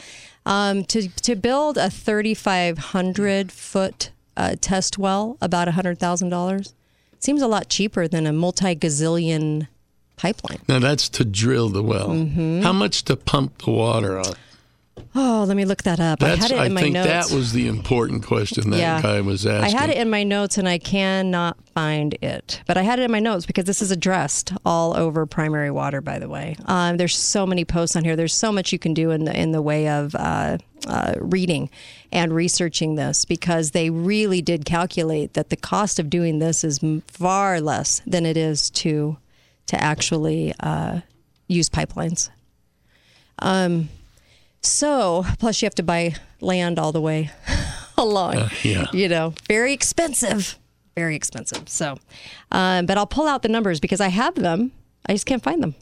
um, 0.46 0.84
to 0.86 1.08
to 1.10 1.36
build 1.36 1.78
a 1.78 1.90
3,500 1.90 3.52
foot 3.52 4.12
uh, 4.36 4.56
test 4.60 4.98
well, 4.98 5.38
about 5.42 5.68
hundred 5.70 6.00
thousand 6.00 6.30
dollars, 6.30 6.74
seems 7.20 7.42
a 7.42 7.48
lot 7.48 7.70
cheaper 7.70 8.08
than 8.08 8.26
a 8.26 8.34
multi 8.34 8.76
gazillion 8.76 9.68
pipeline. 10.18 10.60
Now 10.68 10.80
that's 10.80 11.10
to 11.10 11.26
drill 11.26 11.70
the 11.70 11.84
well. 11.84 12.10
Mhm. 12.10 12.64
How 12.64 12.74
much 12.74 13.04
to 13.06 13.16
pump 13.16 13.64
the 13.64 13.72
water 13.72 14.20
on? 14.20 14.34
Oh, 15.16 15.46
let 15.48 15.56
me 15.58 15.66
look 15.66 15.84
that 15.84 16.00
up. 16.00 16.24
I 16.24 16.30
had 16.30 16.52
it 16.52 16.56
in 16.56 16.60
I 16.60 16.70
my 16.70 16.82
think 16.82 16.94
notes. 16.96 17.30
that 17.30 17.36
was 17.36 17.52
the 17.52 17.68
important 17.68 18.24
question 18.26 18.72
that 18.72 19.04
guy 19.04 19.22
was 19.22 19.46
asking. 19.46 19.76
I 19.76 19.80
had 19.80 19.90
it 19.92 19.98
in 19.98 20.10
my 20.10 20.24
notes 20.24 20.58
and 20.58 20.68
I 20.68 20.80
cannot 20.80 21.56
find 21.76 22.16
it. 22.22 22.62
But 22.66 22.78
I 22.78 22.84
had 22.84 22.98
it 23.00 23.04
in 23.04 23.12
my 23.12 23.20
notes 23.20 23.46
because 23.46 23.66
this 23.66 23.82
is 23.82 23.92
addressed 23.92 24.54
all 24.66 24.96
over 24.98 25.26
primary 25.28 25.70
water, 25.72 26.02
by 26.02 26.18
the 26.20 26.28
way. 26.30 26.56
Um, 26.66 26.98
there's 26.98 27.16
so 27.16 27.46
many 27.46 27.64
posts 27.66 27.96
on 27.96 28.04
here. 28.04 28.16
There's 28.16 28.34
so 28.36 28.52
much 28.52 28.72
you 28.72 28.80
can 28.80 28.94
do 28.96 29.12
in 29.12 29.26
the, 29.26 29.40
in 29.40 29.52
the 29.52 29.62
way 29.62 29.88
of 29.88 30.16
uh, 30.16 30.58
uh, 30.88 31.14
reading 31.20 31.70
and 32.12 32.34
researching 32.34 32.96
this 32.96 33.24
because 33.26 33.72
they 33.72 33.90
really 33.92 34.42
did 34.42 34.66
calculate 34.66 35.34
that 35.34 35.50
the 35.50 35.56
cost 35.58 36.00
of 36.00 36.10
doing 36.10 36.40
this 36.40 36.64
is 36.64 36.80
far 37.08 37.62
less 37.62 38.02
than 38.08 38.26
it 38.26 38.38
is 38.38 38.70
to, 38.72 39.18
to 39.68 39.82
actually 39.82 40.54
uh, 40.60 41.02
use 41.48 41.70
pipelines. 41.70 42.30
Um, 43.40 43.90
so, 44.62 45.26
plus 45.40 45.62
you 45.62 45.66
have 45.66 45.76
to 45.76 45.84
buy 45.84 46.16
land 46.40 46.80
all 46.80 46.92
the 46.92 47.02
way 47.02 47.32
along. 47.98 48.38
Uh, 48.38 48.50
yeah. 48.64 48.86
You 48.94 49.10
know, 49.10 49.34
very 49.48 49.74
expensive. 49.74 50.58
Very 50.96 51.16
expensive. 51.16 51.68
So, 51.68 51.98
um, 52.52 52.86
but 52.86 52.98
I'll 52.98 53.08
pull 53.08 53.28
out 53.28 53.42
the 53.42 53.50
numbers 53.50 53.80
because 53.80 54.00
I 54.00 54.10
have 54.10 54.36
them. 54.36 54.72
I 55.08 55.14
just 55.14 55.26
can't 55.26 55.44
find 55.44 55.62
them. 55.62 55.76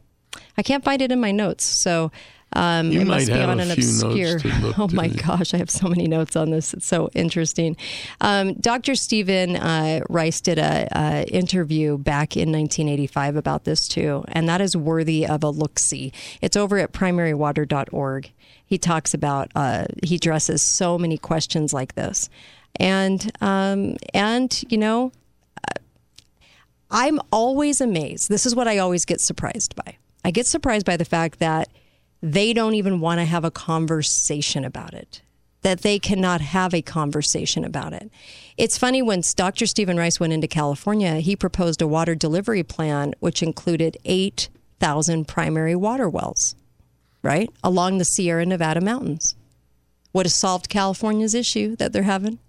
I 0.57 0.63
can't 0.63 0.83
find 0.83 1.01
it 1.01 1.11
in 1.11 1.19
my 1.19 1.31
notes. 1.31 1.65
So, 1.65 2.11
um, 2.53 2.91
You 2.91 3.01
it 3.01 3.07
must 3.07 3.27
be 3.27 3.33
on 3.33 3.59
a 3.59 3.63
an 3.63 3.71
obscure. 3.71 4.39
oh 4.77 4.89
my 4.91 5.07
gosh, 5.07 5.53
I 5.53 5.57
have 5.57 5.69
so 5.69 5.87
many 5.87 6.07
notes 6.07 6.35
on 6.35 6.51
this. 6.51 6.73
It's 6.73 6.85
so 6.85 7.09
interesting. 7.13 7.77
Um, 8.19 8.55
Dr. 8.55 8.95
Stephen 8.95 9.55
uh, 9.55 10.01
Rice 10.09 10.41
did 10.41 10.59
a, 10.59 10.87
a 10.91 11.23
interview 11.29 11.97
back 11.97 12.35
in 12.35 12.51
1985 12.51 13.37
about 13.37 13.63
this 13.63 13.87
too, 13.87 14.25
and 14.29 14.49
that 14.49 14.59
is 14.59 14.75
worthy 14.75 15.25
of 15.25 15.43
a 15.43 15.49
look 15.49 15.79
see. 15.79 16.11
It's 16.41 16.57
over 16.57 16.77
at 16.77 16.91
primarywater.org. 16.91 18.31
He 18.65 18.77
talks 18.77 19.13
about 19.13 19.51
uh, 19.55 19.85
he 20.03 20.15
addresses 20.15 20.61
so 20.61 20.97
many 20.97 21.17
questions 21.17 21.73
like 21.73 21.95
this, 21.95 22.29
and 22.77 23.31
um, 23.41 23.97
and 24.13 24.63
you 24.69 24.77
know. 24.77 25.11
I'm 26.93 27.21
always 27.31 27.79
amazed. 27.79 28.27
This 28.27 28.45
is 28.45 28.53
what 28.53 28.67
I 28.67 28.79
always 28.79 29.05
get 29.05 29.21
surprised 29.21 29.77
by. 29.77 29.95
I 30.25 30.31
get 30.31 30.45
surprised 30.45 30.85
by 30.85 30.97
the 30.97 31.05
fact 31.05 31.39
that 31.39 31.69
they 32.21 32.53
don't 32.53 32.75
even 32.75 32.99
want 32.99 33.19
to 33.19 33.25
have 33.25 33.43
a 33.43 33.51
conversation 33.51 34.63
about 34.63 34.93
it, 34.93 35.21
that 35.61 35.81
they 35.81 35.99
cannot 35.99 36.41
have 36.41 36.73
a 36.73 36.81
conversation 36.81 37.65
about 37.65 37.93
it. 37.93 38.11
It's 38.57 38.77
funny 38.77 39.01
when 39.01 39.23
Dr. 39.35 39.65
Stephen 39.65 39.97
Rice 39.97 40.19
went 40.19 40.33
into 40.33 40.47
California, 40.47 41.15
he 41.15 41.35
proposed 41.35 41.81
a 41.81 41.87
water 41.87 42.15
delivery 42.15 42.63
plan 42.63 43.13
which 43.19 43.41
included 43.41 43.97
8,000 44.05 45.27
primary 45.27 45.75
water 45.75 46.07
wells, 46.07 46.55
right? 47.23 47.49
Along 47.63 47.97
the 47.97 48.05
Sierra 48.05 48.45
Nevada 48.45 48.81
mountains. 48.81 49.35
Would 50.13 50.25
have 50.25 50.33
solved 50.33 50.67
California's 50.69 51.33
issue 51.33 51.75
that 51.77 51.93
they're 51.93 52.03
having. 52.03 52.39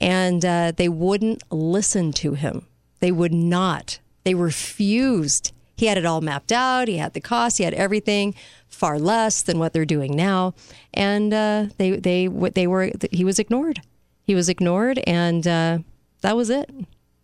And 0.00 0.44
uh, 0.44 0.72
they 0.76 0.88
wouldn't 0.88 1.42
listen 1.50 2.12
to 2.14 2.34
him. 2.34 2.66
They 3.00 3.10
would 3.10 3.32
not. 3.32 3.98
They 4.24 4.34
refused. 4.34 5.52
He 5.80 5.86
had 5.86 5.96
it 5.96 6.04
all 6.04 6.20
mapped 6.20 6.52
out. 6.52 6.88
He 6.88 6.98
had 6.98 7.14
the 7.14 7.22
cost. 7.22 7.56
He 7.56 7.64
had 7.64 7.72
everything, 7.72 8.34
far 8.68 8.98
less 8.98 9.40
than 9.40 9.58
what 9.58 9.72
they're 9.72 9.86
doing 9.86 10.14
now. 10.14 10.52
And 10.92 11.32
uh, 11.32 11.66
they 11.78 11.92
they 11.92 12.26
they 12.28 12.66
were 12.66 12.90
he 13.10 13.24
was 13.24 13.38
ignored. 13.38 13.80
He 14.22 14.34
was 14.34 14.50
ignored, 14.50 15.00
and 15.06 15.46
uh, 15.46 15.78
that 16.20 16.36
was 16.36 16.50
it. 16.50 16.70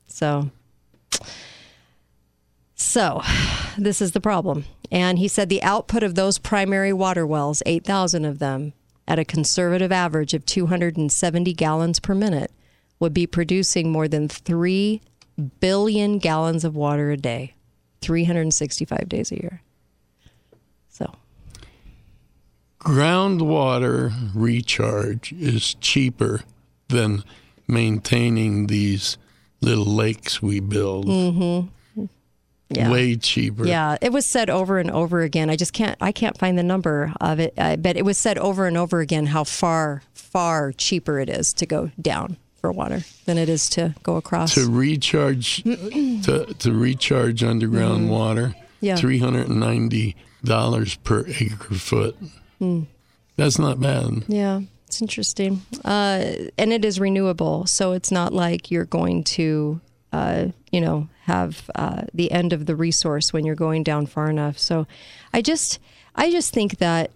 So. 0.07 0.51
So, 2.79 3.23
this 3.79 4.01
is 4.03 4.13
the 4.13 4.21
problem. 4.21 4.65
And 4.91 5.19
he 5.19 5.29
said 5.29 5.49
the 5.49 5.63
output 5.63 6.03
of 6.03 6.15
those 6.15 6.39
primary 6.39 6.93
water 6.93 7.27
wells, 7.27 7.63
8,000 7.65 8.27
of 8.27 8.39
them, 8.39 8.75
at 9.09 9.19
a 9.19 9.25
conservative 9.25 9.91
average 9.91 10.35
of 10.35 10.45
270 10.45 11.55
gallons 11.55 12.01
per 12.01 12.15
minute, 12.15 12.53
would 13.01 13.15
be 13.15 13.27
producing 13.27 13.91
more 13.91 14.09
than 14.09 14.29
3 14.29 15.01
billion 15.59 16.19
gallons 16.19 16.65
of 16.65 16.77
water 16.77 17.11
a 17.11 17.17
day, 17.17 17.56
365 18.07 19.09
days 19.09 19.33
a 19.33 19.35
year. 19.35 19.63
So, 20.89 21.13
groundwater 22.79 24.13
recharge 24.33 25.33
is 25.33 25.75
cheaper 25.75 26.43
than 26.89 27.25
maintaining 27.67 28.69
these 28.69 29.19
little 29.61 29.85
lakes 29.85 30.41
we 30.41 30.61
build. 30.61 31.07
mm-hmm. 31.07 31.69
Yeah. 32.69 32.91
Way 32.91 33.15
cheaper. 33.15 33.65
Yeah, 33.65 33.97
it 34.01 34.13
was 34.13 34.29
said 34.29 34.51
over 34.51 34.81
and 34.81 34.91
over 34.91 35.21
again. 35.21 35.51
I 35.51 35.55
just 35.55 35.73
can't. 35.73 35.97
I 36.01 36.11
can't 36.11 36.37
find 36.37 36.59
the 36.59 36.65
number 36.65 37.13
of 37.21 37.39
it, 37.39 37.55
uh, 37.57 37.77
but 37.77 37.97
it 37.97 38.05
was 38.05 38.19
said 38.19 38.39
over 38.39 38.67
and 38.67 38.77
over 38.77 38.99
again 38.99 39.27
how 39.27 39.45
far, 39.45 40.03
far 40.13 40.73
cheaper 40.73 41.21
it 41.21 41.31
is 41.31 41.53
to 41.53 41.67
go 41.67 41.93
down 42.01 42.39
water 42.73 43.03
than 43.25 43.39
it 43.39 43.49
is 43.49 43.69
to 43.71 43.95
go 44.03 44.17
across. 44.17 44.55
To 44.55 44.71
recharge 44.71 45.63
to, 45.65 46.47
to 46.59 46.73
recharge 46.73 47.43
underground 47.45 48.07
Mhm. 48.09 48.11
water, 48.11 48.55
Yeah. 48.81 48.97
three 48.97 49.19
hundred 49.19 49.49
and 49.49 49.61
ninety 49.61 50.17
dollars 50.45 50.97
per 50.97 51.25
acre 51.27 51.75
foot. 51.75 52.17
Hmm. 52.59 52.83
That's 53.37 53.59
not 53.59 53.81
bad. 53.81 54.25
Yeah, 54.29 54.61
it's 54.87 55.01
interesting. 55.03 55.63
Uh, 55.85 56.33
and 56.57 56.73
it 56.73 56.85
is 56.85 56.99
renewable, 57.01 57.67
so 57.67 57.93
it's 57.93 58.11
not 58.11 58.33
like 58.33 58.71
you're 58.71 58.87
going 58.87 59.25
to, 59.25 59.81
uh, 60.13 60.47
you 60.73 60.81
know, 60.81 61.09
have 61.25 61.69
uh, 61.75 62.03
the 62.15 62.31
end 62.33 62.53
of 62.53 62.65
the 62.67 62.75
resource 62.77 63.33
when 63.33 63.45
you're 63.45 63.55
going 63.57 63.83
down 63.83 64.07
far 64.07 64.31
enough. 64.31 64.59
So, 64.59 64.87
I 65.35 65.43
just, 65.43 65.79
I 66.15 66.31
just 66.31 66.53
think 66.55 66.79
that 66.79 67.11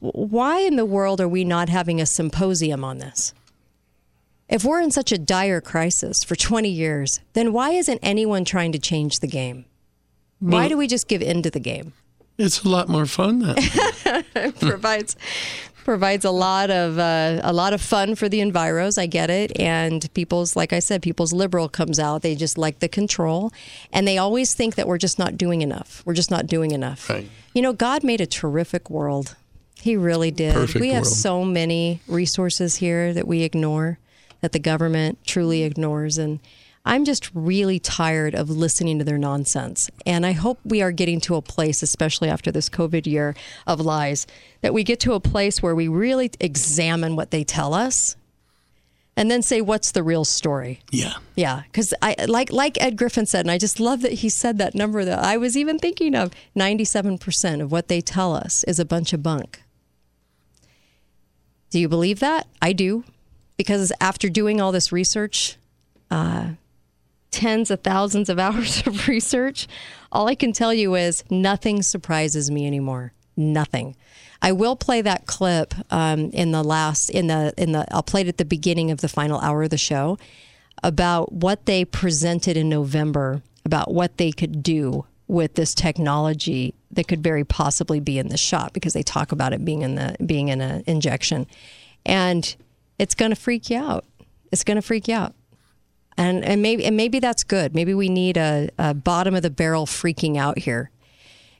why 0.00 0.60
in 0.60 0.76
the 0.76 0.84
world 0.84 1.20
are 1.20 1.28
we 1.28 1.44
not 1.44 1.68
having 1.68 2.00
a 2.00 2.06
symposium 2.06 2.84
on 2.84 2.98
this? 2.98 3.32
If 4.48 4.64
we're 4.64 4.80
in 4.80 4.90
such 4.90 5.12
a 5.12 5.18
dire 5.18 5.60
crisis 5.60 6.24
for 6.24 6.34
20 6.34 6.68
years, 6.68 7.20
then 7.34 7.52
why 7.52 7.70
isn't 7.70 8.00
anyone 8.02 8.44
trying 8.44 8.72
to 8.72 8.78
change 8.78 9.20
the 9.20 9.26
game? 9.26 9.66
why 10.40 10.68
do 10.68 10.76
we 10.76 10.86
just 10.86 11.08
give 11.08 11.20
in 11.20 11.42
to 11.42 11.50
the 11.50 11.60
game? 11.60 11.92
It's 12.38 12.62
a 12.62 12.68
lot 12.68 12.88
more 12.88 13.06
fun 13.06 13.40
then. 13.40 14.22
provides 14.60 15.16
provides 15.84 16.24
a 16.24 16.30
lot 16.30 16.70
of 16.70 16.98
uh, 16.98 17.40
a 17.42 17.52
lot 17.52 17.72
of 17.72 17.80
fun 17.80 18.14
for 18.14 18.28
the 18.28 18.38
enviros. 18.38 18.96
I 18.98 19.06
get 19.06 19.30
it, 19.30 19.58
and 19.58 20.08
people's 20.14 20.54
like 20.54 20.72
I 20.72 20.78
said, 20.78 21.02
people's 21.02 21.32
liberal 21.32 21.68
comes 21.68 21.98
out. 21.98 22.22
They 22.22 22.36
just 22.36 22.56
like 22.56 22.78
the 22.78 22.88
control, 22.88 23.52
and 23.92 24.06
they 24.06 24.18
always 24.18 24.54
think 24.54 24.76
that 24.76 24.86
we're 24.86 24.98
just 24.98 25.18
not 25.18 25.36
doing 25.36 25.62
enough. 25.62 26.02
We're 26.06 26.14
just 26.14 26.30
not 26.30 26.46
doing 26.46 26.70
enough. 26.70 27.10
Right. 27.10 27.28
You 27.54 27.62
know, 27.62 27.72
God 27.72 28.04
made 28.04 28.20
a 28.20 28.26
terrific 28.26 28.88
world. 28.88 29.34
He 29.80 29.96
really 29.96 30.30
did. 30.30 30.54
Perfect 30.54 30.80
we 30.80 30.90
have 30.90 31.06
so 31.06 31.44
many 31.44 32.00
resources 32.06 32.76
here 32.76 33.12
that 33.14 33.26
we 33.26 33.42
ignore, 33.42 33.98
that 34.40 34.52
the 34.52 34.58
government 34.58 35.18
truly 35.26 35.62
ignores, 35.62 36.18
and 36.18 36.40
I'm 36.84 37.04
just 37.04 37.30
really 37.34 37.78
tired 37.78 38.34
of 38.34 38.48
listening 38.48 38.98
to 38.98 39.04
their 39.04 39.18
nonsense. 39.18 39.90
And 40.06 40.24
I 40.24 40.32
hope 40.32 40.58
we 40.64 40.80
are 40.80 40.92
getting 40.92 41.20
to 41.22 41.34
a 41.34 41.42
place, 41.42 41.82
especially 41.82 42.30
after 42.30 42.50
this 42.50 42.68
COVID 42.68 43.06
year 43.06 43.34
of 43.66 43.80
lies, 43.80 44.26
that 44.62 44.72
we 44.72 44.84
get 44.84 45.00
to 45.00 45.12
a 45.12 45.20
place 45.20 45.62
where 45.62 45.74
we 45.74 45.88
really 45.88 46.30
examine 46.40 47.14
what 47.14 47.30
they 47.30 47.44
tell 47.44 47.74
us 47.74 48.16
and 49.16 49.28
then 49.30 49.42
say 49.42 49.60
what's 49.60 49.90
the 49.90 50.04
real 50.04 50.24
story. 50.24 50.80
Yeah. 50.92 51.14
Yeah, 51.34 51.62
because 51.64 51.92
I 52.00 52.14
like 52.28 52.52
like 52.52 52.80
Ed 52.80 52.96
Griffin 52.96 53.26
said, 53.26 53.40
and 53.40 53.50
I 53.50 53.58
just 53.58 53.80
love 53.80 54.02
that 54.02 54.12
he 54.12 54.28
said 54.28 54.58
that 54.58 54.76
number 54.76 55.04
that 55.04 55.18
I 55.18 55.36
was 55.36 55.56
even 55.56 55.78
thinking 55.78 56.14
of. 56.14 56.30
Ninety-seven 56.54 57.18
percent 57.18 57.60
of 57.60 57.72
what 57.72 57.88
they 57.88 58.00
tell 58.00 58.34
us 58.34 58.62
is 58.64 58.78
a 58.78 58.84
bunch 58.84 59.12
of 59.12 59.22
bunk. 59.22 59.62
Do 61.70 61.80
you 61.80 61.88
believe 61.88 62.20
that? 62.20 62.46
I 62.62 62.72
do, 62.72 63.02
because 63.58 63.92
after 64.00 64.30
doing 64.30 64.60
all 64.60 64.72
this 64.72 64.90
research, 64.90 65.58
uh, 66.10 66.52
tens 67.30 67.70
of 67.70 67.82
thousands 67.82 68.30
of 68.30 68.38
hours 68.46 68.86
of 68.86 69.06
research, 69.06 69.68
all 70.10 70.26
I 70.28 70.34
can 70.34 70.52
tell 70.52 70.72
you 70.72 70.94
is 70.94 71.22
nothing 71.28 71.82
surprises 71.82 72.50
me 72.50 72.66
anymore. 72.66 73.12
Nothing. 73.36 73.94
I 74.40 74.52
will 74.52 74.76
play 74.76 75.02
that 75.02 75.26
clip 75.26 75.74
um, 75.90 76.30
in 76.30 76.52
the 76.52 76.62
last 76.62 77.10
in 77.10 77.26
the 77.26 77.52
in 77.56 77.72
the 77.72 77.86
I'll 77.92 78.02
play 78.02 78.22
it 78.22 78.28
at 78.28 78.38
the 78.38 78.44
beginning 78.44 78.90
of 78.90 79.00
the 79.00 79.08
final 79.08 79.40
hour 79.40 79.64
of 79.64 79.70
the 79.70 79.78
show 79.78 80.16
about 80.82 81.32
what 81.32 81.66
they 81.66 81.84
presented 81.84 82.56
in 82.56 82.68
November 82.68 83.42
about 83.64 83.92
what 83.92 84.16
they 84.16 84.32
could 84.32 84.62
do 84.62 85.04
with 85.26 85.54
this 85.54 85.74
technology 85.74 86.74
that 86.90 87.06
could 87.06 87.22
very 87.22 87.44
possibly 87.44 88.00
be 88.00 88.18
in 88.18 88.28
the 88.28 88.36
shot 88.36 88.72
because 88.72 88.92
they 88.92 89.02
talk 89.02 89.30
about 89.30 89.52
it 89.52 89.64
being 89.64 89.82
in 89.82 89.96
the 89.96 90.16
being 90.24 90.48
in 90.48 90.60
an 90.60 90.82
injection 90.86 91.46
and 92.06 92.56
it's 92.98 93.14
going 93.14 93.30
to 93.30 93.36
freak 93.36 93.70
you 93.70 93.78
out. 93.78 94.04
It's 94.50 94.64
going 94.64 94.76
to 94.76 94.82
freak 94.82 95.08
you 95.08 95.14
out. 95.14 95.34
And 96.16 96.44
and 96.44 96.60
maybe 96.60 96.84
and 96.84 96.96
maybe 96.96 97.20
that's 97.20 97.44
good. 97.44 97.74
Maybe 97.74 97.94
we 97.94 98.08
need 98.08 98.36
a, 98.36 98.70
a 98.76 98.92
bottom 98.92 99.36
of 99.36 99.42
the 99.42 99.50
barrel 99.50 99.86
freaking 99.86 100.36
out 100.36 100.58
here. 100.58 100.90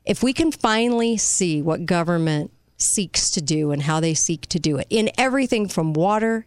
If 0.04 0.22
we 0.22 0.32
can 0.32 0.50
finally 0.50 1.16
see 1.16 1.62
what 1.62 1.86
government 1.86 2.50
seeks 2.76 3.30
to 3.30 3.40
do 3.40 3.70
and 3.70 3.82
how 3.82 4.00
they 4.00 4.14
seek 4.14 4.46
to 4.46 4.58
do 4.58 4.78
it 4.78 4.86
in 4.90 5.10
everything 5.16 5.68
from 5.68 5.92
water 5.92 6.46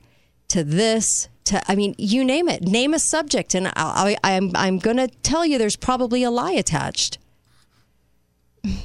to 0.49 0.63
this 0.63 1.29
to 1.45 1.61
I 1.71 1.75
mean 1.75 1.95
you 1.97 2.25
name 2.25 2.49
it 2.49 2.63
name 2.63 2.93
a 2.93 2.99
subject. 2.99 3.55
And 3.55 3.67
I, 3.67 3.71
I, 4.23 4.35
I'm 4.35 4.51
I'm 4.55 4.77
going 4.77 4.97
to 4.97 5.07
tell 5.07 5.45
you 5.45 5.57
there's 5.57 5.77
probably 5.77 6.23
a 6.23 6.31
lie 6.31 6.51
attached. 6.51 7.17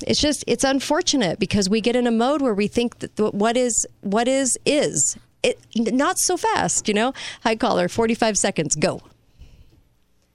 It's 0.06 0.20
just 0.20 0.44
it's 0.46 0.62
unfortunate 0.62 1.40
because 1.40 1.68
we 1.68 1.80
get 1.80 1.96
in 1.96 2.06
a 2.06 2.12
mode 2.12 2.42
where 2.42 2.54
we 2.54 2.68
think 2.68 3.00
that 3.00 3.18
what 3.34 3.56
is 3.56 3.86
what 4.02 4.28
is 4.28 4.56
is 4.64 5.16
it 5.46 5.58
not 5.76 6.18
so 6.18 6.36
fast 6.36 6.88
you 6.88 6.94
know 6.94 7.12
hi 7.42 7.54
caller 7.56 7.88
45 7.88 8.36
seconds 8.36 8.74
go 8.74 9.00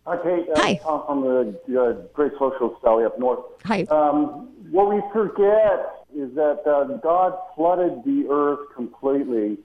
Hi, 0.07 0.18
Kate. 0.24 0.49
Uh, 0.49 0.59
Hi. 0.59 0.74
Tom 0.82 1.03
from 1.05 1.22
the 1.22 1.80
uh, 1.80 1.93
Great 2.14 2.32
Social 2.34 2.76
Valley 2.84 3.05
up 3.05 3.20
north. 3.20 3.39
Hi. 3.66 3.84
Um, 3.84 4.49
what 4.72 4.89
we 4.89 4.99
forget 5.14 6.05
is 6.16 6.34
that 6.34 6.68
uh, 6.68 6.97
God 6.97 7.38
flooded 7.55 8.03
the 8.03 8.28
earth 8.30 8.74
completely, 8.76 9.57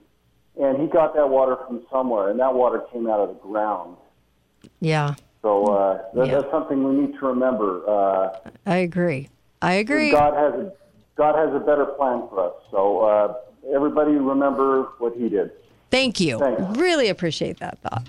and 0.61 0.79
He 0.79 0.87
got 0.87 1.15
that 1.15 1.27
water 1.27 1.57
from 1.65 1.83
somewhere, 1.91 2.29
and 2.29 2.39
that 2.39 2.53
water 2.53 2.83
came 2.93 3.09
out 3.09 3.19
of 3.19 3.29
the 3.29 3.41
ground. 3.41 3.97
yeah 4.79 5.15
So 5.41 5.65
uh, 5.65 6.01
that, 6.13 6.29
that's 6.29 6.51
something 6.51 6.83
we 6.83 7.07
need 7.07 7.19
to 7.19 7.25
remember. 7.25 7.89
Uh, 7.89 8.37
I 8.67 8.77
agree 8.77 9.29
I 9.61 9.73
agree 9.73 10.11
God 10.11 10.35
has 10.35 10.53
a, 10.53 10.71
God 11.15 11.35
has 11.35 11.53
a 11.55 11.59
better 11.65 11.85
plan 11.97 12.27
for 12.29 12.47
us. 12.47 12.53
So 12.69 12.99
uh, 13.01 13.33
everybody 13.73 14.11
remember 14.11 14.83
what 14.99 15.15
He 15.15 15.29
did. 15.29 15.51
Thank 15.89 16.19
you. 16.19 16.39
Thanks. 16.39 16.77
Really 16.77 17.07
appreciate 17.09 17.59
that 17.59 17.79
thought. 17.79 18.07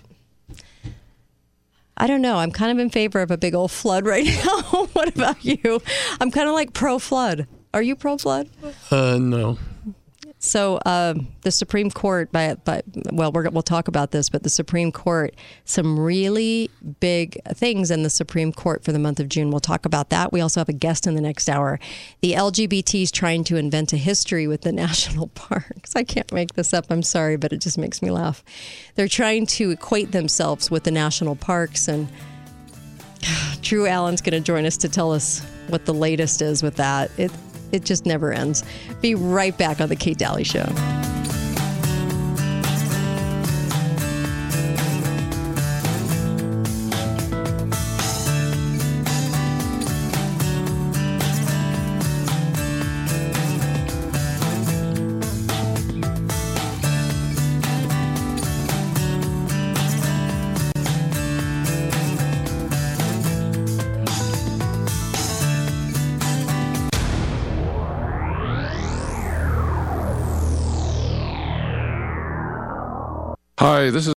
I 1.96 2.06
don't 2.06 2.22
know. 2.22 2.36
I'm 2.36 2.52
kind 2.52 2.70
of 2.70 2.78
in 2.78 2.90
favor 2.90 3.20
of 3.22 3.30
a 3.30 3.36
big 3.36 3.54
old 3.54 3.70
flood 3.72 4.06
right 4.06 4.24
now. 4.46 4.86
what 4.92 5.08
about 5.14 5.44
you? 5.44 5.80
I'm 6.20 6.30
kind 6.30 6.48
of 6.48 6.54
like 6.54 6.72
pro 6.72 6.98
flood. 6.98 7.46
Are 7.74 7.82
you 7.82 7.96
pro 7.96 8.16
flood? 8.18 8.48
Uh, 8.90 9.18
no. 9.18 9.58
So 10.40 10.78
um, 10.86 11.28
the 11.42 11.50
Supreme 11.50 11.90
Court, 11.90 12.30
by, 12.30 12.54
by 12.54 12.82
well, 13.12 13.32
we're, 13.32 13.48
we'll 13.50 13.62
talk 13.62 13.88
about 13.88 14.12
this, 14.12 14.28
but 14.28 14.44
the 14.44 14.50
Supreme 14.50 14.92
Court, 14.92 15.34
some 15.64 15.98
really 15.98 16.70
big 17.00 17.38
things 17.54 17.90
in 17.90 18.04
the 18.04 18.10
Supreme 18.10 18.52
Court 18.52 18.84
for 18.84 18.92
the 18.92 19.00
month 19.00 19.18
of 19.18 19.28
June. 19.28 19.50
We'll 19.50 19.60
talk 19.60 19.84
about 19.84 20.10
that. 20.10 20.32
We 20.32 20.40
also 20.40 20.60
have 20.60 20.68
a 20.68 20.74
guest 20.74 21.06
in 21.06 21.16
the 21.16 21.20
next 21.20 21.48
hour. 21.48 21.80
The 22.20 22.34
LGBT 22.34 23.02
is 23.02 23.10
trying 23.10 23.42
to 23.44 23.56
invent 23.56 23.92
a 23.92 23.96
history 23.96 24.46
with 24.46 24.62
the 24.62 24.72
national 24.88 25.28
parks. 25.28 25.96
I 25.96 26.04
can't 26.04 26.32
make 26.32 26.54
this 26.54 26.72
up. 26.72 26.86
I'm 26.90 27.02
sorry, 27.02 27.36
but 27.36 27.52
it 27.52 27.60
just 27.60 27.76
makes 27.76 28.00
me 28.00 28.10
laugh. 28.10 28.44
They're 28.94 29.08
trying 29.08 29.46
to 29.46 29.70
equate 29.70 30.12
themselves 30.12 30.70
with 30.70 30.84
the 30.84 30.92
national 30.92 31.34
parks, 31.34 31.88
and 31.88 32.08
Drew 33.60 33.86
Allen's 33.86 34.20
going 34.20 34.40
to 34.40 34.40
join 34.40 34.66
us 34.66 34.76
to 34.78 34.88
tell 34.88 35.12
us 35.12 35.44
what 35.68 35.84
the 35.84 35.94
latest 35.94 36.42
is 36.42 36.62
with 36.62 36.76
that. 36.76 37.10
It 37.18 37.32
it 37.72 37.84
just 37.84 38.06
never 38.06 38.32
ends. 38.32 38.64
Be 39.00 39.14
right 39.14 39.56
back 39.56 39.80
on 39.80 39.88
the 39.88 39.96
Kate 39.96 40.18
Dalley 40.18 40.44
Show. 40.44 40.66